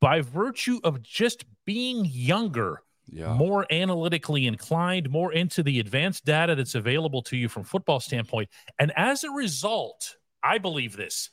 by 0.00 0.20
virtue 0.20 0.78
of 0.84 1.02
just 1.02 1.44
being 1.66 2.04
younger, 2.04 2.82
Yeah. 3.08 3.34
more 3.34 3.66
analytically 3.70 4.46
inclined, 4.46 5.10
more 5.10 5.32
into 5.32 5.64
the 5.64 5.80
advanced 5.80 6.24
data 6.24 6.54
that's 6.54 6.76
available 6.76 7.22
to 7.22 7.36
you 7.36 7.48
from 7.48 7.64
football 7.64 7.98
standpoint. 7.98 8.48
And 8.78 8.92
as 8.96 9.24
a 9.24 9.30
result, 9.30 10.16
I 10.42 10.58
believe 10.58 10.96
this. 10.96 11.30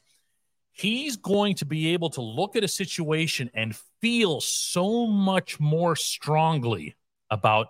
He's 0.77 1.15
going 1.15 1.55
to 1.55 1.65
be 1.65 1.93
able 1.93 2.09
to 2.11 2.21
look 2.21 2.57
at 2.57 2.63
a 2.63 2.67
situation 2.67 3.49
and 3.53 3.73
feel 4.01 4.41
so 4.41 5.07
much 5.07 5.57
more 5.57 5.95
strongly 5.95 6.95
about 7.29 7.67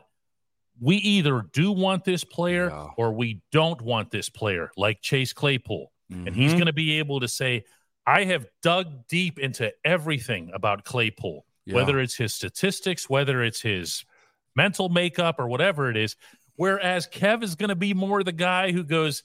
we 0.81 0.97
either 0.97 1.45
do 1.53 1.71
want 1.71 2.03
this 2.03 2.23
player 2.23 2.69
Yeah. 2.69 2.87
or 2.97 3.13
we 3.13 3.41
don't 3.51 3.79
want 3.81 4.09
this 4.09 4.27
player, 4.27 4.71
like 4.75 5.01
Chase 5.01 5.33
Claypool. 5.33 5.91
And 6.09 6.35
he's 6.35 6.51
Mhm. 6.51 6.55
going 6.57 6.65
to 6.65 6.73
be 6.73 6.97
able 6.99 7.19
to 7.19 7.27
say, 7.27 7.63
I 8.07 8.25
have 8.25 8.47
dug 8.61 9.07
deep 9.07 9.39
into 9.39 9.71
everything 9.85 10.51
about 10.53 10.83
Claypool 10.83 11.45
Yeah. 11.65 11.75
whether 11.75 11.99
it's 11.99 12.15
his 12.15 12.33
statistics, 12.33 13.07
whether 13.09 13.43
it's 13.43 13.61
his 13.61 14.03
mental 14.55 14.89
makeup 14.89 15.39
or 15.39 15.47
whatever 15.47 15.89
it 15.89 15.97
is. 15.97 16.15
Whereas 16.55 17.07
Kev 17.07 17.43
is 17.43 17.55
going 17.55 17.69
to 17.69 17.75
be 17.75 17.93
more 17.93 18.23
the 18.23 18.31
guy 18.31 18.71
who 18.71 18.83
goes, 18.83 19.23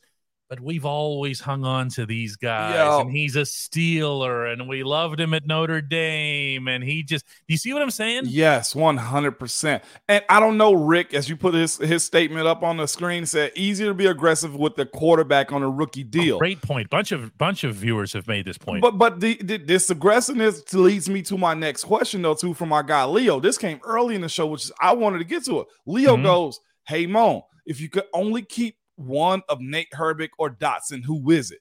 but 0.51 0.59
we've 0.61 0.85
always 0.85 1.39
hung 1.39 1.65
on 1.65 1.89
to 1.91 2.05
these 2.05 2.35
guys, 2.35 2.75
Yeah. 2.75 3.01
and 3.01 3.11
he's 3.13 3.37
a 3.37 3.43
Steeler, 3.43 4.53
and 4.53 4.69
we 4.69 4.83
loved 4.83 5.21
him 5.21 5.33
at 5.33 5.47
Notre 5.47 5.81
Dame, 5.81 6.67
and 6.67 6.83
he 6.83 7.05
just, 7.05 7.25
do 7.25 7.33
you 7.47 7.57
see 7.57 7.73
what 7.73 7.81
I'm 7.83 7.91
saying? 7.93 8.25
Yes, 8.27 8.75
one 8.75 8.97
hundred 8.97 9.39
percent. 9.39 9.85
And 10.09 10.25
I 10.29 10.41
don't 10.41 10.57
know, 10.59 10.73
Rick, 10.75 11.15
as 11.15 11.29
you 11.29 11.37
put 11.37 11.55
his 11.55 11.77
his 11.79 12.03
statement 12.03 12.49
up 12.49 12.65
on 12.65 12.79
the 12.79 12.89
screen, 12.89 13.27
said 13.27 13.53
easier 13.55 13.87
to 13.89 13.95
be 13.95 14.07
aggressive 14.07 14.57
with 14.57 14.75
the 14.75 14.87
quarterback 14.87 15.53
on 15.53 15.63
a 15.63 15.71
rookie 15.71 16.03
deal. 16.03 16.39
Great 16.39 16.61
point. 16.61 16.91
Bunch 16.91 17.13
of 17.13 17.39
bunch 17.39 17.63
of 17.63 17.77
viewers 17.77 18.13
have 18.13 18.27
made 18.27 18.45
this 18.45 18.59
point. 18.59 18.83
But 18.83 18.99
but 18.99 19.21
the, 19.21 19.37
the, 19.41 19.57
this 19.57 19.89
aggressiveness 19.89 20.75
leads 20.75 21.09
me 21.09 21.23
to 21.23 21.39
my 21.39 21.55
next 21.55 21.85
question 21.85 22.23
though 22.23 22.35
too 22.35 22.55
from 22.55 22.73
our 22.73 22.83
guy 22.83 23.05
Leo. 23.05 23.39
This 23.39 23.57
came 23.57 23.79
early 23.85 24.17
in 24.17 24.21
the 24.21 24.29
show, 24.29 24.49
which 24.49 24.65
is 24.65 24.73
I 24.81 24.95
wanted 24.95 25.19
to 25.19 25.25
get 25.25 25.45
to 25.45 25.61
it. 25.61 25.69
Leo 25.87 26.17
Mhm. 26.17 26.25
goes, 26.25 26.59
"Hey 26.89 27.07
Moan, 27.07 27.43
if 27.67 27.81
you 27.81 27.89
could 27.89 28.05
only 28.13 28.43
keep 28.43 28.75
one 29.01 29.43
of 29.49 29.61
Nate 29.61 29.91
Herbig 29.95 30.31
or 30.39 30.51
Dotson, 30.51 31.05
who 31.05 31.31
is 31.31 31.51
it?" 31.51 31.61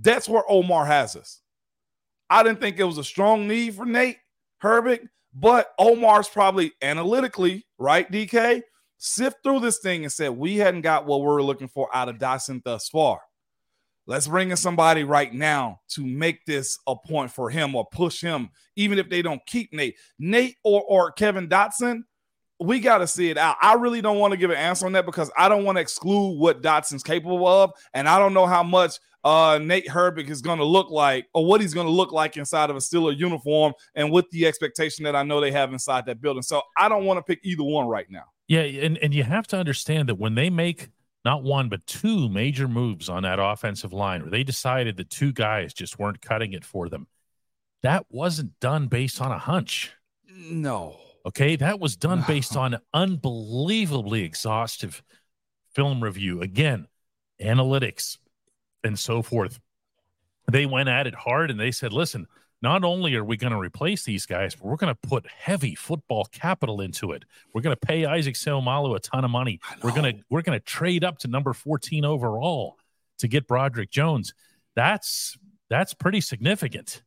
That's 0.00 0.28
where 0.28 0.44
Omar 0.48 0.86
has 0.86 1.16
us. 1.16 1.40
I 2.30 2.42
didn't 2.42 2.60
think 2.60 2.78
it 2.78 2.84
was 2.84 2.98
a 2.98 3.04
strong 3.04 3.48
need 3.48 3.74
for 3.74 3.86
Nate 3.86 4.18
Herbig, 4.62 5.08
but 5.34 5.72
Omar's 5.78 6.28
probably 6.28 6.72
analytically 6.82 7.66
right. 7.78 8.10
DK 8.10 8.62
sift 8.98 9.38
through 9.42 9.60
this 9.60 9.78
thing 9.78 10.04
and 10.04 10.12
said 10.12 10.30
we 10.30 10.56
hadn't 10.56 10.82
got 10.82 11.06
what 11.06 11.20
we 11.20 11.26
we're 11.26 11.42
looking 11.42 11.68
for 11.68 11.88
out 11.94 12.08
of 12.08 12.18
Dotson 12.18 12.62
thus 12.64 12.88
far. 12.88 13.20
Let's 14.06 14.26
bring 14.26 14.50
in 14.50 14.56
somebody 14.56 15.04
right 15.04 15.32
now 15.32 15.80
to 15.90 16.04
make 16.04 16.44
this 16.46 16.78
a 16.86 16.96
point 16.96 17.30
for 17.30 17.50
him 17.50 17.74
or 17.74 17.86
push 17.92 18.22
him, 18.22 18.48
even 18.74 18.98
if 18.98 19.10
they 19.10 19.20
don't 19.20 19.44
keep 19.46 19.72
Nate. 19.72 19.96
Nate 20.18 20.56
or, 20.64 20.82
or 20.82 21.12
Kevin 21.12 21.46
Dotson, 21.46 22.04
we 22.60 22.80
got 22.80 22.98
to 22.98 23.06
see 23.06 23.30
it 23.30 23.38
out. 23.38 23.56
I 23.62 23.74
really 23.74 24.00
don't 24.00 24.18
want 24.18 24.32
to 24.32 24.36
give 24.36 24.50
an 24.50 24.56
answer 24.56 24.86
on 24.86 24.92
that 24.92 25.06
because 25.06 25.30
I 25.36 25.48
don't 25.48 25.64
want 25.64 25.76
to 25.76 25.82
exclude 25.82 26.38
what 26.38 26.62
Dotson's 26.62 27.02
capable 27.02 27.46
of, 27.46 27.72
and 27.94 28.08
I 28.08 28.18
don't 28.18 28.34
know 28.34 28.46
how 28.46 28.62
much 28.62 28.98
uh, 29.24 29.58
Nate 29.62 29.86
Herbig 29.86 30.28
is 30.30 30.40
going 30.40 30.58
to 30.58 30.64
look 30.64 30.90
like 30.90 31.26
or 31.34 31.44
what 31.44 31.60
he's 31.60 31.74
going 31.74 31.86
to 31.86 31.92
look 31.92 32.12
like 32.12 32.36
inside 32.36 32.70
of 32.70 32.76
a 32.76 32.80
Steeler 32.80 33.16
uniform 33.16 33.74
and 33.94 34.10
with 34.10 34.30
the 34.30 34.46
expectation 34.46 35.04
that 35.04 35.16
I 35.16 35.22
know 35.22 35.40
they 35.40 35.52
have 35.52 35.72
inside 35.72 36.06
that 36.06 36.20
building. 36.20 36.42
So 36.42 36.62
I 36.76 36.88
don't 36.88 37.04
want 37.04 37.18
to 37.18 37.22
pick 37.22 37.40
either 37.42 37.64
one 37.64 37.86
right 37.86 38.06
now. 38.08 38.24
Yeah, 38.46 38.60
and, 38.60 38.96
and 38.98 39.12
you 39.12 39.24
have 39.24 39.46
to 39.48 39.58
understand 39.58 40.08
that 40.08 40.14
when 40.14 40.34
they 40.34 40.50
make 40.50 40.88
not 41.24 41.42
one 41.42 41.68
but 41.68 41.86
two 41.86 42.28
major 42.28 42.68
moves 42.68 43.08
on 43.08 43.24
that 43.24 43.38
offensive 43.38 43.92
line 43.92 44.22
where 44.22 44.30
they 44.30 44.44
decided 44.44 44.96
the 44.96 45.04
two 45.04 45.32
guys 45.32 45.74
just 45.74 45.98
weren't 45.98 46.22
cutting 46.22 46.52
it 46.52 46.64
for 46.64 46.88
them, 46.88 47.06
that 47.82 48.06
wasn't 48.08 48.58
done 48.60 48.86
based 48.86 49.20
on 49.20 49.30
a 49.30 49.38
hunch. 49.38 49.92
No. 50.26 50.96
Okay, 51.26 51.56
that 51.56 51.80
was 51.80 51.96
done 51.96 52.24
based 52.26 52.56
on 52.56 52.78
unbelievably 52.94 54.22
exhaustive 54.22 55.02
film 55.74 56.02
review. 56.02 56.40
Again, 56.40 56.86
analytics, 57.42 58.18
and 58.84 58.98
so 58.98 59.22
forth. 59.22 59.60
They 60.50 60.66
went 60.66 60.88
at 60.88 61.06
it 61.06 61.14
hard 61.14 61.50
and 61.50 61.60
they 61.60 61.70
said, 61.70 61.92
listen, 61.92 62.26
not 62.60 62.82
only 62.82 63.14
are 63.14 63.24
we 63.24 63.36
going 63.36 63.52
to 63.52 63.58
replace 63.58 64.04
these 64.04 64.26
guys, 64.26 64.54
but 64.54 64.64
we're 64.64 64.76
going 64.76 64.94
to 64.94 65.08
put 65.08 65.26
heavy 65.28 65.74
football 65.74 66.24
capital 66.32 66.80
into 66.80 67.12
it. 67.12 67.24
We're 67.52 67.60
going 67.60 67.76
to 67.76 67.86
pay 67.86 68.04
Isaac 68.04 68.34
Seumalo 68.34 68.96
a 68.96 69.00
ton 69.00 69.24
of 69.24 69.30
money. 69.30 69.60
We're 69.82 69.92
going 69.92 70.16
to 70.16 70.22
we're 70.28 70.42
going 70.42 70.58
to 70.58 70.64
trade 70.64 71.04
up 71.04 71.18
to 71.18 71.28
number 71.28 71.52
14 71.52 72.04
overall 72.04 72.76
to 73.18 73.28
get 73.28 73.46
Broderick 73.46 73.90
Jones. 73.90 74.34
That's 74.74 75.38
that's 75.70 75.94
pretty 75.94 76.20
significant. 76.20 77.02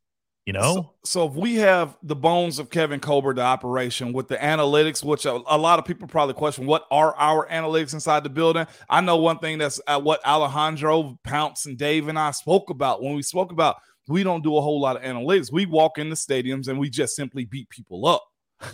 You 0.52 0.60
know, 0.60 0.74
so, 0.74 0.94
so, 1.06 1.28
if 1.28 1.34
we 1.34 1.56
have 1.56 1.98
the 2.04 2.16
bones 2.16 2.60
of 2.60 2.70
Kevin 2.70 3.00
Colbert, 3.00 3.36
the 3.36 3.42
operation 3.42 4.12
with 4.12 4.28
the 4.28 4.36
analytics, 4.36 5.02
which 5.02 5.26
a, 5.26 5.42
a, 5.48 5.58
lot 5.58 5.80
of 5.80 5.86
people 5.86 6.10
probably 6.10 6.34
question, 6.34 6.66
what 6.66 6.86
are 6.92 7.16
our 7.16 7.48
analytics 7.48 7.94
inside 7.94 8.26
the 8.26 8.30
building? 8.30 8.68
I 8.90 9.00
know 9.00 9.16
one 9.16 9.40
thing 9.40 9.60
that's 9.60 9.80
uh, 9.88 10.02
what 10.02 10.20
Alejandro 10.28 11.18
Pounce 11.24 11.68
and 11.68 11.78
Dave 11.78 12.10
and 12.10 12.20
I 12.20 12.32
spoke 12.32 12.70
about 12.70 13.02
when 13.02 13.16
we 13.16 13.22
spoke 13.22 13.54
about 13.54 13.78
we 14.10 14.24
don't 14.24 14.44
do 14.44 14.58
a 14.58 14.62
whole 14.62 14.82
lot 14.82 14.98
of 14.98 15.04
analytics. 15.04 15.54
We 15.54 15.66
walk 15.66 15.98
in 15.98 16.10
the 16.10 16.18
stadiums 16.18 16.68
and 16.68 16.78
we 16.78 16.90
just 16.90 17.16
simply 17.16 17.46
beat 17.46 17.70
people 17.70 18.06
up. 18.06 18.22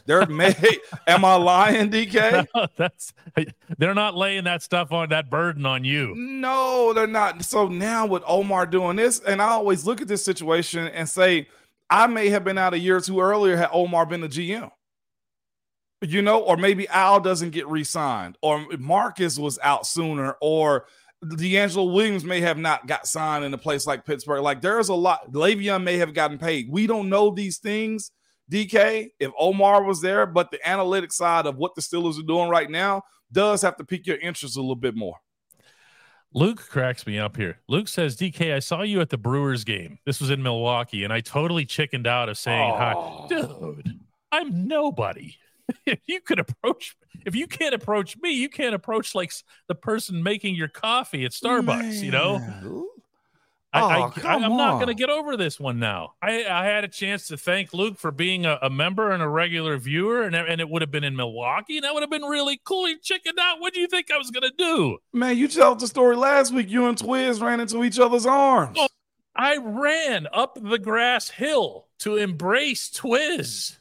They're 0.05 0.25
made. 0.25 0.79
am 1.07 1.23
I 1.23 1.35
lying, 1.35 1.91
DK? 1.91 2.47
No, 2.55 2.67
that's 2.75 3.13
they're 3.77 3.93
not 3.93 4.15
laying 4.15 4.45
that 4.45 4.63
stuff 4.63 4.91
on 4.91 5.09
that 5.09 5.29
burden 5.29 5.65
on 5.65 5.83
you. 5.83 6.13
No, 6.15 6.91
they're 6.93 7.05
not. 7.05 7.43
So 7.43 7.67
now 7.67 8.05
with 8.07 8.23
Omar 8.25 8.65
doing 8.65 8.95
this, 8.95 9.19
and 9.19 9.41
I 9.41 9.49
always 9.49 9.85
look 9.85 10.01
at 10.01 10.07
this 10.07 10.25
situation 10.25 10.87
and 10.87 11.07
say, 11.07 11.47
I 11.89 12.07
may 12.07 12.29
have 12.29 12.43
been 12.43 12.57
out 12.57 12.73
a 12.73 12.79
year 12.79 12.97
or 12.97 13.01
two 13.01 13.21
earlier 13.21 13.55
had 13.55 13.69
Omar 13.71 14.05
been 14.05 14.21
the 14.21 14.27
GM. 14.27 14.71
You 16.01 16.21
know, 16.21 16.41
or 16.41 16.57
maybe 16.57 16.87
Al 16.89 17.19
doesn't 17.19 17.51
get 17.51 17.67
re-signed, 17.67 18.37
or 18.43 18.67
Marcus 18.77 19.39
was 19.39 19.57
out 19.63 19.87
sooner, 19.87 20.35
or 20.41 20.85
DeAngelo 21.25 21.91
Williams 21.91 22.23
may 22.23 22.41
have 22.41 22.59
not 22.59 22.85
got 22.85 23.07
signed 23.07 23.43
in 23.43 23.53
a 23.53 23.57
place 23.57 23.87
like 23.87 24.05
Pittsburgh. 24.05 24.43
Like 24.43 24.61
there's 24.61 24.89
a 24.89 24.93
lot. 24.93 25.31
Le'Veon 25.31 25.83
may 25.83 25.97
have 25.97 26.13
gotten 26.13 26.37
paid. 26.37 26.67
We 26.69 26.85
don't 26.85 27.09
know 27.09 27.31
these 27.31 27.57
things 27.57 28.11
DK, 28.51 29.09
if 29.19 29.31
Omar 29.37 29.83
was 29.83 30.01
there, 30.01 30.25
but 30.25 30.51
the 30.51 30.67
analytic 30.67 31.11
side 31.11 31.45
of 31.45 31.57
what 31.57 31.75
the 31.75 31.81
Steelers 31.81 32.19
are 32.19 32.23
doing 32.23 32.49
right 32.49 32.69
now 32.69 33.01
does 33.31 33.61
have 33.61 33.75
to 33.77 33.83
pique 33.83 34.07
your 34.07 34.17
interest 34.17 34.55
a 34.55 34.61
little 34.61 34.75
bit 34.75 34.95
more. 34.95 35.17
Luke 36.33 36.59
cracks 36.69 37.07
me 37.07 37.17
up 37.17 37.37
here. 37.37 37.59
Luke 37.67 37.87
says, 37.87 38.17
DK, 38.17 38.53
I 38.53 38.59
saw 38.59 38.81
you 38.81 39.01
at 39.01 39.09
the 39.09 39.17
Brewers 39.17 39.63
game. 39.63 39.97
This 40.05 40.19
was 40.19 40.29
in 40.29 40.43
Milwaukee, 40.43 41.03
and 41.03 41.11
I 41.11 41.21
totally 41.21 41.65
chickened 41.65 42.05
out 42.05 42.29
of 42.29 42.37
saying 42.37 42.71
oh. 42.73 42.77
hi. 42.77 43.27
Dude, 43.29 43.99
I'm 44.31 44.67
nobody. 44.67 45.35
if 45.85 45.99
you 46.05 46.21
could 46.21 46.39
approach 46.39 46.95
if 47.25 47.35
you 47.35 47.47
can't 47.47 47.75
approach 47.75 48.15
me, 48.17 48.31
you 48.31 48.49
can't 48.49 48.73
approach 48.73 49.13
like 49.13 49.33
the 49.67 49.75
person 49.75 50.23
making 50.23 50.55
your 50.55 50.69
coffee 50.69 51.25
at 51.25 51.31
Starbucks, 51.31 51.81
Man. 51.81 52.03
you 52.03 52.11
know? 52.11 52.87
I, 53.83 53.99
oh, 53.99 54.13
I, 54.27 54.35
am 54.35 54.57
not 54.57 54.75
going 54.75 54.87
to 54.87 54.93
get 54.93 55.09
over 55.09 55.37
this 55.37 55.59
one 55.59 55.79
now. 55.79 56.13
I, 56.21 56.45
I, 56.45 56.65
had 56.65 56.83
a 56.83 56.87
chance 56.87 57.27
to 57.27 57.37
thank 57.37 57.73
Luke 57.73 57.97
for 57.97 58.11
being 58.11 58.45
a, 58.45 58.59
a, 58.61 58.69
member 58.69 59.11
and 59.11 59.23
a 59.23 59.27
regular 59.27 59.77
viewer, 59.77 60.23
and, 60.23 60.35
and 60.35 60.61
it 60.61 60.69
would 60.69 60.81
have 60.81 60.91
been 60.91 61.03
in 61.03 61.15
Milwaukee, 61.15 61.77
and 61.77 61.83
that 61.83 61.93
would 61.93 62.03
have 62.03 62.09
been 62.09 62.23
really 62.23 62.59
cool. 62.63 62.87
You 62.87 62.99
chickened 62.99 63.39
out. 63.39 63.59
What 63.59 63.73
do 63.73 63.79
you 63.79 63.87
think 63.87 64.11
I 64.11 64.17
was 64.17 64.31
going 64.31 64.43
to 64.43 64.53
do? 64.57 64.97
Man, 65.13 65.37
you 65.37 65.47
told 65.47 65.79
the 65.79 65.87
story 65.87 66.15
last 66.15 66.53
week. 66.53 66.69
You 66.69 66.87
and 66.87 66.97
Twiz 66.97 67.41
ran 67.41 67.59
into 67.59 67.83
each 67.83 67.99
other's 67.99 68.25
arms. 68.25 68.77
Oh, 68.79 68.87
I 69.35 69.57
ran 69.57 70.27
up 70.33 70.57
the 70.61 70.79
grass 70.79 71.29
hill 71.29 71.87
to 71.99 72.17
embrace 72.17 72.89
Twiz. 72.89 73.77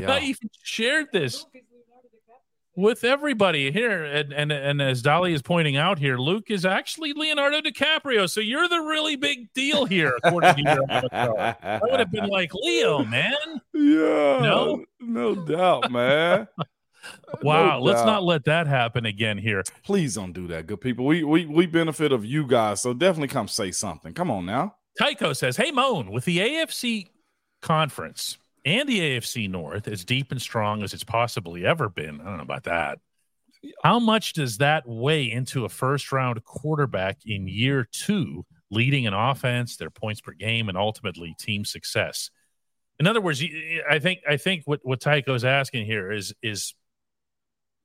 Yeah. 0.00 0.10
I 0.12 0.20
even 0.20 0.48
shared 0.62 1.06
this 1.12 1.46
with 2.76 3.02
everybody 3.02 3.72
here. 3.72 4.04
And, 4.04 4.32
and 4.32 4.52
and 4.52 4.80
as 4.80 5.02
Dolly 5.02 5.32
is 5.32 5.42
pointing 5.42 5.76
out 5.76 5.98
here, 5.98 6.18
Luke 6.18 6.50
is 6.50 6.64
actually 6.64 7.12
Leonardo 7.14 7.60
DiCaprio. 7.60 8.28
So 8.30 8.40
you're 8.40 8.68
the 8.68 8.80
really 8.80 9.16
big 9.16 9.52
deal 9.54 9.86
here, 9.86 10.16
according 10.22 10.56
to 10.56 10.62
your. 10.62 10.84
I 11.12 11.80
would 11.82 11.98
have 11.98 12.12
been 12.12 12.28
like 12.28 12.52
Leo, 12.54 13.02
man. 13.04 13.32
Yeah. 13.72 14.40
No, 14.40 14.84
no 15.00 15.34
doubt, 15.34 15.90
man. 15.90 16.46
wow, 17.42 17.78
no 17.78 17.82
let's 17.84 18.04
not 18.04 18.22
let 18.22 18.44
that 18.44 18.66
happen 18.66 19.06
again 19.06 19.38
here. 19.38 19.62
Please 19.82 20.14
don't 20.14 20.32
do 20.32 20.46
that, 20.48 20.66
good 20.66 20.80
people. 20.80 21.06
We 21.06 21.24
we 21.24 21.46
we 21.46 21.66
benefit 21.66 22.12
of 22.12 22.24
you 22.24 22.46
guys, 22.46 22.82
so 22.82 22.92
definitely 22.92 23.28
come 23.28 23.48
say 23.48 23.72
something. 23.72 24.12
Come 24.12 24.30
on 24.30 24.46
now. 24.46 24.76
Tycho 24.98 25.32
says, 25.32 25.56
"Hey 25.56 25.70
Moan, 25.70 26.10
with 26.10 26.24
the 26.24 26.38
AFC 26.38 27.08
conference, 27.62 28.38
and 28.66 28.88
the 28.88 28.98
AFC 28.98 29.48
North 29.48 29.86
as 29.86 30.04
deep 30.04 30.32
and 30.32 30.42
strong 30.42 30.82
as 30.82 30.92
it's 30.92 31.04
possibly 31.04 31.64
ever 31.64 31.88
been. 31.88 32.20
I 32.20 32.24
don't 32.24 32.36
know 32.36 32.42
about 32.42 32.64
that. 32.64 32.98
How 33.82 33.98
much 34.00 34.32
does 34.32 34.58
that 34.58 34.86
weigh 34.86 35.30
into 35.30 35.64
a 35.64 35.68
first 35.68 36.12
round 36.12 36.44
quarterback 36.44 37.18
in 37.24 37.48
year 37.48 37.88
two, 37.90 38.44
leading 38.70 39.06
an 39.06 39.14
offense, 39.14 39.76
their 39.76 39.90
points 39.90 40.20
per 40.20 40.32
game, 40.32 40.68
and 40.68 40.76
ultimately 40.76 41.34
team 41.38 41.64
success? 41.64 42.30
In 42.98 43.06
other 43.06 43.20
words, 43.20 43.42
I 43.88 43.98
think 43.98 44.20
I 44.28 44.36
think 44.36 44.62
what 44.64 44.80
what 44.82 45.00
Tycho's 45.00 45.44
asking 45.44 45.86
here 45.86 46.10
is 46.10 46.34
is 46.42 46.74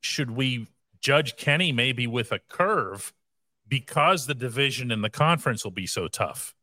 should 0.02 0.32
we 0.32 0.68
judge 1.00 1.36
Kenny 1.38 1.72
maybe 1.72 2.08
with 2.08 2.32
a 2.32 2.40
curve 2.50 3.14
because 3.68 4.26
the 4.26 4.34
division 4.34 4.92
and 4.92 5.04
the 5.04 5.10
conference 5.10 5.64
will 5.64 5.72
be 5.72 5.88
so 5.88 6.08
tough? 6.08 6.56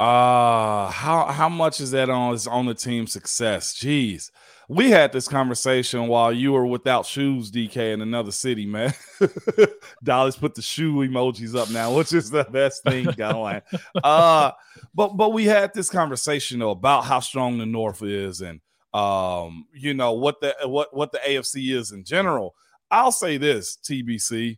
Uh 0.00 0.88
how 0.88 1.26
how 1.26 1.50
much 1.50 1.78
is 1.78 1.90
that 1.90 2.08
on 2.08 2.32
is 2.32 2.46
on 2.46 2.64
the 2.64 2.72
team 2.72 3.06
success? 3.06 3.74
Jeez. 3.74 4.30
We 4.66 4.88
had 4.88 5.12
this 5.12 5.28
conversation 5.28 6.06
while 6.06 6.32
you 6.32 6.52
were 6.52 6.64
without 6.64 7.04
shoes, 7.04 7.50
DK, 7.50 7.92
in 7.92 8.00
another 8.00 8.32
city, 8.32 8.64
man. 8.64 8.94
Dolly's 10.02 10.36
put 10.36 10.54
the 10.54 10.62
shoe 10.62 10.94
emojis 10.94 11.54
up 11.54 11.68
now, 11.70 11.94
which 11.94 12.14
is 12.14 12.30
the 12.30 12.44
best 12.44 12.82
thing 12.84 13.08
going. 13.16 13.60
uh, 14.02 14.52
but 14.94 15.18
but 15.18 15.34
we 15.34 15.44
had 15.44 15.74
this 15.74 15.90
conversation 15.90 16.60
though 16.60 16.70
about 16.70 17.04
how 17.04 17.20
strong 17.20 17.58
the 17.58 17.66
North 17.66 18.02
is, 18.02 18.40
and 18.40 18.62
um, 18.94 19.66
you 19.74 19.92
know 19.92 20.14
what 20.14 20.40
the 20.40 20.56
what 20.64 20.96
what 20.96 21.12
the 21.12 21.18
AFC 21.18 21.74
is 21.76 21.92
in 21.92 22.04
general. 22.04 22.54
I'll 22.90 23.12
say 23.12 23.36
this, 23.36 23.76
TBC, 23.84 24.56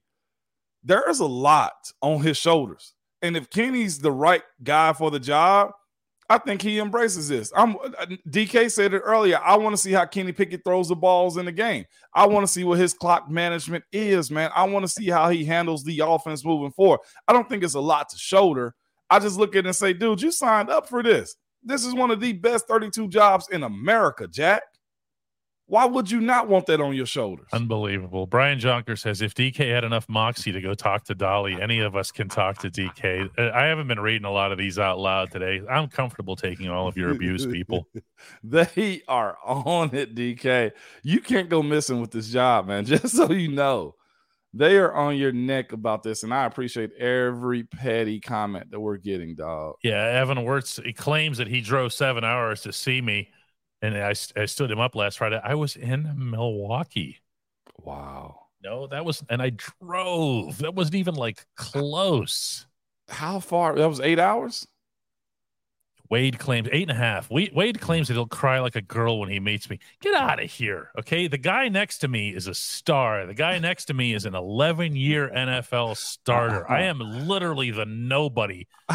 there 0.84 1.11
is 1.11 1.18
a 1.18 1.26
lot 1.26 1.90
on 2.01 2.22
his 2.22 2.36
shoulders. 2.36 2.95
And 3.23 3.37
if 3.37 3.49
Kenny's 3.51 3.99
the 3.99 4.12
right 4.12 4.43
guy 4.62 4.93
for 4.93 5.11
the 5.11 5.20
job, 5.20 5.70
I 6.29 6.39
think 6.39 6.62
he 6.62 6.79
embraces 6.79 7.29
this. 7.29 7.53
I'm 7.55 7.77
uh, 7.77 8.07
DK 8.29 8.70
said 8.70 8.95
it 8.95 9.01
earlier. 9.01 9.39
I 9.45 9.57
want 9.57 9.75
to 9.75 9.83
see 9.83 9.93
how 9.93 10.07
Kenny 10.07 10.33
Pickett 10.33 10.64
throws 10.64 10.89
the 10.89 10.97
balls 10.97 11.37
in 11.37 11.45
the 11.45 11.53
game. 11.53 11.85
I 12.14 12.27
want 12.27 12.47
to 12.47 12.53
see 12.53 12.64
what 12.64 12.79
his 12.79 12.95
clock 12.95 13.31
management 13.31 13.85
is, 13.93 14.31
man. 14.31 14.51
I 14.57 14.64
want 14.64 14.85
to 14.85 14.89
see 14.89 15.09
how 15.09 15.29
he 15.29 15.45
handles 15.45 15.85
the 15.85 16.01
offense 16.01 16.45
moving 16.45 16.73
forward. 16.73 17.01
I 17.29 17.33
don't 17.33 17.49
think 17.49 17.62
it's 17.62 17.75
a 17.75 17.81
lot 17.81 18.09
to 18.11 18.18
shoulder. 18.18 18.75
I 19.11 19.18
just 19.18 19.39
look 19.39 19.55
at 19.55 19.61
it 19.61 19.66
and 19.66 19.77
say, 19.77 19.93
dude, 19.93 20.23
you 20.23 20.31
signed 20.31 20.70
up 20.70 20.89
for 20.89 21.03
this. 21.03 21.37
This 21.62 21.85
is 21.85 21.95
one 21.95 22.11
of 22.11 22.20
the 22.20 22.33
best 22.33 22.66
32 22.66 23.09
jobs 23.09 23.49
in 23.51 23.62
America, 23.62 24.27
Jack. 24.27 24.62
Why 25.73 25.87
would 25.87 26.11
you 26.11 26.20
not 26.20 26.49
want 26.49 26.66
that 26.66 26.83
on 26.83 26.95
your 26.95 27.07
shoulders? 27.07 27.47
Unbelievable. 27.51 28.27
Brian 28.27 28.59
Jonker 28.59 28.99
says 28.99 29.23
if 29.23 29.35
DK 29.35 29.73
had 29.73 29.85
enough 29.85 30.07
moxie 30.07 30.53
to 30.53 30.61
go 30.61 30.75
talk 30.75 31.05
to 31.05 31.14
Dolly, 31.14 31.59
any 31.62 31.81
of 31.81 31.97
us 31.97 32.11
can 32.11 32.29
talk 32.29 32.59
to 32.59 32.70
DK. 32.70 33.31
Uh, 33.39 33.53
I 33.55 33.62
haven't 33.62 33.89
been 33.89 33.99
reading 33.99 34.27
a 34.27 34.31
lot 34.31 34.53
of 34.53 34.59
these 34.59 34.79
out 34.79 34.99
loud 34.99 35.31
today. 35.31 35.62
I'm 35.70 35.89
comfortable 35.89 36.37
taking 36.37 36.68
all 36.68 36.89
of 36.89 36.99
your 36.99 37.11
abuse, 37.11 37.47
people. 37.47 37.89
they 38.45 39.01
are 39.09 39.39
on 39.47 39.95
it, 39.95 40.14
DK. 40.14 40.73
You 41.05 41.20
can't 41.20 41.49
go 41.49 41.62
missing 41.62 42.03
with 42.03 42.11
this 42.11 42.29
job, 42.29 42.66
man. 42.66 42.85
Just 42.93 43.16
so 43.16 43.33
you 43.33 43.49
know, 43.49 43.95
they 44.53 44.77
are 44.77 44.93
on 44.93 45.16
your 45.16 45.33
neck 45.33 45.73
about 45.73 46.03
this, 46.03 46.23
and 46.23 46.35
I 46.35 46.45
appreciate 46.45 46.93
every 46.99 47.64
petty 47.64 48.20
comment 48.20 48.73
that 48.73 48.81
we're 48.81 48.99
getting, 48.99 49.37
dog. 49.37 49.77
Yeah, 49.83 50.05
Evan 50.05 50.45
Wirtz 50.45 50.79
he 50.85 50.93
claims 50.93 51.39
that 51.39 51.49
he 51.49 51.62
drove 51.62 51.95
seven 51.95 52.25
hours 52.25 52.61
to 52.61 52.75
see 52.75 53.01
me 53.01 53.31
and 53.83 53.97
I, 53.97 54.14
I 54.37 54.45
stood 54.47 54.70
him 54.70 54.78
up 54.78 54.95
last 54.95 55.18
Friday. 55.18 55.41
I 55.43 55.55
was 55.55 55.76
in 55.76 56.12
Milwaukee. 56.16 57.18
Wow. 57.83 58.47
No, 58.62 58.87
that 58.87 59.05
was, 59.05 59.24
and 59.28 59.43
I 59.43 59.51
drove. 59.51 60.59
That 60.59 60.74
wasn't 60.74 60.95
even 60.95 61.16
like 61.16 61.45
close. 61.57 62.66
How 63.09 63.41
far? 63.41 63.74
That 63.74 63.89
was 63.89 64.01
eight 64.01 64.20
hours. 64.20 64.66
Wade 66.09 66.39
claims 66.39 66.68
eight 66.70 66.83
and 66.83 66.91
a 66.91 66.95
half. 66.95 67.30
Wade, 67.30 67.53
Wade 67.55 67.80
claims 67.80 68.09
that 68.09 68.14
he'll 68.14 68.26
cry 68.26 68.61
like 68.61 68.76
a 68.76 68.83
girl 68.83 69.18
when 69.18 69.30
he 69.30 69.41
meets 69.41 69.68
me. 69.70 69.78
Get 70.01 70.14
out 70.14 70.43
of 70.43 70.51
here. 70.51 70.91
Okay. 70.99 71.26
The 71.26 71.39
guy 71.39 71.68
next 71.68 71.99
to 71.99 72.09
me 72.09 72.35
is 72.35 72.47
a 72.47 72.55
star. 72.55 73.24
The 73.26 73.35
guy 73.35 73.59
next 73.59 73.87
to 73.87 73.95
me 73.95 74.12
is 74.12 74.26
an 74.26 74.35
11 74.35 74.95
year 74.95 75.30
NFL 75.35 75.97
starter. 75.97 76.70
I 76.70 76.83
am 76.83 76.99
literally 76.99 77.70
the 77.70 77.87
nobody 77.87 78.66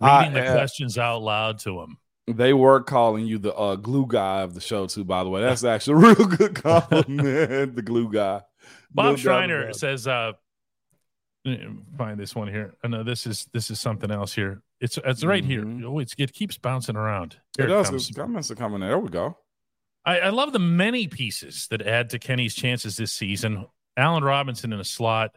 reading 0.00 0.32
the 0.32 0.46
uh, 0.46 0.52
questions 0.54 0.96
out 0.96 1.20
loud 1.20 1.58
to 1.60 1.80
him. 1.80 1.98
They 2.36 2.52
were 2.52 2.80
calling 2.82 3.26
you 3.26 3.38
the 3.38 3.54
uh, 3.54 3.76
glue 3.76 4.06
guy 4.06 4.42
of 4.42 4.54
the 4.54 4.60
show, 4.60 4.86
too, 4.86 5.04
by 5.04 5.24
the 5.24 5.30
way. 5.30 5.40
That's 5.40 5.64
actually 5.64 5.94
a 6.04 6.14
real 6.14 6.26
good 6.26 6.54
compliment. 6.54 7.74
the 7.76 7.82
glue 7.82 8.10
guy. 8.12 8.42
Bob 8.90 9.16
doubt 9.16 9.18
Schreiner 9.20 9.68
it. 9.68 9.76
says, 9.76 10.06
uh, 10.06 10.32
find 11.96 12.18
this 12.18 12.34
one 12.34 12.48
here. 12.48 12.74
Oh, 12.84 12.88
no, 12.88 13.02
this 13.02 13.26
is 13.26 13.46
this 13.52 13.70
is 13.70 13.80
something 13.80 14.10
else 14.10 14.34
here. 14.34 14.62
It's 14.80 14.98
it's 15.04 15.24
right 15.24 15.44
here. 15.44 15.62
Mhm. 15.64 15.84
Oh, 15.84 15.98
it's, 15.98 16.14
it 16.18 16.32
keeps 16.32 16.58
bouncing 16.58 16.96
around. 16.96 17.36
It 17.58 17.62
Here 17.62 17.66
it 17.66 17.68
does. 17.70 17.90
comes. 17.90 18.08
It's 18.08 18.16
comments 18.16 18.50
are 18.50 18.54
coming. 18.54 18.80
There 18.80 18.98
we 18.98 19.08
go. 19.08 19.36
I, 20.04 20.20
I 20.20 20.28
love 20.30 20.52
the 20.52 20.58
many 20.58 21.06
pieces 21.08 21.66
that 21.70 21.82
add 21.82 22.10
to 22.10 22.18
Kenny's 22.18 22.54
chances 22.54 22.96
this 22.96 23.12
season. 23.12 23.66
Allen 23.96 24.22
Robinson 24.22 24.72
in 24.72 24.78
a 24.80 24.84
slot, 24.84 25.36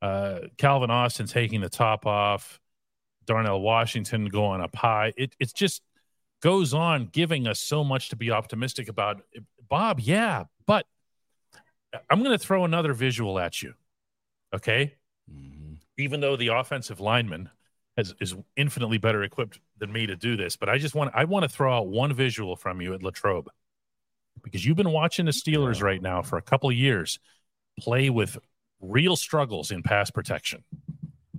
uh, 0.00 0.40
Calvin 0.58 0.90
Austin 0.90 1.26
taking 1.26 1.60
the 1.60 1.68
top 1.68 2.06
off, 2.06 2.60
Darnell 3.26 3.60
Washington 3.60 4.26
going 4.26 4.60
up 4.60 4.74
high. 4.76 5.12
It 5.16 5.34
it 5.40 5.52
just 5.54 5.82
goes 6.42 6.74
on 6.74 7.08
giving 7.12 7.46
us 7.46 7.60
so 7.60 7.82
much 7.84 8.10
to 8.10 8.16
be 8.16 8.30
optimistic 8.30 8.88
about. 8.88 9.22
Bob, 9.68 10.00
yeah, 10.00 10.44
but 10.66 10.86
I'm 12.08 12.22
going 12.22 12.36
to 12.36 12.44
throw 12.44 12.64
another 12.64 12.92
visual 12.92 13.38
at 13.38 13.62
you. 13.62 13.74
Okay, 14.54 14.94
mm-hmm. 15.30 15.74
even 15.98 16.20
though 16.20 16.36
the 16.36 16.48
offensive 16.48 17.00
lineman 17.00 17.50
has, 17.96 18.14
is 18.20 18.34
infinitely 18.56 18.98
better 18.98 19.22
equipped 19.22 19.60
than 19.78 19.92
me 19.92 20.06
to 20.06 20.16
do 20.16 20.36
this, 20.36 20.56
but 20.56 20.68
I 20.68 20.78
just 20.78 20.94
want 20.94 21.10
I 21.14 21.24
want 21.24 21.42
to 21.44 21.48
throw 21.48 21.76
out 21.76 21.88
one 21.88 22.12
visual 22.12 22.56
from 22.56 22.80
you 22.80 22.94
at 22.94 23.02
Latrobe 23.02 23.48
because 24.42 24.64
you've 24.64 24.76
been 24.76 24.92
watching 24.92 25.26
the 25.26 25.32
Steelers 25.32 25.82
right 25.82 26.00
now 26.00 26.22
for 26.22 26.36
a 26.36 26.42
couple 26.42 26.70
of 26.70 26.76
years 26.76 27.18
play 27.78 28.10
with 28.10 28.38
real 28.80 29.16
struggles 29.16 29.70
in 29.70 29.82
pass 29.82 30.10
protection. 30.10 30.62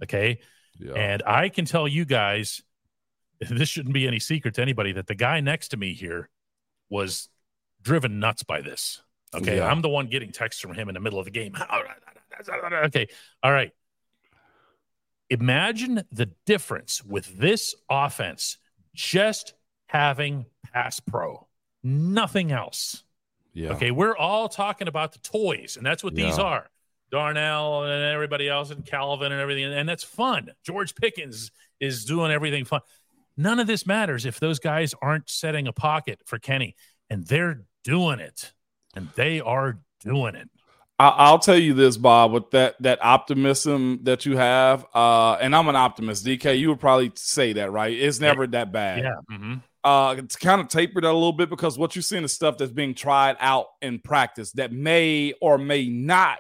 Okay. 0.04 0.40
Yeah. 0.80 0.94
And 0.94 1.24
I 1.26 1.50
can 1.50 1.66
tell 1.66 1.88
you 1.88 2.06
guys, 2.06 2.62
this 3.40 3.70
shouldn't 3.70 3.94
be 3.94 4.08
any 4.08 4.20
secret 4.20 4.56
to 4.56 4.62
anybody 4.62 4.92
that 4.94 5.08
the 5.08 5.16
guy 5.16 5.40
next 5.40 5.70
to 5.70 5.78
me 5.78 5.94
here 5.94 6.30
was 6.90 7.30
driven 7.82 8.20
nuts 8.20 8.44
by 8.44 8.62
this. 8.62 9.02
Okay. 9.34 9.58
Yeah. 9.58 9.68
I'm 9.68 9.82
the 9.82 9.90
one 9.90 10.08
getting 10.08 10.32
texts 10.32 10.62
from 10.62 10.74
him 10.74 10.88
in 10.90 10.94
the 10.94 11.00
middle 11.00 11.20
of 11.20 11.26
the 11.26 11.32
game. 11.32 11.54
Okay. 12.86 13.08
All 13.44 13.52
right. 13.52 13.72
Imagine 15.30 16.04
the 16.12 16.32
difference 16.46 17.04
with 17.04 17.38
this 17.38 17.76
offense 17.90 18.58
just 18.96 19.54
having 19.88 20.46
pass 20.74 21.00
pro, 21.00 21.48
nothing 21.84 22.52
else. 22.52 23.04
yeah. 23.54 23.72
Okay, 23.74 23.92
we're 23.92 24.16
all 24.16 24.48
talking 24.48 24.88
about 24.88 25.12
the 25.14 25.20
toys, 25.20 25.76
and 25.78 25.86
that's 25.86 26.04
what 26.04 26.16
these 26.16 26.38
are. 26.40 26.68
Darnell 27.12 27.84
and 27.84 28.04
everybody 28.04 28.48
else, 28.50 28.70
and 28.72 28.86
Calvin 28.86 29.32
and 29.32 29.42
everything, 29.42 29.66
and 29.66 29.88
that's 29.88 30.04
fun. 30.04 30.52
George 30.66 30.96
Pickens 30.96 31.52
is 31.80 32.06
doing 32.06 32.32
everything 32.32 32.64
fun. 32.66 32.82
None 33.38 33.60
of 33.60 33.68
this 33.68 33.86
matters 33.86 34.26
if 34.26 34.40
those 34.40 34.60
guys 34.60 34.94
aren't 35.02 35.30
setting 35.30 35.68
a 35.68 35.74
pocket 35.74 36.22
for 36.26 36.40
Kenny, 36.40 36.76
and 37.10 37.26
they're 37.26 37.62
doing 37.84 38.20
it, 38.20 38.54
and 38.96 39.10
they 39.16 39.40
are 39.40 39.80
doing 40.04 40.36
it. 40.36 40.50
I- 41.00 41.10
I'll 41.10 41.38
tell 41.38 41.58
you 41.58 41.76
this, 41.76 41.96
Bob, 41.96 42.32
with 42.32 42.50
that 42.52 42.76
that 42.82 42.98
optimism 43.06 44.00
that 44.04 44.26
you 44.26 44.36
have, 44.38 44.86
uh, 44.96 45.34
and 45.34 45.56
I'm 45.56 45.68
an 45.68 45.76
optimist. 45.76 46.26
DK, 46.26 46.58
you 46.58 46.70
would 46.70 46.80
probably 46.80 47.12
say 47.16 47.54
that, 47.54 47.72
right? 47.72 47.94
It's 47.94 48.20
never 48.20 48.48
that 48.48 48.72
bad. 48.72 49.04
Yeah. 49.04 49.16
Mm-hmm. 49.32 49.56
Uh, 49.84 50.16
it's 50.18 50.36
kind 50.36 50.60
of 50.60 50.68
tapered 50.68 51.06
a 51.06 51.14
little 51.14 51.32
bit 51.32 51.50
because 51.50 51.78
what 51.78 51.96
you're 51.96 52.04
seeing 52.04 52.24
is 52.24 52.34
stuff 52.34 52.58
that's 52.58 52.72
being 52.72 52.96
tried 52.96 53.38
out 53.40 53.68
in 53.82 54.00
practice 54.00 54.52
that 54.54 54.74
may 54.74 55.34
or 55.40 55.58
may 55.58 55.88
not 55.88 56.40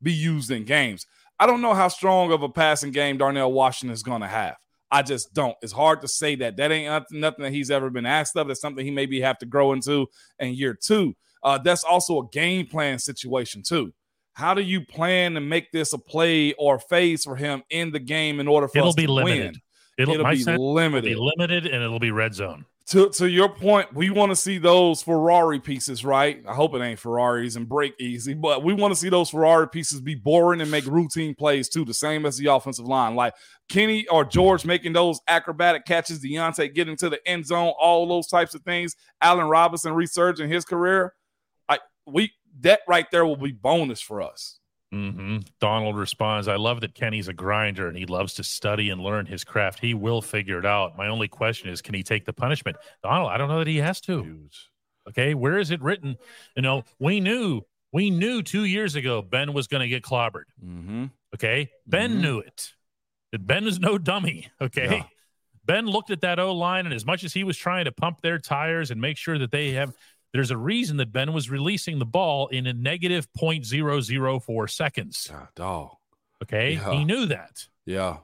be 0.00 0.12
used 0.12 0.50
in 0.50 0.64
games. 0.64 1.04
I 1.38 1.46
don't 1.46 1.60
know 1.60 1.74
how 1.74 1.88
strong 1.88 2.32
of 2.32 2.42
a 2.42 2.48
passing 2.48 2.92
game 2.92 3.18
Darnell 3.18 3.52
Washington 3.52 3.92
is 3.92 4.02
going 4.02 4.20
to 4.20 4.28
have. 4.28 4.56
I 4.90 5.02
just 5.02 5.32
don't. 5.34 5.56
It's 5.62 5.72
hard 5.72 6.00
to 6.02 6.08
say 6.08 6.34
that. 6.36 6.56
That 6.56 6.72
ain't 6.72 7.04
nothing, 7.12 7.44
that 7.44 7.52
he's 7.52 7.70
ever 7.70 7.90
been 7.90 8.06
asked 8.06 8.36
of. 8.36 8.48
That's 8.48 8.60
something 8.60 8.84
he 8.84 8.90
maybe 8.90 9.20
have 9.20 9.38
to 9.38 9.46
grow 9.46 9.72
into 9.72 10.08
in 10.38 10.54
year 10.54 10.74
two. 10.74 11.14
Uh, 11.42 11.58
that's 11.58 11.84
also 11.84 12.20
a 12.20 12.28
game 12.32 12.66
plan 12.66 12.98
situation 12.98 13.62
too. 13.62 13.92
How 14.34 14.54
do 14.54 14.62
you 14.62 14.84
plan 14.84 15.34
to 15.34 15.40
make 15.40 15.70
this 15.72 15.92
a 15.92 15.98
play 15.98 16.52
or 16.54 16.78
phase 16.78 17.24
for 17.24 17.36
him 17.36 17.62
in 17.70 17.90
the 17.92 17.98
game 17.98 18.40
in 18.40 18.48
order 18.48 18.68
for 18.68 18.78
It'll 18.78 18.90
us 18.90 18.94
be 18.94 19.06
to 19.06 19.12
limited. 19.12 19.52
win? 19.52 19.60
It'll, 19.98 20.14
It'll 20.14 20.30
be 20.30 20.36
sense, 20.36 20.54
it'll 20.54 20.72
limited 20.72 21.04
be 21.04 21.14
limited, 21.14 21.66
and 21.66 21.82
it'll 21.82 21.98
be 22.00 22.10
red 22.10 22.34
zone. 22.34 22.64
To 22.90 23.08
to 23.10 23.28
your 23.28 23.48
point, 23.48 23.94
we 23.94 24.10
want 24.10 24.30
to 24.30 24.36
see 24.36 24.58
those 24.58 25.00
Ferrari 25.02 25.60
pieces, 25.60 26.04
right? 26.04 26.42
I 26.46 26.54
hope 26.54 26.74
it 26.74 26.82
ain't 26.82 26.98
Ferraris 26.98 27.54
and 27.54 27.68
break 27.68 27.94
easy, 28.00 28.34
but 28.34 28.64
we 28.64 28.74
want 28.74 28.92
to 28.92 28.98
see 28.98 29.08
those 29.08 29.30
Ferrari 29.30 29.68
pieces 29.68 30.00
be 30.00 30.16
boring 30.16 30.60
and 30.60 30.70
make 30.70 30.86
routine 30.86 31.34
plays 31.34 31.68
too, 31.68 31.84
the 31.84 31.94
same 31.94 32.26
as 32.26 32.36
the 32.36 32.46
offensive 32.46 32.86
line. 32.86 33.14
Like 33.14 33.34
Kenny 33.68 34.08
or 34.08 34.24
George 34.24 34.64
making 34.64 34.92
those 34.92 35.20
acrobatic 35.28 35.84
catches, 35.84 36.22
Deontay 36.22 36.74
getting 36.74 36.96
to 36.96 37.08
the 37.08 37.20
end 37.28 37.46
zone, 37.46 37.72
all 37.80 38.08
those 38.08 38.26
types 38.26 38.54
of 38.54 38.62
things. 38.62 38.96
Allen 39.22 39.46
Robinson 39.46 39.92
resurging 39.92 40.48
his 40.48 40.64
career. 40.64 41.14
I 41.68 41.78
we 42.06 42.32
that 42.60 42.80
right 42.88 43.06
there 43.10 43.24
will 43.24 43.36
be 43.36 43.52
bonus 43.52 44.00
for 44.00 44.20
us. 44.20 44.59
Hmm 44.92 45.38
Donald 45.60 45.96
responds, 45.96 46.48
I 46.48 46.56
love 46.56 46.80
that 46.80 46.94
Kenny's 46.94 47.28
a 47.28 47.32
grinder 47.32 47.88
and 47.88 47.96
he 47.96 48.06
loves 48.06 48.34
to 48.34 48.44
study 48.44 48.90
and 48.90 49.00
learn 49.00 49.26
his 49.26 49.44
craft. 49.44 49.80
He 49.80 49.94
will 49.94 50.20
figure 50.20 50.58
it 50.58 50.66
out. 50.66 50.96
My 50.98 51.08
only 51.08 51.28
question 51.28 51.68
is, 51.70 51.80
can 51.80 51.94
he 51.94 52.02
take 52.02 52.24
the 52.24 52.32
punishment? 52.32 52.76
Donald, 53.02 53.30
I 53.30 53.38
don't 53.38 53.48
know 53.48 53.58
that 53.60 53.68
he 53.68 53.78
has 53.78 54.00
to. 54.02 54.48
Okay. 55.08 55.34
Where 55.34 55.58
is 55.58 55.70
it 55.70 55.80
written? 55.80 56.16
You 56.56 56.62
know, 56.62 56.84
we 56.98 57.20
knew, 57.20 57.62
we 57.92 58.10
knew 58.10 58.42
two 58.42 58.64
years 58.64 58.96
ago 58.96 59.22
Ben 59.22 59.52
was 59.52 59.66
going 59.66 59.82
to 59.82 59.88
get 59.88 60.02
clobbered. 60.02 60.44
Mm-hmm. 60.64 61.06
Okay. 61.34 61.70
Ben 61.86 62.16
Mhm. 62.16 62.20
knew 62.20 62.38
it. 62.40 62.72
That 63.32 63.46
Ben 63.46 63.66
is 63.66 63.78
no 63.78 63.96
dummy. 63.96 64.48
Okay. 64.60 64.96
Yeah. 64.98 65.04
Ben 65.64 65.86
looked 65.86 66.10
at 66.10 66.22
that 66.22 66.40
O 66.40 66.52
line, 66.52 66.86
and 66.86 66.94
as 66.94 67.06
much 67.06 67.22
as 67.22 67.32
he 67.32 67.44
was 67.44 67.56
trying 67.56 67.84
to 67.84 67.92
pump 67.92 68.22
their 68.22 68.38
tires 68.38 68.90
and 68.90 69.00
make 69.00 69.16
sure 69.16 69.38
that 69.38 69.52
they 69.52 69.72
have, 69.72 69.92
there's 70.32 70.50
a 70.50 70.56
reason 70.56 70.96
that 70.98 71.12
Ben 71.12 71.32
was 71.32 71.50
releasing 71.50 71.98
the 71.98 72.06
ball 72.06 72.46
in 72.48 72.66
a 72.66 72.72
negative 72.72 73.26
0.004 73.38 74.70
seconds. 74.70 75.28
God, 75.30 75.48
dog. 75.54 75.96
Okay. 76.42 76.74
Yeah. 76.74 76.92
He 76.92 77.04
knew 77.04 77.26
that. 77.26 77.66
Yeah. 77.86 78.18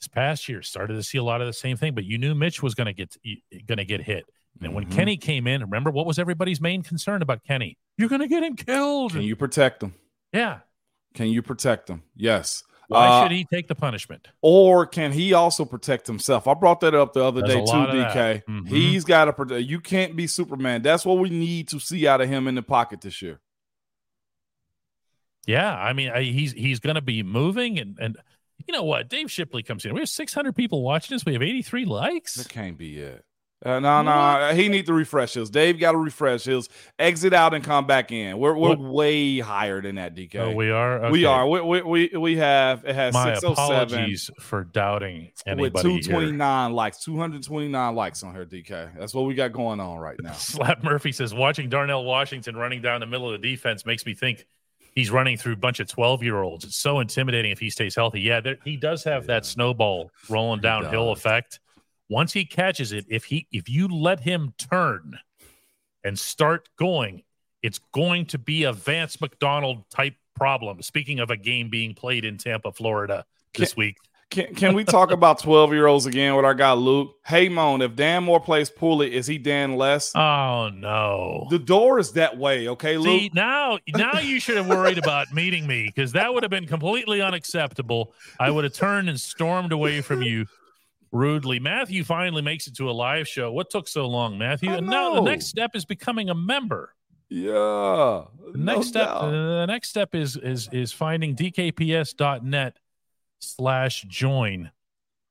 This 0.00 0.08
past 0.08 0.48
year 0.48 0.62
started 0.62 0.94
to 0.94 1.02
see 1.02 1.18
a 1.18 1.22
lot 1.22 1.40
of 1.40 1.46
the 1.46 1.52
same 1.52 1.76
thing, 1.76 1.94
but 1.94 2.04
you 2.04 2.18
knew 2.18 2.34
Mitch 2.34 2.62
was 2.62 2.74
going 2.74 2.86
to 2.86 2.92
get 2.92 3.16
going 3.66 3.78
to 3.78 3.84
get 3.84 4.02
hit. 4.02 4.24
And 4.60 4.74
when 4.74 4.84
Mhm. 4.86 4.92
Kenny 4.92 5.16
came 5.16 5.46
in, 5.46 5.60
remember 5.62 5.90
what 5.90 6.06
was 6.06 6.18
everybody's 6.18 6.60
main 6.60 6.82
concern 6.82 7.22
about 7.22 7.42
Kenny? 7.44 7.78
You're 7.96 8.08
going 8.08 8.20
to 8.20 8.28
get 8.28 8.42
him 8.42 8.56
killed. 8.56 9.12
Can 9.12 9.22
you 9.22 9.36
protect 9.36 9.82
him? 9.82 9.94
yeah. 10.32 10.60
Can 11.14 11.26
you 11.28 11.42
protect 11.42 11.86
them? 11.88 12.02
Yes. 12.16 12.64
Why 12.88 13.06
Uh, 13.06 13.22
should 13.22 13.32
he 13.32 13.44
take 13.44 13.68
the 13.68 13.74
punishment? 13.74 14.28
Or 14.42 14.86
can 14.86 15.12
he 15.12 15.32
also 15.32 15.64
protect 15.64 16.06
himself? 16.06 16.46
I 16.46 16.54
brought 16.54 16.80
that 16.80 16.94
up 16.94 17.12
the 17.12 17.24
other 17.24 17.40
There's 17.40 17.54
day 17.54 17.64
too, 17.64 17.86
DK. 17.86 18.42
Mhm. 18.48 18.68
He's 18.68 19.04
got 19.04 19.26
to 19.26 19.32
protect. 19.32 19.64
You 19.68 19.80
can't 19.80 20.14
be 20.16 20.26
Superman. 20.26 20.82
That's 20.82 21.06
what 21.06 21.18
we 21.18 21.30
need 21.30 21.68
to 21.68 21.78
see 21.80 22.06
out 22.06 22.20
of 22.20 22.28
him 22.28 22.46
in 22.48 22.54
the 22.54 22.62
pocket 22.62 23.00
this 23.00 23.22
year. 23.22 23.40
Yeah, 25.46 25.74
I 25.74 25.92
mean, 25.92 26.10
I, 26.10 26.22
he's 26.22 26.52
he's 26.52 26.78
going 26.78 26.94
to 26.94 27.02
be 27.02 27.22
moving, 27.22 27.78
and 27.78 27.98
and 28.00 28.16
you 28.66 28.72
know 28.72 28.84
what? 28.84 29.08
Dave 29.08 29.30
Shipley 29.30 29.62
comes 29.62 29.84
in. 29.84 29.92
We 29.92 30.00
have 30.00 30.08
600 30.08 30.54
people 30.54 30.82
watching 30.82 31.14
this. 31.14 31.24
We 31.24 31.32
have 31.32 31.42
83 31.42 31.84
likes. 31.84 32.34
That 32.36 32.48
can't 32.48 32.78
be 32.78 32.98
it. 32.98 33.24
Uh, 33.64 33.78
no, 33.78 34.02
no, 34.02 34.52
he 34.54 34.68
need 34.68 34.86
to 34.86 34.92
refresh 34.92 35.34
his. 35.34 35.48
Dave 35.48 35.78
got 35.78 35.92
to 35.92 35.98
refresh 35.98 36.44
his. 36.44 36.68
Exit 36.98 37.32
out 37.32 37.54
and 37.54 37.62
come 37.62 37.86
back 37.86 38.10
in. 38.10 38.38
We're 38.38 38.54
we're 38.54 38.70
What? 38.70 38.80
way 38.80 39.38
higher 39.38 39.80
than 39.80 39.96
that, 39.96 40.16
DK. 40.16 40.34
Oh, 40.36 40.50
we 40.50 40.70
are. 40.70 41.10
We 41.10 41.24
are. 41.24 41.46
We, 41.46 41.60
we 41.60 41.82
we 41.82 42.08
we 42.18 42.36
have 42.38 42.84
it 42.84 42.94
has 42.94 43.14
My 43.14 43.34
607 43.34 43.52
apologies 43.52 44.30
for 44.40 44.64
doubting 44.64 45.30
anybody 45.46 45.90
here. 45.90 46.00
229 46.00 46.72
likes, 46.72 47.04
229 47.04 47.94
likes 47.94 48.22
on 48.22 48.34
her, 48.34 48.44
DK. 48.44 48.98
That's 48.98 49.14
what 49.14 49.26
we 49.26 49.34
got 49.34 49.52
going 49.52 49.78
on 49.78 49.98
right 49.98 50.16
now. 50.20 50.32
Slap 50.36 50.82
Murphy 50.82 51.12
says 51.12 51.32
watching 51.32 51.68
Darnell 51.68 52.04
Washington 52.04 52.56
running 52.56 52.82
down 52.82 53.00
the 53.00 53.06
middle 53.06 53.32
of 53.32 53.40
the 53.40 53.46
defense 53.48 53.86
makes 53.86 54.04
me 54.04 54.14
think 54.14 54.46
he's 54.94 55.10
running 55.10 55.36
through 55.36 55.54
a 55.54 55.56
bunch 55.56 55.80
of 55.80 55.88
12 55.88 56.22
year 56.22 56.42
olds. 56.42 56.64
It's 56.64 56.76
so 56.76 57.00
intimidating 57.00 57.50
if 57.50 57.58
he 57.58 57.70
stays 57.70 57.94
healthy. 57.94 58.20
Yeah, 58.20 58.40
there, 58.40 58.56
he 58.64 58.76
does 58.76 59.04
have 59.04 59.26
that 59.26 59.46
snowball 59.46 60.10
rolling 60.28 60.60
downhill 60.60 61.12
effect. 61.12 61.60
Once 62.12 62.34
he 62.34 62.44
catches 62.44 62.92
it, 62.92 63.06
if 63.08 63.24
he 63.24 63.46
if 63.50 63.70
you 63.70 63.88
let 63.88 64.20
him 64.20 64.52
turn 64.58 65.18
and 66.04 66.18
start 66.18 66.68
going, 66.76 67.22
it's 67.62 67.78
going 67.94 68.26
to 68.26 68.36
be 68.36 68.64
a 68.64 68.72
Vance 68.72 69.18
McDonald 69.18 69.88
type 69.88 70.14
problem. 70.36 70.82
Speaking 70.82 71.20
of 71.20 71.30
a 71.30 71.38
game 71.38 71.70
being 71.70 71.94
played 71.94 72.26
in 72.26 72.36
Tampa, 72.36 72.70
Florida 72.70 73.24
this 73.56 73.74
week. 73.74 73.96
Can, 74.28 74.54
can 74.54 74.74
we 74.74 74.84
talk 74.84 75.10
about 75.10 75.38
12 75.38 75.72
year 75.72 75.86
olds 75.86 76.04
again 76.04 76.36
with 76.36 76.44
our 76.44 76.52
guy 76.52 76.74
Luke? 76.74 77.14
Hey, 77.24 77.48
Moan, 77.48 77.80
if 77.80 77.96
Dan 77.96 78.24
Moore 78.24 78.40
plays 78.40 78.68
Pulley, 78.68 79.14
is 79.14 79.26
he 79.26 79.38
Dan 79.38 79.76
less? 79.76 80.14
Oh 80.14 80.68
no. 80.68 81.46
the 81.48 81.58
door 81.58 81.98
is 81.98 82.12
that 82.12 82.36
way, 82.36 82.68
okay, 82.68 82.98
Luke? 82.98 83.20
See 83.20 83.30
now, 83.32 83.78
now 83.88 84.18
you 84.18 84.38
should 84.38 84.58
have 84.58 84.68
worried 84.68 84.98
about 84.98 85.32
meeting 85.32 85.66
me 85.66 85.86
because 85.86 86.12
that 86.12 86.34
would 86.34 86.42
have 86.42 86.50
been 86.50 86.66
completely 86.66 87.22
unacceptable. 87.22 88.12
I 88.38 88.50
would 88.50 88.64
have 88.64 88.74
turned 88.74 89.08
and 89.08 89.18
stormed 89.18 89.72
away 89.72 90.02
from 90.02 90.20
you. 90.20 90.46
Rudely. 91.12 91.60
Matthew 91.60 92.02
finally 92.02 92.42
makes 92.42 92.66
it 92.66 92.74
to 92.76 92.90
a 92.90 92.92
live 92.92 93.28
show. 93.28 93.52
What 93.52 93.70
took 93.70 93.86
so 93.86 94.06
long, 94.06 94.38
Matthew? 94.38 94.70
I 94.70 94.78
And 94.78 94.86
now 94.88 95.14
the 95.14 95.20
next 95.20 95.46
step 95.46 95.72
is 95.74 95.84
becoming 95.84 96.30
a 96.30 96.34
member. 96.34 96.94
Yeah. 97.28 98.24
The 98.52 98.58
next 98.58 98.88
step 98.88 99.08
uh, 99.08 99.30
the 99.30 99.66
next 99.66 99.88
step 99.88 100.14
is 100.14 100.36
is 100.36 100.68
is 100.72 100.92
finding 100.92 101.34
dkps.net 101.36 102.78
slash 103.38 104.02
join 104.02 104.70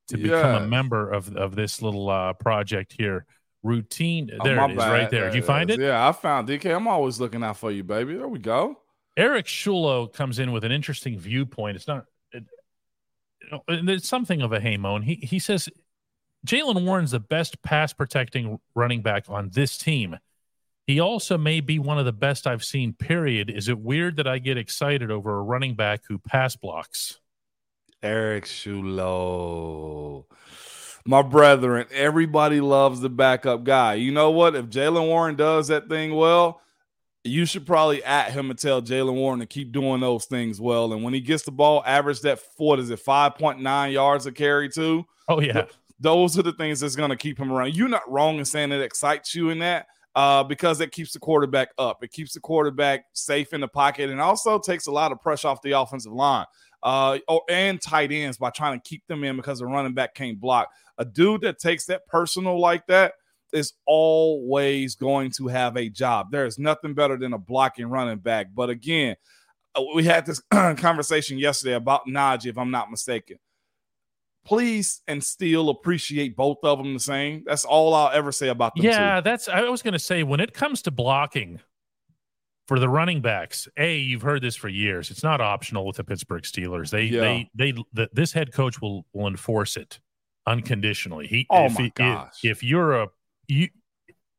to 0.07 0.17
become 0.17 0.63
a 0.63 0.67
member 0.67 1.09
of 1.11 1.35
of 1.35 1.55
this 1.55 1.81
little 1.81 2.09
uh 2.09 2.33
project 2.33 2.95
here. 2.97 3.25
Routine 3.63 4.31
Oh, 4.39 4.43
there 4.43 4.55
my 4.55 4.65
it 4.65 4.71
is 4.71 4.77
bad. 4.77 4.91
right 4.91 5.09
there. 5.11 5.25
Did 5.25 5.35
you 5.35 5.43
find 5.43 5.69
is. 5.69 5.77
it? 5.77 5.83
Yeah, 5.83 6.07
I 6.07 6.11
found 6.11 6.47
DK. 6.47 6.75
I'm 6.75 6.87
always 6.87 7.19
looking 7.19 7.43
out 7.43 7.57
for 7.57 7.69
you, 7.71 7.83
baby. 7.83 8.15
There 8.15 8.27
we 8.27 8.39
go. 8.39 8.79
Eric 9.15 9.45
Schulo 9.45 10.11
comes 10.11 10.39
in 10.39 10.51
with 10.51 10.63
an 10.63 10.71
interesting 10.71 11.19
viewpoint. 11.19 11.75
It's 11.75 11.87
not, 11.87 12.05
it's 13.67 14.07
something 14.07 14.41
of 14.41 14.51
a 14.51 14.59
haymoan. 14.59 15.03
He 15.03 15.15
he 15.15 15.39
says 15.39 15.69
Jalen 16.45 16.85
Warren's 16.85 17.11
the 17.11 17.19
best 17.19 17.61
pass 17.61 17.93
protecting 17.93 18.59
running 18.75 19.01
back 19.01 19.25
on 19.29 19.49
this 19.53 19.77
team. 19.77 20.17
He 20.87 20.99
also 20.99 21.37
may 21.37 21.61
be 21.61 21.79
one 21.79 21.99
of 21.99 22.05
the 22.05 22.11
best 22.11 22.47
I've 22.47 22.63
seen. 22.63 22.93
Period. 22.93 23.49
Is 23.49 23.69
it 23.69 23.79
weird 23.79 24.17
that 24.17 24.27
I 24.27 24.39
get 24.39 24.57
excited 24.57 25.11
over 25.11 25.37
a 25.37 25.41
running 25.41 25.75
back 25.75 26.01
who 26.07 26.17
pass 26.17 26.55
blocks? 26.55 27.19
Eric 28.01 28.45
Shulo. 28.45 30.25
My 31.05 31.21
brethren, 31.21 31.87
everybody 31.91 32.61
loves 32.61 32.99
the 32.99 33.09
backup 33.09 33.63
guy. 33.63 33.95
You 33.95 34.11
know 34.11 34.31
what? 34.31 34.55
If 34.55 34.65
Jalen 34.67 35.07
Warren 35.07 35.35
does 35.35 35.67
that 35.69 35.89
thing 35.89 36.15
well, 36.15 36.61
you 37.23 37.45
should 37.45 37.65
probably 37.65 38.03
at 38.03 38.31
him 38.31 38.49
and 38.49 38.57
tell 38.57 38.81
Jalen 38.81 39.13
Warren 39.13 39.39
to 39.39 39.45
keep 39.45 39.71
doing 39.71 40.01
those 40.01 40.25
things 40.25 40.59
well. 40.59 40.93
And 40.93 41.03
when 41.03 41.13
he 41.13 41.19
gets 41.19 41.43
the 41.43 41.51
ball, 41.51 41.83
average 41.85 42.21
that 42.21 42.39
what 42.57 42.79
is 42.79 42.89
it, 42.89 43.03
5.9 43.03 43.91
yards 43.91 44.25
a 44.25 44.31
carry 44.31 44.69
too. 44.69 45.05
Oh 45.27 45.39
yeah, 45.39 45.65
Those 45.99 46.37
are 46.37 46.43
the 46.43 46.53
things 46.53 46.79
that's 46.79 46.95
going 46.95 47.11
to 47.11 47.15
keep 47.15 47.37
him 47.37 47.51
around. 47.51 47.75
You're 47.75 47.87
not 47.87 48.09
wrong 48.11 48.39
in 48.39 48.45
saying 48.45 48.71
it 48.71 48.81
excites 48.81 49.35
you 49.35 49.49
in 49.49 49.59
that 49.59 49.85
uh, 50.15 50.43
because 50.43 50.81
it 50.81 50.91
keeps 50.91 51.13
the 51.13 51.19
quarterback 51.19 51.69
up. 51.77 52.03
It 52.03 52.11
keeps 52.11 52.33
the 52.33 52.39
quarterback 52.39 53.05
safe 53.13 53.53
in 53.53 53.61
the 53.61 53.67
pocket 53.67 54.09
and 54.09 54.19
also 54.19 54.57
takes 54.57 54.87
a 54.87 54.91
lot 54.91 55.11
of 55.11 55.21
pressure 55.21 55.47
off 55.47 55.61
the 55.61 55.71
offensive 55.71 56.11
line 56.11 56.45
uh, 56.83 57.19
oh, 57.27 57.41
and 57.49 57.81
tight 57.81 58.11
ends 58.11 58.37
by 58.37 58.49
trying 58.49 58.79
to 58.79 58.89
keep 58.89 59.05
them 59.07 59.23
in 59.23 59.35
because 59.35 59.59
the 59.59 59.65
running 59.65 59.93
back 59.93 60.15
can't 60.15 60.39
block. 60.39 60.69
A 60.97 61.05
dude 61.05 61.41
that 61.41 61.59
takes 61.59 61.85
that 61.85 62.05
personal 62.07 62.59
like 62.59 62.85
that 62.87 63.13
is 63.53 63.73
always 63.85 64.95
going 64.95 65.31
to 65.31 65.47
have 65.47 65.77
a 65.77 65.89
job. 65.89 66.31
There 66.31 66.45
is 66.45 66.57
nothing 66.59 66.93
better 66.93 67.17
than 67.17 67.33
a 67.33 67.37
blocking 67.37 67.87
running 67.87 68.19
back. 68.19 68.47
But 68.53 68.69
again, 68.69 69.15
uh, 69.75 69.83
we 69.95 70.03
had 70.03 70.25
this 70.25 70.41
conversation 70.51 71.37
yesterday 71.37 71.73
about 71.73 72.07
Najee, 72.07 72.47
if 72.47 72.57
I'm 72.57 72.71
not 72.71 72.89
mistaken. 72.91 73.37
Please 74.43 75.01
and 75.07 75.23
still 75.23 75.69
appreciate 75.69 76.35
both 76.35 76.57
of 76.63 76.79
them 76.79 76.93
the 76.95 76.99
same. 76.99 77.43
That's 77.45 77.63
all 77.63 77.93
I'll 77.93 78.09
ever 78.11 78.31
say 78.31 78.47
about 78.47 78.75
them. 78.75 78.85
yeah. 78.85 79.17
two. 79.17 79.23
That's 79.23 79.47
I 79.47 79.61
was 79.69 79.83
going 79.83 79.93
to 79.93 79.99
say 79.99 80.23
when 80.23 80.39
it 80.39 80.53
comes 80.53 80.81
to 80.83 80.91
blocking 80.91 81.59
for 82.67 82.79
the 82.79 82.89
running 82.89 83.21
backs. 83.21 83.67
A, 83.77 83.97
you've 83.97 84.23
heard 84.23 84.41
this 84.41 84.55
for 84.55 84.67
years. 84.67 85.11
It's 85.11 85.21
not 85.21 85.41
optional 85.41 85.85
with 85.85 85.97
the 85.97 86.03
Pittsburgh 86.03 86.41
Steelers. 86.43 86.89
They 86.89 87.03
Yeah. 87.03 87.21
they 87.21 87.49
they 87.53 87.71
the, 87.93 88.09
this 88.13 88.31
head 88.33 88.51
coach 88.51 88.81
will 88.81 89.05
will 89.13 89.27
enforce 89.27 89.77
it 89.77 89.99
unconditionally. 90.47 91.27
He 91.27 91.45
Oh, 91.51 91.65
if 91.65 91.73
my 91.75 91.81
he- 91.81 91.87
if- 91.87 91.93
gosh. 91.93 92.39
If, 92.43 92.63
you're 92.63 92.93
a 92.99 93.09
you 93.51 93.69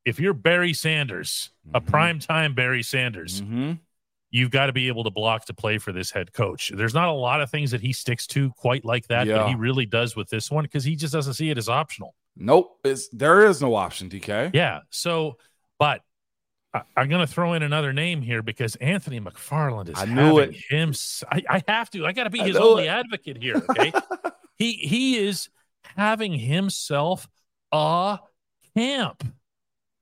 if 0.04 0.18
you're 0.18 0.34
Barry 0.34 0.72
Sanders, 0.72 1.50
a 1.74 1.80
Mhm. 1.80 1.86
prime 1.86 2.18
time 2.18 2.54
Barry 2.54 2.82
Sanders, 2.82 3.40
Mhm. 3.42 3.78
you've 4.30 4.50
got 4.50 4.66
to 4.66 4.72
be 4.72 4.88
able 4.88 5.04
to 5.04 5.10
block 5.10 5.44
to 5.44 5.54
play 5.54 5.78
for 5.78 5.92
this 5.92 6.10
head 6.10 6.32
coach. 6.32 6.72
There's 6.74 6.94
not 6.94 7.08
a 7.08 7.12
lot 7.12 7.40
of 7.40 7.50
things 7.50 7.70
that 7.70 7.80
he 7.80 7.92
sticks 7.92 8.26
to 8.28 8.50
quite 8.52 8.84
like 8.84 9.06
that, 9.08 9.26
Yeah. 9.28 9.38
but 9.38 9.48
he 9.50 9.54
really 9.54 9.86
does 9.86 10.16
with 10.16 10.28
this 10.28 10.50
one 10.50 10.64
because 10.64 10.82
he 10.82 10.96
just 10.96 11.12
doesn't 11.12 11.34
see 11.34 11.50
it 11.50 11.58
as 11.58 11.68
optional. 11.68 12.16
Nope. 12.34 12.80
It's 12.84 13.08
there 13.10 13.46
is 13.46 13.60
no 13.60 13.74
option, 13.76 14.08
DK. 14.08 14.50
Yeah. 14.54 14.80
So, 14.90 15.38
but 15.78 16.02
I, 16.74 16.82
I'm 16.96 17.08
going 17.08 17.24
to 17.24 17.32
throw 17.32 17.52
in 17.52 17.62
another 17.62 17.92
name 17.92 18.22
here 18.22 18.42
because 18.42 18.74
Anthony 18.76 19.20
McFarland 19.20 19.88
is 19.90 19.98
I 19.98 20.06
knew 20.06 20.38
having 20.38 20.54
it. 20.54 20.64
him. 20.70 20.94
I 21.30 21.62
have 21.68 21.90
to. 21.90 22.06
I 22.06 22.12
got 22.12 22.24
to 22.24 22.30
be 22.30 22.38
his 22.40 22.56
only 22.56 22.84
it. 22.86 22.88
advocate 22.88 23.36
here. 23.40 23.62
Okay. 23.70 23.92
he 24.56 24.72
he 24.72 25.18
is 25.18 25.48
having 25.96 26.32
himself 26.32 27.28
a 27.70 28.18
camp. 28.76 29.24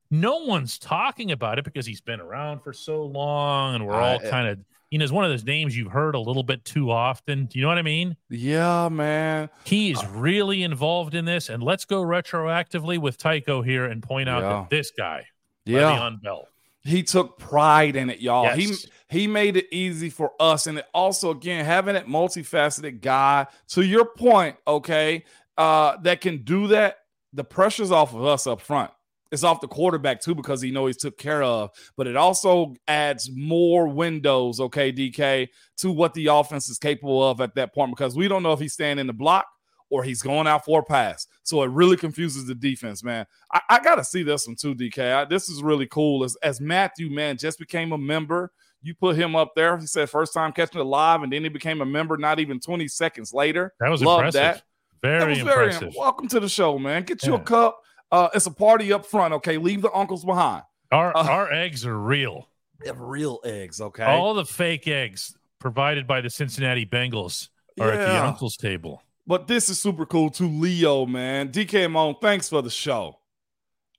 No 0.09 0.37
one's 0.39 0.77
talking 0.77 1.31
about 1.31 1.57
it 1.57 1.63
because 1.63 1.85
he's 1.85 2.01
been 2.01 2.19
around 2.19 2.59
for 2.63 2.73
so 2.73 3.05
long, 3.05 3.75
and 3.75 3.87
we're 3.87 3.93
all 3.93 4.19
I- 4.25 4.29
kind 4.29 4.47
of. 4.47 4.59
You 4.89 4.97
know, 4.97 5.03
it's 5.03 5.11
one 5.13 5.23
of 5.23 5.31
those 5.31 5.45
names 5.45 5.77
you've 5.77 5.93
heard 5.93 6.15
a 6.15 6.19
little 6.19 6.43
bit 6.43 6.65
too 6.65 6.91
often. 6.91 7.45
Do 7.45 7.57
you 7.57 7.61
know 7.63 7.69
what 7.69 7.77
I 7.77 7.81
mean? 7.81 8.17
Yeah, 8.29 8.89
man. 8.89 9.49
He 9.63 9.95
Uh, 9.95 9.99
is 10.01 10.05
really 10.09 10.63
involved 10.63 11.15
in 11.15 11.23
this, 11.23 11.47
and 11.47 11.63
let's 11.63 11.85
go 11.85 12.01
retroactively 12.03 12.97
with 12.97 13.17
Tycho 13.17 13.61
here 13.61 13.85
and 13.85 14.03
point 14.03 14.27
out 14.27 14.41
Yeah. 14.41 14.49
that 14.49 14.69
this 14.69 14.91
guy, 14.91 15.27
Yeah. 15.63 15.95
Le'Veon 15.97 16.21
Bell, 16.21 16.45
He 16.83 17.03
took 17.03 17.37
pride 17.39 17.95
in 17.95 18.09
it, 18.09 18.19
y'all. 18.19 18.43
Yes. 18.57 18.57
He 19.07 19.19
he 19.21 19.27
made 19.27 19.55
it 19.55 19.67
easy 19.71 20.09
for 20.09 20.31
us, 20.41 20.67
and 20.67 20.79
it 20.79 20.85
also 20.93 21.29
again 21.29 21.63
having 21.63 21.93
that 21.93 22.07
multifaceted 22.07 22.99
guy. 23.01 23.45
To 23.69 23.83
your 23.83 24.03
point, 24.05 24.57
okay, 24.67 25.23
uh, 25.57 25.97
that 26.01 26.19
can 26.21 26.39
do 26.43 26.67
that. 26.67 26.97
The 27.33 27.43
pressure's 27.43 27.91
off 27.91 28.13
of 28.13 28.25
us 28.25 28.47
up 28.47 28.61
front. 28.61 28.91
It's 29.31 29.45
off 29.45 29.61
the 29.61 29.67
quarterback 29.67 30.19
too 30.19 30.35
because 30.35 30.61
he 30.61 30.71
know 30.71 30.87
he's 30.87 30.97
took 30.97 31.17
care 31.17 31.41
of. 31.41 31.71
But 31.95 32.07
it 32.07 32.17
also 32.17 32.75
adds 32.87 33.29
more 33.33 33.87
windows, 33.87 34.59
okay, 34.59 34.91
DK, 34.91 35.47
to 35.77 35.91
what 35.91 36.13
the 36.13 36.27
offense 36.27 36.67
is 36.67 36.77
capable 36.77 37.23
of 37.27 37.39
at 37.39 37.55
that 37.55 37.73
point 37.73 37.91
because 37.91 38.15
we 38.15 38.27
don't 38.27 38.43
know 38.43 38.51
if 38.51 38.59
he's 38.59 38.73
staying 38.73 38.99
in 38.99 39.07
the 39.07 39.13
block 39.13 39.47
or 39.89 40.03
he's 40.03 40.21
going 40.21 40.47
out 40.47 40.65
for 40.65 40.79
a 40.79 40.83
pass. 40.83 41.27
So 41.43 41.63
it 41.63 41.69
really 41.69 41.97
confuses 41.97 42.45
the 42.45 42.55
defense, 42.55 43.03
man. 43.03 43.25
I, 43.53 43.61
I 43.69 43.79
got 43.79 43.95
to 43.95 44.03
see 44.03 44.23
this 44.23 44.47
one 44.47 44.55
too, 44.55 44.75
DK. 44.75 45.13
I, 45.13 45.25
this 45.25 45.49
is 45.49 45.63
really 45.63 45.85
cool. 45.87 46.23
As, 46.23 46.35
as 46.43 46.59
Matthew, 46.59 47.09
man, 47.09 47.37
just 47.37 47.59
became 47.59 47.93
a 47.93 47.97
member. 47.97 48.51
You 48.81 48.95
put 48.95 49.15
him 49.15 49.35
up 49.35 49.51
there. 49.55 49.77
He 49.77 49.85
said 49.85 50.09
first 50.09 50.33
time 50.33 50.53
catching 50.53 50.81
it 50.81 50.85
live, 50.85 51.21
and 51.21 51.31
then 51.31 51.43
he 51.43 51.49
became 51.49 51.81
a 51.81 51.85
member 51.85 52.17
not 52.17 52.39
even 52.39 52.59
20 52.59 52.87
seconds 52.87 53.31
later. 53.33 53.73
that 53.79 53.89
was 53.89 54.01
Love 54.01 54.19
impressive. 54.19 54.41
that. 54.41 54.63
Very 55.01 55.19
That 55.19 55.29
was 55.29 55.39
impressive. 55.39 55.93
welcome 55.97 56.27
to 56.29 56.39
the 56.39 56.49
show, 56.49 56.77
man. 56.77 57.03
Get 57.03 57.23
you 57.25 57.33
a 57.35 57.39
cup. 57.39 57.81
Uh, 58.11 58.29
it's 58.33 58.45
a 58.45 58.51
party 58.51 58.91
up 58.93 59.05
front, 59.05 59.33
okay? 59.35 59.57
Leave 59.57 59.81
the 59.81 59.91
uncles 59.91 60.23
behind. 60.25 60.63
our 60.91 61.15
Uh, 61.15 61.23
our 61.23 61.51
eggs 61.51 61.85
are 61.85 61.97
real. 61.97 62.47
They 62.79 62.87
have 62.87 62.99
real 62.99 63.39
eggs, 63.43 63.79
okay? 63.79 64.03
All 64.03 64.33
the 64.33 64.45
fake 64.45 64.87
eggs 64.87 65.35
provided 65.59 66.07
by 66.07 66.21
the 66.21 66.29
Cincinnati 66.29 66.85
Bengals 66.85 67.49
are 67.79 67.91
at 67.91 68.07
the 68.07 68.23
uncle's 68.25 68.57
table. 68.57 69.01
But 69.27 69.47
this 69.47 69.69
is 69.69 69.79
super 69.81 70.05
cool 70.05 70.29
too, 70.29 70.47
Leo, 70.49 71.05
man. 71.05 71.49
DK 71.49 71.89
Moan, 71.89 72.15
thanks 72.21 72.49
for 72.49 72.61
the 72.61 72.69
show. 72.71 73.19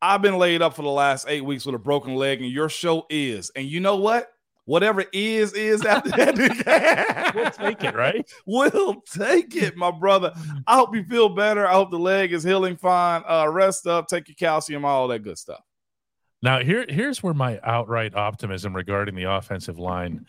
I've 0.02 0.20
been 0.20 0.36
laid 0.36 0.62
up 0.62 0.74
for 0.74 0.82
the 0.82 0.88
last 0.88 1.26
eight 1.28 1.44
weeks 1.44 1.64
with 1.64 1.76
a 1.76 1.78
broken 1.78 2.16
leg, 2.16 2.42
and 2.42 2.50
your 2.50 2.68
show 2.68 3.06
is. 3.08 3.50
And 3.54 3.66
you 3.66 3.78
know 3.78 3.96
what? 3.96 4.31
Whatever 4.64 5.04
is, 5.12 5.52
is 5.54 5.84
after 5.84 6.10
that. 6.10 7.32
We'll 7.34 7.50
take 7.50 7.82
it, 7.82 7.94
right? 7.94 8.30
We'll 8.44 9.00
take 9.10 9.56
it, 9.56 9.74
my 9.74 9.90
brother. 9.90 10.34
I 10.66 10.76
hope 10.76 10.94
you 10.94 11.02
feel 11.04 11.30
better. 11.30 11.66
I 11.66 11.72
hope 11.72 11.90
the 11.90 11.98
leg 11.98 12.32
is 12.32 12.44
healing 12.44 12.76
fine. 12.76 13.22
Uh, 13.26 13.48
rest 13.48 13.86
up, 13.86 14.06
take 14.06 14.28
your 14.28 14.34
calcium, 14.34 14.84
all 14.84 15.08
that 15.08 15.20
good 15.20 15.38
stuff. 15.38 15.60
Now 16.42 16.58
here 16.60 16.84
here's 16.88 17.22
where 17.22 17.32
my 17.34 17.58
outright 17.62 18.14
optimism 18.14 18.74
regarding 18.76 19.14
the 19.14 19.24
offensive 19.24 19.78
line 19.78 20.26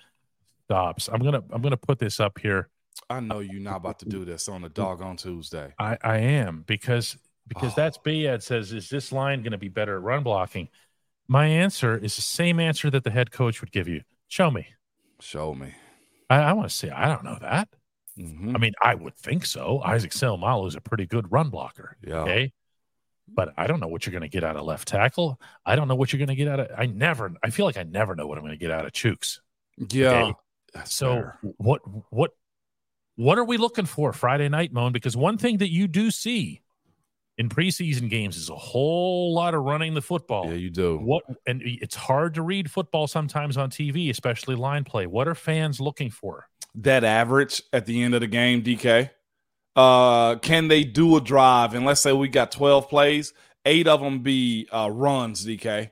stops. 0.65 1.09
I'm 1.11 1.21
gonna 1.21 1.43
I'm 1.51 1.61
gonna 1.61 1.75
put 1.75 1.99
this 1.99 2.19
up 2.19 2.39
here. 2.39 2.69
I 3.09 3.19
know 3.19 3.39
you're 3.39 3.59
not 3.59 3.77
about 3.77 3.99
to 3.99 4.05
do 4.05 4.23
this 4.23 4.47
on 4.47 4.61
the 4.61 4.69
dog 4.69 5.01
on 5.01 5.17
Tuesday. 5.17 5.73
I, 5.79 5.97
I 6.01 6.17
am 6.19 6.63
because 6.65 7.17
because 7.47 7.71
Oh. 7.71 7.75
that's 7.75 7.97
Bayad 7.97 8.41
says, 8.43 8.71
is 8.71 8.87
this 8.89 9.11
line 9.11 9.41
going 9.41 9.51
to 9.51 9.57
be 9.57 9.67
better 9.67 9.97
at 9.97 10.03
run 10.03 10.23
blocking? 10.23 10.69
My 11.27 11.47
answer 11.47 11.97
is 11.97 12.15
the 12.15 12.21
same 12.21 12.59
answer 12.59 12.89
that 12.91 13.03
the 13.03 13.11
head 13.11 13.31
coach 13.31 13.59
would 13.59 13.71
give 13.71 13.87
you. 13.89 14.01
Show 14.33 14.49
me. 14.49 14.65
Show 15.19 15.53
me. 15.53 15.75
I, 16.27 16.37
I 16.37 16.53
want 16.53 16.67
to 16.67 16.75
see. 16.75 16.89
I 16.89 17.07
don't 17.07 17.23
know 17.23 17.37
that. 17.39 17.69
Mhm. 18.17 18.55
I 18.55 18.57
mean, 18.57 18.73
I 18.81 18.95
would 18.95 19.15
think 19.15 19.45
so. 19.45 19.79
Isaac 19.85 20.09
Seumalo 20.09 20.67
is 20.67 20.73
a 20.73 20.81
pretty 20.81 21.05
good 21.05 21.31
run 21.31 21.51
blocker. 21.51 21.97
Yeah. 22.03 22.21
Okay. 22.21 22.51
But 23.27 23.53
I 23.57 23.67
don't 23.67 23.79
know 23.79 23.87
what 23.87 24.07
you're 24.07 24.11
going 24.11 24.23
to 24.23 24.27
get 24.27 24.43
out 24.43 24.55
of 24.55 24.65
left 24.65 24.87
tackle. 24.87 25.39
I 25.67 25.75
don't 25.75 25.87
know 25.87 25.93
what 25.93 26.11
you're 26.11 26.17
going 26.17 26.29
to 26.29 26.35
get 26.35 26.47
out 26.47 26.59
of. 26.59 26.67
I 26.75 26.87
never. 26.87 27.31
I 27.43 27.51
feel 27.51 27.67
like 27.67 27.77
I 27.77 27.83
never 27.83 28.15
know 28.15 28.25
what 28.25 28.39
I'm 28.39 28.43
going 28.43 28.57
to 28.57 28.59
get 28.59 28.71
out 28.71 28.87
of 28.87 28.91
Chuks. 28.91 29.37
Yeah. 29.77 30.23
Okay. 30.23 30.33
So 30.85 31.13
fair. 31.13 31.39
what 31.57 31.81
what 32.11 32.31
what 33.17 33.37
are 33.37 33.45
we 33.45 33.57
looking 33.57 33.85
for 33.85 34.13
Friday 34.13 34.49
night, 34.49 34.73
Moan? 34.73 34.93
Because 34.93 35.15
one 35.15 35.37
thing 35.37 35.57
that 35.57 35.69
you 35.69 35.87
do 35.87 36.09
see 36.09 36.62
in 37.37 37.49
preseason 37.49 38.09
games 38.09 38.37
is 38.37 38.49
a 38.49 38.55
whole 38.55 39.33
lot 39.33 39.53
of 39.53 39.63
running 39.63 39.93
the 39.93 40.01
football. 40.01 40.47
yeah, 40.47 40.53
you 40.53 40.69
do. 40.69 40.97
What 40.97 41.23
and 41.47 41.61
it's 41.63 41.95
hard 41.95 42.35
to 42.35 42.41
read 42.41 42.69
football 42.69 43.07
sometimes 43.07 43.57
on 43.57 43.69
TV, 43.69 44.09
especially 44.09 44.55
line 44.55 44.83
play. 44.83 45.07
What 45.07 45.27
are 45.27 45.35
fans 45.35 45.79
looking 45.79 46.09
for? 46.09 46.47
that 46.75 47.03
average 47.03 47.61
at 47.71 47.85
the 47.85 48.01
end 48.01 48.15
of 48.15 48.21
the 48.21 48.27
game, 48.27 48.63
DK? 48.63 49.09
Uh, 49.75 50.35
can 50.35 50.67
they 50.67 50.83
do 50.83 51.15
a 51.17 51.21
drive? 51.21 51.73
And 51.73 51.85
let's 51.85 52.01
say 52.01 52.13
we 52.13 52.27
got 52.27 52.51
12 52.51 52.89
plays, 52.89 53.33
eight 53.65 53.87
of 53.87 54.01
them 54.01 54.19
be 54.19 54.67
uh, 54.71 54.89
runs, 54.91 55.45
DK. 55.45 55.91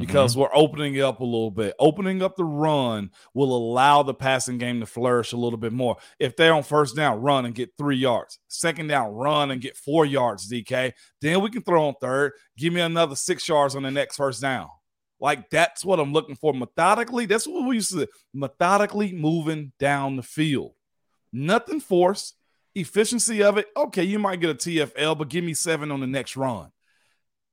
Because 0.00 0.32
mm-hmm. 0.32 0.42
we're 0.42 0.54
opening 0.54 0.94
it 0.94 1.00
up 1.00 1.20
a 1.20 1.24
little 1.24 1.50
bit. 1.50 1.74
Opening 1.78 2.22
up 2.22 2.36
the 2.36 2.44
run 2.44 3.10
will 3.34 3.56
allow 3.56 4.02
the 4.02 4.14
passing 4.14 4.58
game 4.58 4.80
to 4.80 4.86
flourish 4.86 5.32
a 5.32 5.36
little 5.36 5.58
bit 5.58 5.72
more. 5.72 5.96
If 6.18 6.36
they're 6.36 6.54
on 6.54 6.62
first 6.62 6.96
down, 6.96 7.20
run 7.20 7.44
and 7.46 7.54
get 7.54 7.70
three 7.76 7.96
yards. 7.96 8.38
Second 8.48 8.88
down, 8.88 9.12
run 9.12 9.50
and 9.50 9.60
get 9.60 9.76
four 9.76 10.06
yards, 10.06 10.50
DK. 10.50 10.92
Then 11.20 11.40
we 11.40 11.50
can 11.50 11.62
throw 11.62 11.88
on 11.88 11.94
third. 12.00 12.32
Give 12.56 12.72
me 12.72 12.80
another 12.80 13.16
six 13.16 13.48
yards 13.48 13.76
on 13.76 13.82
the 13.82 13.90
next 13.90 14.16
first 14.16 14.40
down. 14.40 14.68
Like 15.20 15.48
that's 15.50 15.84
what 15.84 16.00
I'm 16.00 16.12
looking 16.12 16.36
for 16.36 16.52
methodically. 16.52 17.26
That's 17.26 17.46
what 17.46 17.66
we 17.66 17.76
used 17.76 17.92
to 17.92 18.04
do. 18.04 18.06
methodically 18.32 19.12
moving 19.12 19.72
down 19.78 20.16
the 20.16 20.22
field. 20.22 20.72
Nothing 21.32 21.80
forced. 21.80 22.36
Efficiency 22.74 23.42
of 23.42 23.56
it. 23.56 23.68
Okay, 23.76 24.02
you 24.02 24.18
might 24.18 24.40
get 24.40 24.50
a 24.50 24.54
TFL, 24.54 25.16
but 25.16 25.28
give 25.28 25.44
me 25.44 25.54
seven 25.54 25.92
on 25.92 26.00
the 26.00 26.06
next 26.06 26.36
run. 26.36 26.72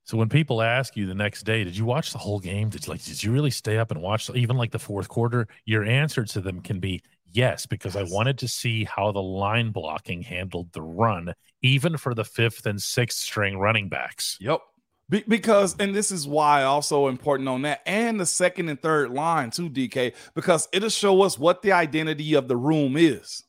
So 0.04 0.18
when 0.18 0.30
people 0.30 0.62
ask 0.62 0.96
you 0.96 1.06
the 1.06 1.14
next 1.14 1.44
day, 1.44 1.64
did 1.64 1.78
you 1.78 1.86
watch 1.86 2.12
the 2.12 2.18
whole 2.18 2.40
game? 2.40 2.70
Did 2.70 2.86
you 2.86 2.92
like 2.92 3.04
did 3.04 3.24
you 3.24 3.32
really 3.32 3.52
stay 3.52 3.78
up 3.78 3.92
and 3.92 4.02
watch 4.02 4.30
even 4.32 4.58
like 4.58 4.72
the 4.72 4.80
fourth 4.80 5.08
quarter? 5.08 5.48
Your 5.66 5.84
answer 5.84 6.26
to 6.26 6.42
them 6.42 6.62
can 6.62 6.80
be 6.80 7.02
yes, 7.32 7.66
because 7.66 7.96
I 7.96 8.04
wanted 8.04 8.38
to 8.40 8.48
see 8.48 8.84
how 8.84 9.12
the 9.12 9.22
line 9.22 9.72
blocking 9.72 10.22
handled 10.22 10.72
the 10.74 10.82
run, 10.82 11.34
even 11.62 11.98
for 11.98 12.14
the 12.14 12.26
fifth 12.26 12.66
and 12.66 12.82
sixth 12.82 13.20
string 13.20 13.58
running 13.58 13.90
backs. 13.90 14.38
Yep. 14.42 14.62
Be- 15.10 15.26
because, 15.28 15.76
and 15.78 15.94
this 15.94 16.10
is 16.12 16.26
why 16.26 16.64
also 16.64 17.08
important 17.08 17.50
on 17.50 17.64
that, 17.64 17.82
and 17.86 18.20
the 18.20 18.26
second 18.26 18.70
and 18.70 18.82
third 18.82 19.12
line 19.12 19.52
too, 19.52 19.70
DK, 19.70 20.14
because 20.36 20.70
it'll 20.72 20.90
show 20.90 21.22
us 21.22 21.38
what 21.38 21.62
the 21.62 21.74
identity 21.74 22.34
of 22.34 22.48
the 22.48 22.58
room 22.58 22.96
is. 22.98 23.44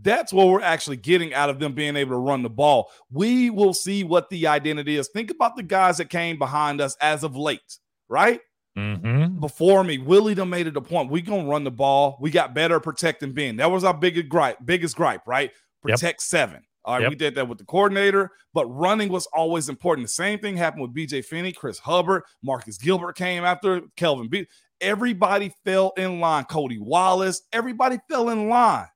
That's 0.00 0.32
what 0.32 0.48
we're 0.48 0.62
actually 0.62 0.96
getting 0.96 1.34
out 1.34 1.50
of 1.50 1.58
them 1.58 1.74
being 1.74 1.96
able 1.96 2.12
to 2.12 2.18
run 2.18 2.42
the 2.42 2.50
ball. 2.50 2.90
We 3.10 3.50
will 3.50 3.74
see 3.74 4.04
what 4.04 4.30
the 4.30 4.46
identity 4.46 4.96
is. 4.96 5.08
Think 5.08 5.30
about 5.30 5.56
the 5.56 5.62
guys 5.62 5.98
that 5.98 6.08
came 6.08 6.38
behind 6.38 6.80
us 6.80 6.96
as 7.00 7.24
of 7.24 7.36
late, 7.36 7.78
right? 8.08 8.40
Mm-hmm. 8.76 9.38
Before 9.38 9.84
me, 9.84 9.98
Willie 9.98 10.34
done 10.34 10.48
made 10.48 10.66
it 10.66 10.76
a 10.76 10.80
point. 10.80 11.10
We 11.10 11.20
gonna 11.20 11.46
run 11.46 11.64
the 11.64 11.70
ball. 11.70 12.16
We 12.20 12.30
got 12.30 12.54
better 12.54 12.80
protecting 12.80 13.32
Ben. 13.32 13.56
That 13.56 13.70
was 13.70 13.84
our 13.84 13.92
biggest 13.92 14.30
gripe, 14.30 14.58
biggest 14.64 14.96
gripe, 14.96 15.26
right? 15.26 15.50
Protect 15.82 16.02
yep. 16.02 16.20
seven. 16.20 16.62
All 16.84 16.94
right, 16.94 17.02
yep. 17.02 17.10
we 17.10 17.16
did 17.16 17.34
that 17.36 17.46
with 17.46 17.58
the 17.58 17.64
coordinator, 17.64 18.30
but 18.54 18.66
running 18.66 19.08
was 19.08 19.26
always 19.26 19.68
important. 19.68 20.06
The 20.06 20.12
same 20.12 20.40
thing 20.40 20.56
happened 20.56 20.82
with 20.82 20.94
BJ 20.94 21.24
Finney, 21.24 21.52
Chris 21.52 21.78
Hubbard, 21.78 22.22
Marcus 22.42 22.76
Gilbert 22.76 23.14
came 23.14 23.44
after 23.44 23.82
Kelvin 23.96 24.28
B. 24.28 24.46
Everybody 24.80 25.52
fell 25.64 25.92
in 25.96 26.18
line. 26.18 26.44
Cody 26.44 26.78
Wallace, 26.80 27.42
everybody 27.52 27.98
fell 28.08 28.30
in 28.30 28.48
line 28.48 28.86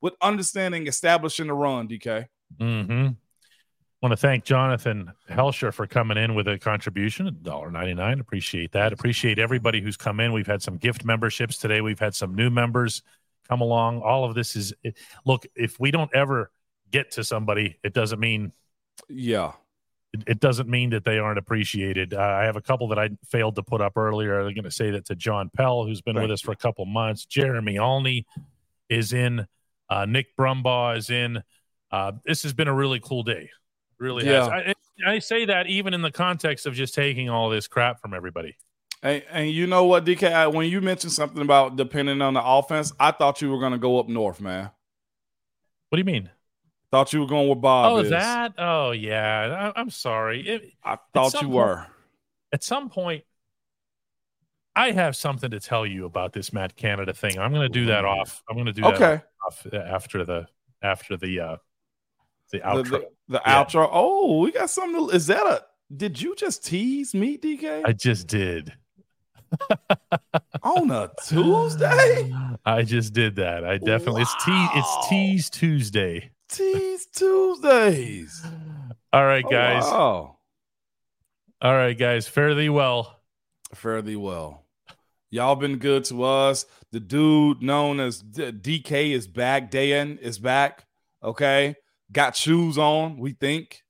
with 0.00 0.14
understanding 0.20 0.86
establishing 0.86 1.46
the 1.46 1.54
run, 1.54 1.88
DK. 1.88 2.26
Mm-hmm. 2.58 3.08
Want 4.02 4.12
to 4.12 4.16
thank 4.16 4.44
Jonathan 4.44 5.12
Helsher 5.28 5.72
for 5.72 5.86
coming 5.86 6.16
in 6.16 6.34
with 6.34 6.48
a 6.48 6.58
contribution, 6.58 7.30
$1.99. 7.42 8.20
Appreciate 8.20 8.72
that. 8.72 8.94
Appreciate 8.94 9.38
everybody 9.38 9.82
who's 9.82 9.98
come 9.98 10.20
in. 10.20 10.32
We've 10.32 10.46
had 10.46 10.62
some 10.62 10.78
gift 10.78 11.04
memberships 11.04 11.58
today. 11.58 11.82
We've 11.82 11.98
had 11.98 12.14
some 12.14 12.34
new 12.34 12.48
members 12.48 13.02
come 13.46 13.60
along. 13.60 14.00
All 14.00 14.24
of 14.24 14.34
this 14.34 14.56
is 14.56 14.72
look, 15.26 15.46
if 15.54 15.78
we 15.78 15.90
don't 15.90 16.10
ever 16.14 16.50
get 16.90 17.10
to 17.12 17.24
somebody, 17.24 17.76
it 17.84 17.92
doesn't 17.92 18.20
mean 18.20 18.52
yeah. 19.08 19.52
It, 20.14 20.24
it 20.26 20.40
doesn't 20.40 20.68
mean 20.68 20.90
that 20.90 21.04
they 21.04 21.18
aren't 21.18 21.38
appreciated. 21.38 22.14
Uh, 22.14 22.20
I 22.20 22.44
have 22.44 22.56
a 22.56 22.62
couple 22.62 22.88
that 22.88 22.98
I 22.98 23.10
failed 23.28 23.56
to 23.56 23.62
put 23.62 23.82
up 23.82 23.96
earlier. 23.96 24.40
I'm 24.40 24.54
going 24.54 24.64
to 24.64 24.70
say 24.70 24.90
that 24.92 25.04
to 25.06 25.14
John 25.14 25.50
Pell, 25.54 25.84
who's 25.84 26.00
been 26.00 26.14
Thank 26.14 26.22
with 26.22 26.32
us 26.32 26.40
for 26.40 26.52
a 26.52 26.56
couple 26.56 26.86
months. 26.86 27.26
Jeremy 27.26 27.74
Alney 27.74 28.24
is 28.88 29.12
in 29.12 29.46
uh, 29.90 30.06
Nick 30.06 30.36
Brumbaugh 30.36 30.96
is 30.96 31.10
in. 31.10 31.42
Uh, 31.90 32.12
this 32.24 32.44
has 32.44 32.52
been 32.52 32.68
a 32.68 32.74
really 32.74 33.00
cool 33.00 33.24
day. 33.24 33.50
Really 33.98 34.24
yeah. 34.24 34.44
has. 34.44 34.74
I, 35.04 35.14
I, 35.14 35.18
say 35.18 35.44
that 35.46 35.66
even 35.66 35.92
in 35.92 36.00
the 36.00 36.12
context 36.12 36.64
of 36.64 36.74
just 36.74 36.94
taking 36.94 37.28
all 37.28 37.50
this 37.50 37.68
crap 37.68 38.00
from 38.00 38.14
everybody. 38.14 38.56
And, 39.02 39.22
and 39.30 39.50
you 39.50 39.66
know 39.66 39.84
what, 39.84 40.04
DK, 40.04 40.52
when 40.54 40.70
you 40.70 40.80
mentioned 40.80 41.12
something 41.12 41.42
about 41.42 41.76
depending 41.76 42.22
on 42.22 42.34
the 42.34 42.42
offense, 42.42 42.92
I 43.00 43.10
thought 43.10 43.42
you 43.42 43.50
were 43.50 43.58
going 43.58 43.72
to 43.72 43.78
go 43.78 43.98
up 43.98 44.08
north, 44.08 44.40
man. 44.40 44.70
What 45.88 45.96
do 45.96 45.98
you 45.98 46.04
mean? 46.04 46.30
Thought 46.90 47.12
you 47.12 47.20
were 47.20 47.26
going 47.26 47.48
with 47.48 47.60
Bob. 47.60 47.92
Oh, 47.92 47.98
is. 47.98 48.10
that? 48.10 48.54
Oh, 48.58 48.92
yeah. 48.92 49.72
I, 49.74 49.80
am 49.80 49.90
sorry. 49.90 50.46
It, 50.46 50.72
I 50.84 50.98
thought 51.12 51.34
you 51.34 51.40
point, 51.40 51.50
were. 51.50 51.86
At 52.52 52.62
some 52.62 52.90
point, 52.90 53.24
I 54.80 54.92
have 54.92 55.14
something 55.14 55.50
to 55.50 55.60
tell 55.60 55.84
you 55.84 56.06
about 56.06 56.32
this 56.32 56.54
Matt 56.54 56.74
Canada 56.74 57.12
thing. 57.12 57.38
I'm 57.38 57.52
going 57.52 57.70
to 57.70 57.78
do 57.80 57.84
that 57.86 58.06
off. 58.06 58.42
I'm 58.48 58.56
going 58.56 58.64
to 58.64 58.72
do 58.72 58.80
that 58.80 58.94
okay. 58.94 59.20
off 59.46 59.66
after 59.74 60.24
the 60.24 60.46
after 60.82 61.18
the 61.18 61.38
uh 61.38 61.56
the 62.50 62.60
outro. 62.60 62.84
The, 62.84 62.90
the, 62.90 63.08
the 63.28 63.42
yeah. 63.44 63.62
outro. 63.62 63.90
Oh, 63.92 64.40
we 64.40 64.52
got 64.52 64.70
something. 64.70 65.08
To, 65.08 65.14
is 65.14 65.26
that 65.26 65.46
a? 65.46 65.64
Did 65.94 66.22
you 66.22 66.34
just 66.34 66.64
tease 66.64 67.12
me, 67.12 67.36
DK? 67.36 67.82
I 67.84 67.92
just 67.92 68.26
did. 68.26 68.72
On 70.62 70.90
a 70.90 71.10
Tuesday? 71.26 72.32
I 72.64 72.82
just 72.82 73.12
did 73.12 73.36
that. 73.36 73.66
I 73.66 73.76
definitely 73.76 74.22
wow. 74.22 74.28
it's 74.34 74.44
tease 74.46 74.68
it's 74.74 75.08
tease 75.10 75.50
Tuesday. 75.50 76.30
Tease 76.48 77.06
Tuesdays. 77.14 78.46
All 79.12 79.26
right, 79.26 79.44
guys. 79.44 79.82
Oh, 79.84 79.90
wow. 79.90 80.36
All 81.60 81.74
right, 81.74 81.98
guys. 81.98 82.26
Fare 82.26 82.54
thee 82.54 82.70
well. 82.70 83.20
Fare 83.74 84.00
thee 84.00 84.16
well. 84.16 84.59
Y'all 85.30 85.54
been 85.56 85.78
good 85.78 86.04
to 86.04 86.24
us. 86.24 86.66
The 86.90 86.98
dude 87.00 87.62
known 87.62 88.00
as 88.00 88.22
DK 88.22 89.12
is 89.12 89.28
back. 89.28 89.70
Dejan 89.70 90.18
is 90.18 90.38
back. 90.38 90.86
Okay. 91.22 91.76
Got 92.10 92.34
shoes 92.34 92.76
on, 92.76 93.16
we 93.18 93.32
think. 93.32 93.82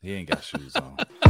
He 0.00 0.12
ain't 0.12 0.28
got 0.28 0.44
shoes 0.44 0.76
on. 0.76 0.96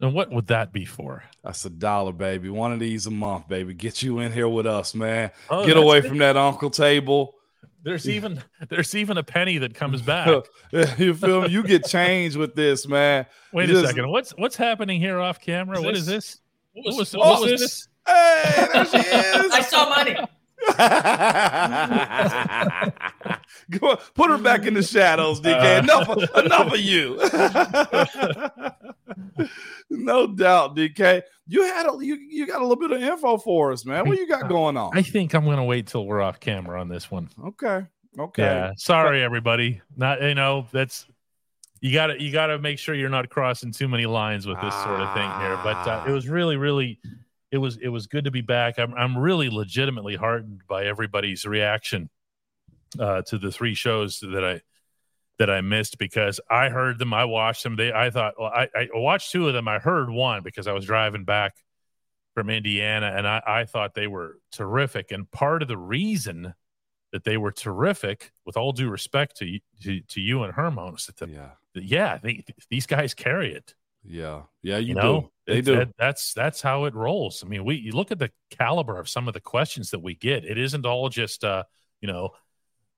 And 0.00 0.14
what 0.14 0.30
would 0.30 0.46
that 0.46 0.72
be 0.72 0.84
for? 0.84 1.24
That's 1.42 1.64
a 1.64 1.70
dollar, 1.70 2.12
baby. 2.12 2.50
One 2.50 2.72
of 2.72 2.78
these 2.78 3.06
a 3.06 3.10
month, 3.10 3.48
baby. 3.48 3.74
Get 3.74 4.00
you 4.02 4.20
in 4.20 4.32
here 4.32 4.48
with 4.48 4.66
us, 4.66 4.94
man. 4.94 5.32
Oh, 5.50 5.66
Get 5.66 5.76
away 5.76 6.02
from 6.02 6.18
that 6.18 6.36
uncle 6.36 6.70
table. 6.70 7.34
There's 7.82 8.08
even 8.08 8.42
there's 8.68 8.94
even 8.94 9.18
a 9.18 9.22
penny 9.22 9.58
that 9.58 9.74
comes 9.74 10.02
back. 10.02 10.44
you 10.98 11.14
feel 11.14 11.42
me? 11.42 11.48
You 11.48 11.62
get 11.62 11.86
change 11.86 12.36
with 12.36 12.54
this, 12.54 12.86
man. 12.86 13.26
Wait 13.52 13.68
Just, 13.68 13.84
a 13.84 13.88
second. 13.88 14.10
What's 14.10 14.30
what's 14.32 14.56
happening 14.56 15.00
here 15.00 15.18
off 15.18 15.40
camera? 15.40 15.78
Is 15.78 15.84
what 15.84 15.94
this, 15.94 16.02
is 16.02 16.06
this? 16.06 16.40
What 16.74 16.96
was, 16.96 17.16
what 17.16 17.26
was, 17.26 17.28
what 17.40 17.40
was 17.40 17.50
this? 17.50 17.60
this? 17.60 17.88
Hey, 18.06 18.68
there 18.72 18.84
she 18.84 18.98
is. 18.98 19.52
I 19.52 19.62
saw 19.62 19.88
money. 19.88 20.16
Go, 23.70 23.90
on, 23.90 23.98
put 24.14 24.30
her 24.30 24.38
back 24.38 24.66
in 24.66 24.74
the 24.74 24.82
shadows, 24.82 25.40
DK. 25.40 25.54
Uh, 25.54 25.82
enough, 25.82 26.08
enough 26.44 26.72
of 26.72 26.80
you. 26.80 27.20
no 29.90 30.26
doubt, 30.26 30.76
DK. 30.76 31.22
You 31.46 31.62
had 31.62 31.86
a 31.86 31.96
you, 32.00 32.16
you 32.16 32.46
got 32.46 32.60
a 32.60 32.66
little 32.66 32.76
bit 32.76 32.90
of 32.90 33.02
info 33.02 33.38
for 33.38 33.72
us, 33.72 33.84
man. 33.84 34.06
What 34.08 34.18
you 34.18 34.28
got 34.28 34.48
going 34.48 34.76
on? 34.76 34.96
I 34.96 35.02
think 35.02 35.34
I'm 35.34 35.44
gonna 35.44 35.64
wait 35.64 35.86
till 35.86 36.06
we're 36.06 36.20
off 36.20 36.40
camera 36.40 36.80
on 36.80 36.88
this 36.88 37.10
one. 37.10 37.28
Okay. 37.44 37.86
Okay. 38.18 38.42
Yeah. 38.42 38.72
Sorry, 38.76 39.22
everybody. 39.22 39.80
Not 39.96 40.22
you 40.22 40.34
know 40.34 40.66
that's 40.72 41.06
you 41.80 41.92
got 41.92 42.08
to 42.08 42.22
you 42.22 42.32
got 42.32 42.48
to 42.48 42.58
make 42.58 42.78
sure 42.78 42.94
you're 42.94 43.08
not 43.08 43.28
crossing 43.30 43.72
too 43.72 43.88
many 43.88 44.06
lines 44.06 44.46
with 44.46 44.60
this 44.60 44.74
sort 44.82 45.00
of 45.00 45.14
thing 45.14 45.30
here. 45.40 45.58
But 45.62 45.86
uh, 45.86 46.04
it 46.08 46.10
was 46.10 46.28
really 46.28 46.56
really 46.56 47.00
it 47.50 47.58
was 47.58 47.76
it 47.78 47.88
was 47.88 48.06
good 48.06 48.24
to 48.24 48.30
be 48.30 48.40
back. 48.40 48.78
I'm 48.78 48.94
I'm 48.94 49.16
really 49.16 49.48
legitimately 49.48 50.16
heartened 50.16 50.62
by 50.68 50.86
everybody's 50.86 51.44
reaction 51.44 52.10
uh, 52.98 53.22
to 53.22 53.38
the 53.38 53.52
three 53.52 53.74
shows 53.74 54.20
that 54.20 54.44
I 54.44 54.60
that 55.38 55.50
I 55.50 55.60
missed 55.60 55.98
because 55.98 56.40
I 56.50 56.68
heard 56.68 56.98
them, 56.98 57.14
I 57.14 57.24
watched 57.24 57.62
them. 57.62 57.76
They 57.76 57.92
I 57.92 58.10
thought 58.10 58.34
well, 58.38 58.50
I, 58.52 58.68
I 58.74 58.88
watched 58.94 59.30
two 59.30 59.48
of 59.48 59.54
them. 59.54 59.68
I 59.68 59.78
heard 59.78 60.10
one 60.10 60.42
because 60.42 60.66
I 60.66 60.72
was 60.72 60.84
driving 60.84 61.24
back 61.24 61.54
from 62.34 62.50
Indiana, 62.50 63.12
and 63.16 63.26
I, 63.26 63.42
I 63.46 63.64
thought 63.64 63.94
they 63.94 64.06
were 64.06 64.38
terrific. 64.52 65.10
And 65.10 65.30
part 65.30 65.62
of 65.62 65.68
the 65.68 65.76
reason 65.76 66.54
that 67.12 67.24
they 67.24 67.36
were 67.36 67.52
terrific, 67.52 68.32
with 68.44 68.56
all 68.56 68.72
due 68.72 68.90
respect 68.90 69.38
to 69.38 69.58
to, 69.82 70.00
to 70.00 70.20
you 70.20 70.42
and 70.42 70.52
Hermon, 70.52 70.94
is 70.94 71.06
that 71.06 71.16
the, 71.16 71.28
yeah, 71.28 71.50
the, 71.74 71.84
yeah 71.84 72.18
they, 72.22 72.44
these 72.70 72.86
guys 72.86 73.14
carry 73.14 73.54
it. 73.54 73.74
Yeah, 74.04 74.42
yeah, 74.62 74.78
you, 74.78 74.88
you 74.88 74.94
know, 74.94 75.20
do. 75.20 75.52
They 75.52 75.60
do. 75.60 75.76
That, 75.76 75.88
that's 75.98 76.32
that's 76.34 76.62
how 76.62 76.84
it 76.84 76.94
rolls. 76.94 77.42
I 77.44 77.48
mean, 77.48 77.64
we 77.64 77.76
you 77.76 77.92
look 77.92 78.10
at 78.10 78.18
the 78.18 78.30
caliber 78.50 78.98
of 78.98 79.08
some 79.08 79.28
of 79.28 79.34
the 79.34 79.40
questions 79.40 79.90
that 79.90 80.00
we 80.00 80.14
get. 80.14 80.44
It 80.44 80.58
isn't 80.58 80.86
all 80.86 81.08
just 81.08 81.44
uh, 81.44 81.64
you 82.00 82.08
know, 82.08 82.30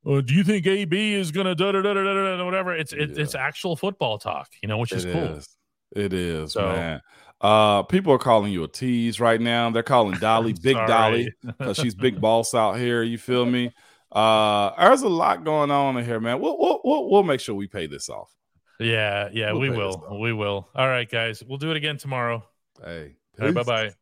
oh, 0.05 0.21
do 0.21 0.35
you 0.35 0.45
think 0.45 0.67
AB 0.67 1.15
is 1.15 1.31
gonna 1.31 1.55
da 1.55 1.73
da 1.73 1.83
da 1.83 1.95
da 1.95 2.37
da 2.37 2.45
whatever? 2.45 2.75
It's 2.75 2.93
it, 2.93 3.11
yeah. 3.11 3.23
it's 3.23 3.35
actual 3.35 3.77
football 3.77 4.19
talk, 4.19 4.49
you 4.63 4.69
know, 4.69 4.79
which 4.79 4.93
is 4.93 5.05
it 5.05 5.13
cool. 5.13 5.37
Is. 5.37 5.49
It 5.95 6.13
is, 6.13 6.53
so, 6.53 6.69
man. 6.69 7.01
Uh, 7.41 7.83
people 7.85 8.13
are 8.13 8.19
calling 8.19 8.53
you 8.53 8.63
a 8.65 8.69
tease 8.69 9.19
right 9.19 9.41
now. 9.41 9.71
They're 9.71 9.83
calling 9.83 10.19
Dolly 10.21 10.53
Big 10.53 10.77
Dolly 10.77 11.33
because 11.43 11.79
she's 11.79 11.95
big 11.95 12.21
boss 12.21 12.55
out 12.55 12.79
here. 12.79 13.03
You 13.03 13.19
feel 13.19 13.47
me? 13.47 13.73
Uh, 14.13 14.73
there's 14.79 15.03
a 15.03 15.09
lot 15.09 15.45
going 15.45 15.71
on 15.71 15.97
in 15.97 16.05
here, 16.05 16.21
man. 16.21 16.41
We'll 16.41 16.59
we'll 16.59 16.81
we'll, 16.85 17.11
we'll 17.11 17.23
make 17.23 17.41
sure 17.41 17.55
we 17.55 17.67
pay 17.67 17.87
this 17.87 18.09
off. 18.09 18.35
Yeah, 18.79 19.29
yeah, 19.33 19.53
we'll 19.53 19.61
we 19.61 19.71
will. 19.71 20.19
We 20.21 20.33
will. 20.33 20.69
All 20.75 20.89
right, 20.89 21.09
guys. 21.09 21.43
We'll 21.47 21.59
do 21.59 21.71
it 21.71 21.77
again 21.77 21.97
tomorrow. 21.97 22.45
Hey. 22.83 23.17
Right, 23.39 23.55
bye 23.55 23.63
bye. 23.63 23.95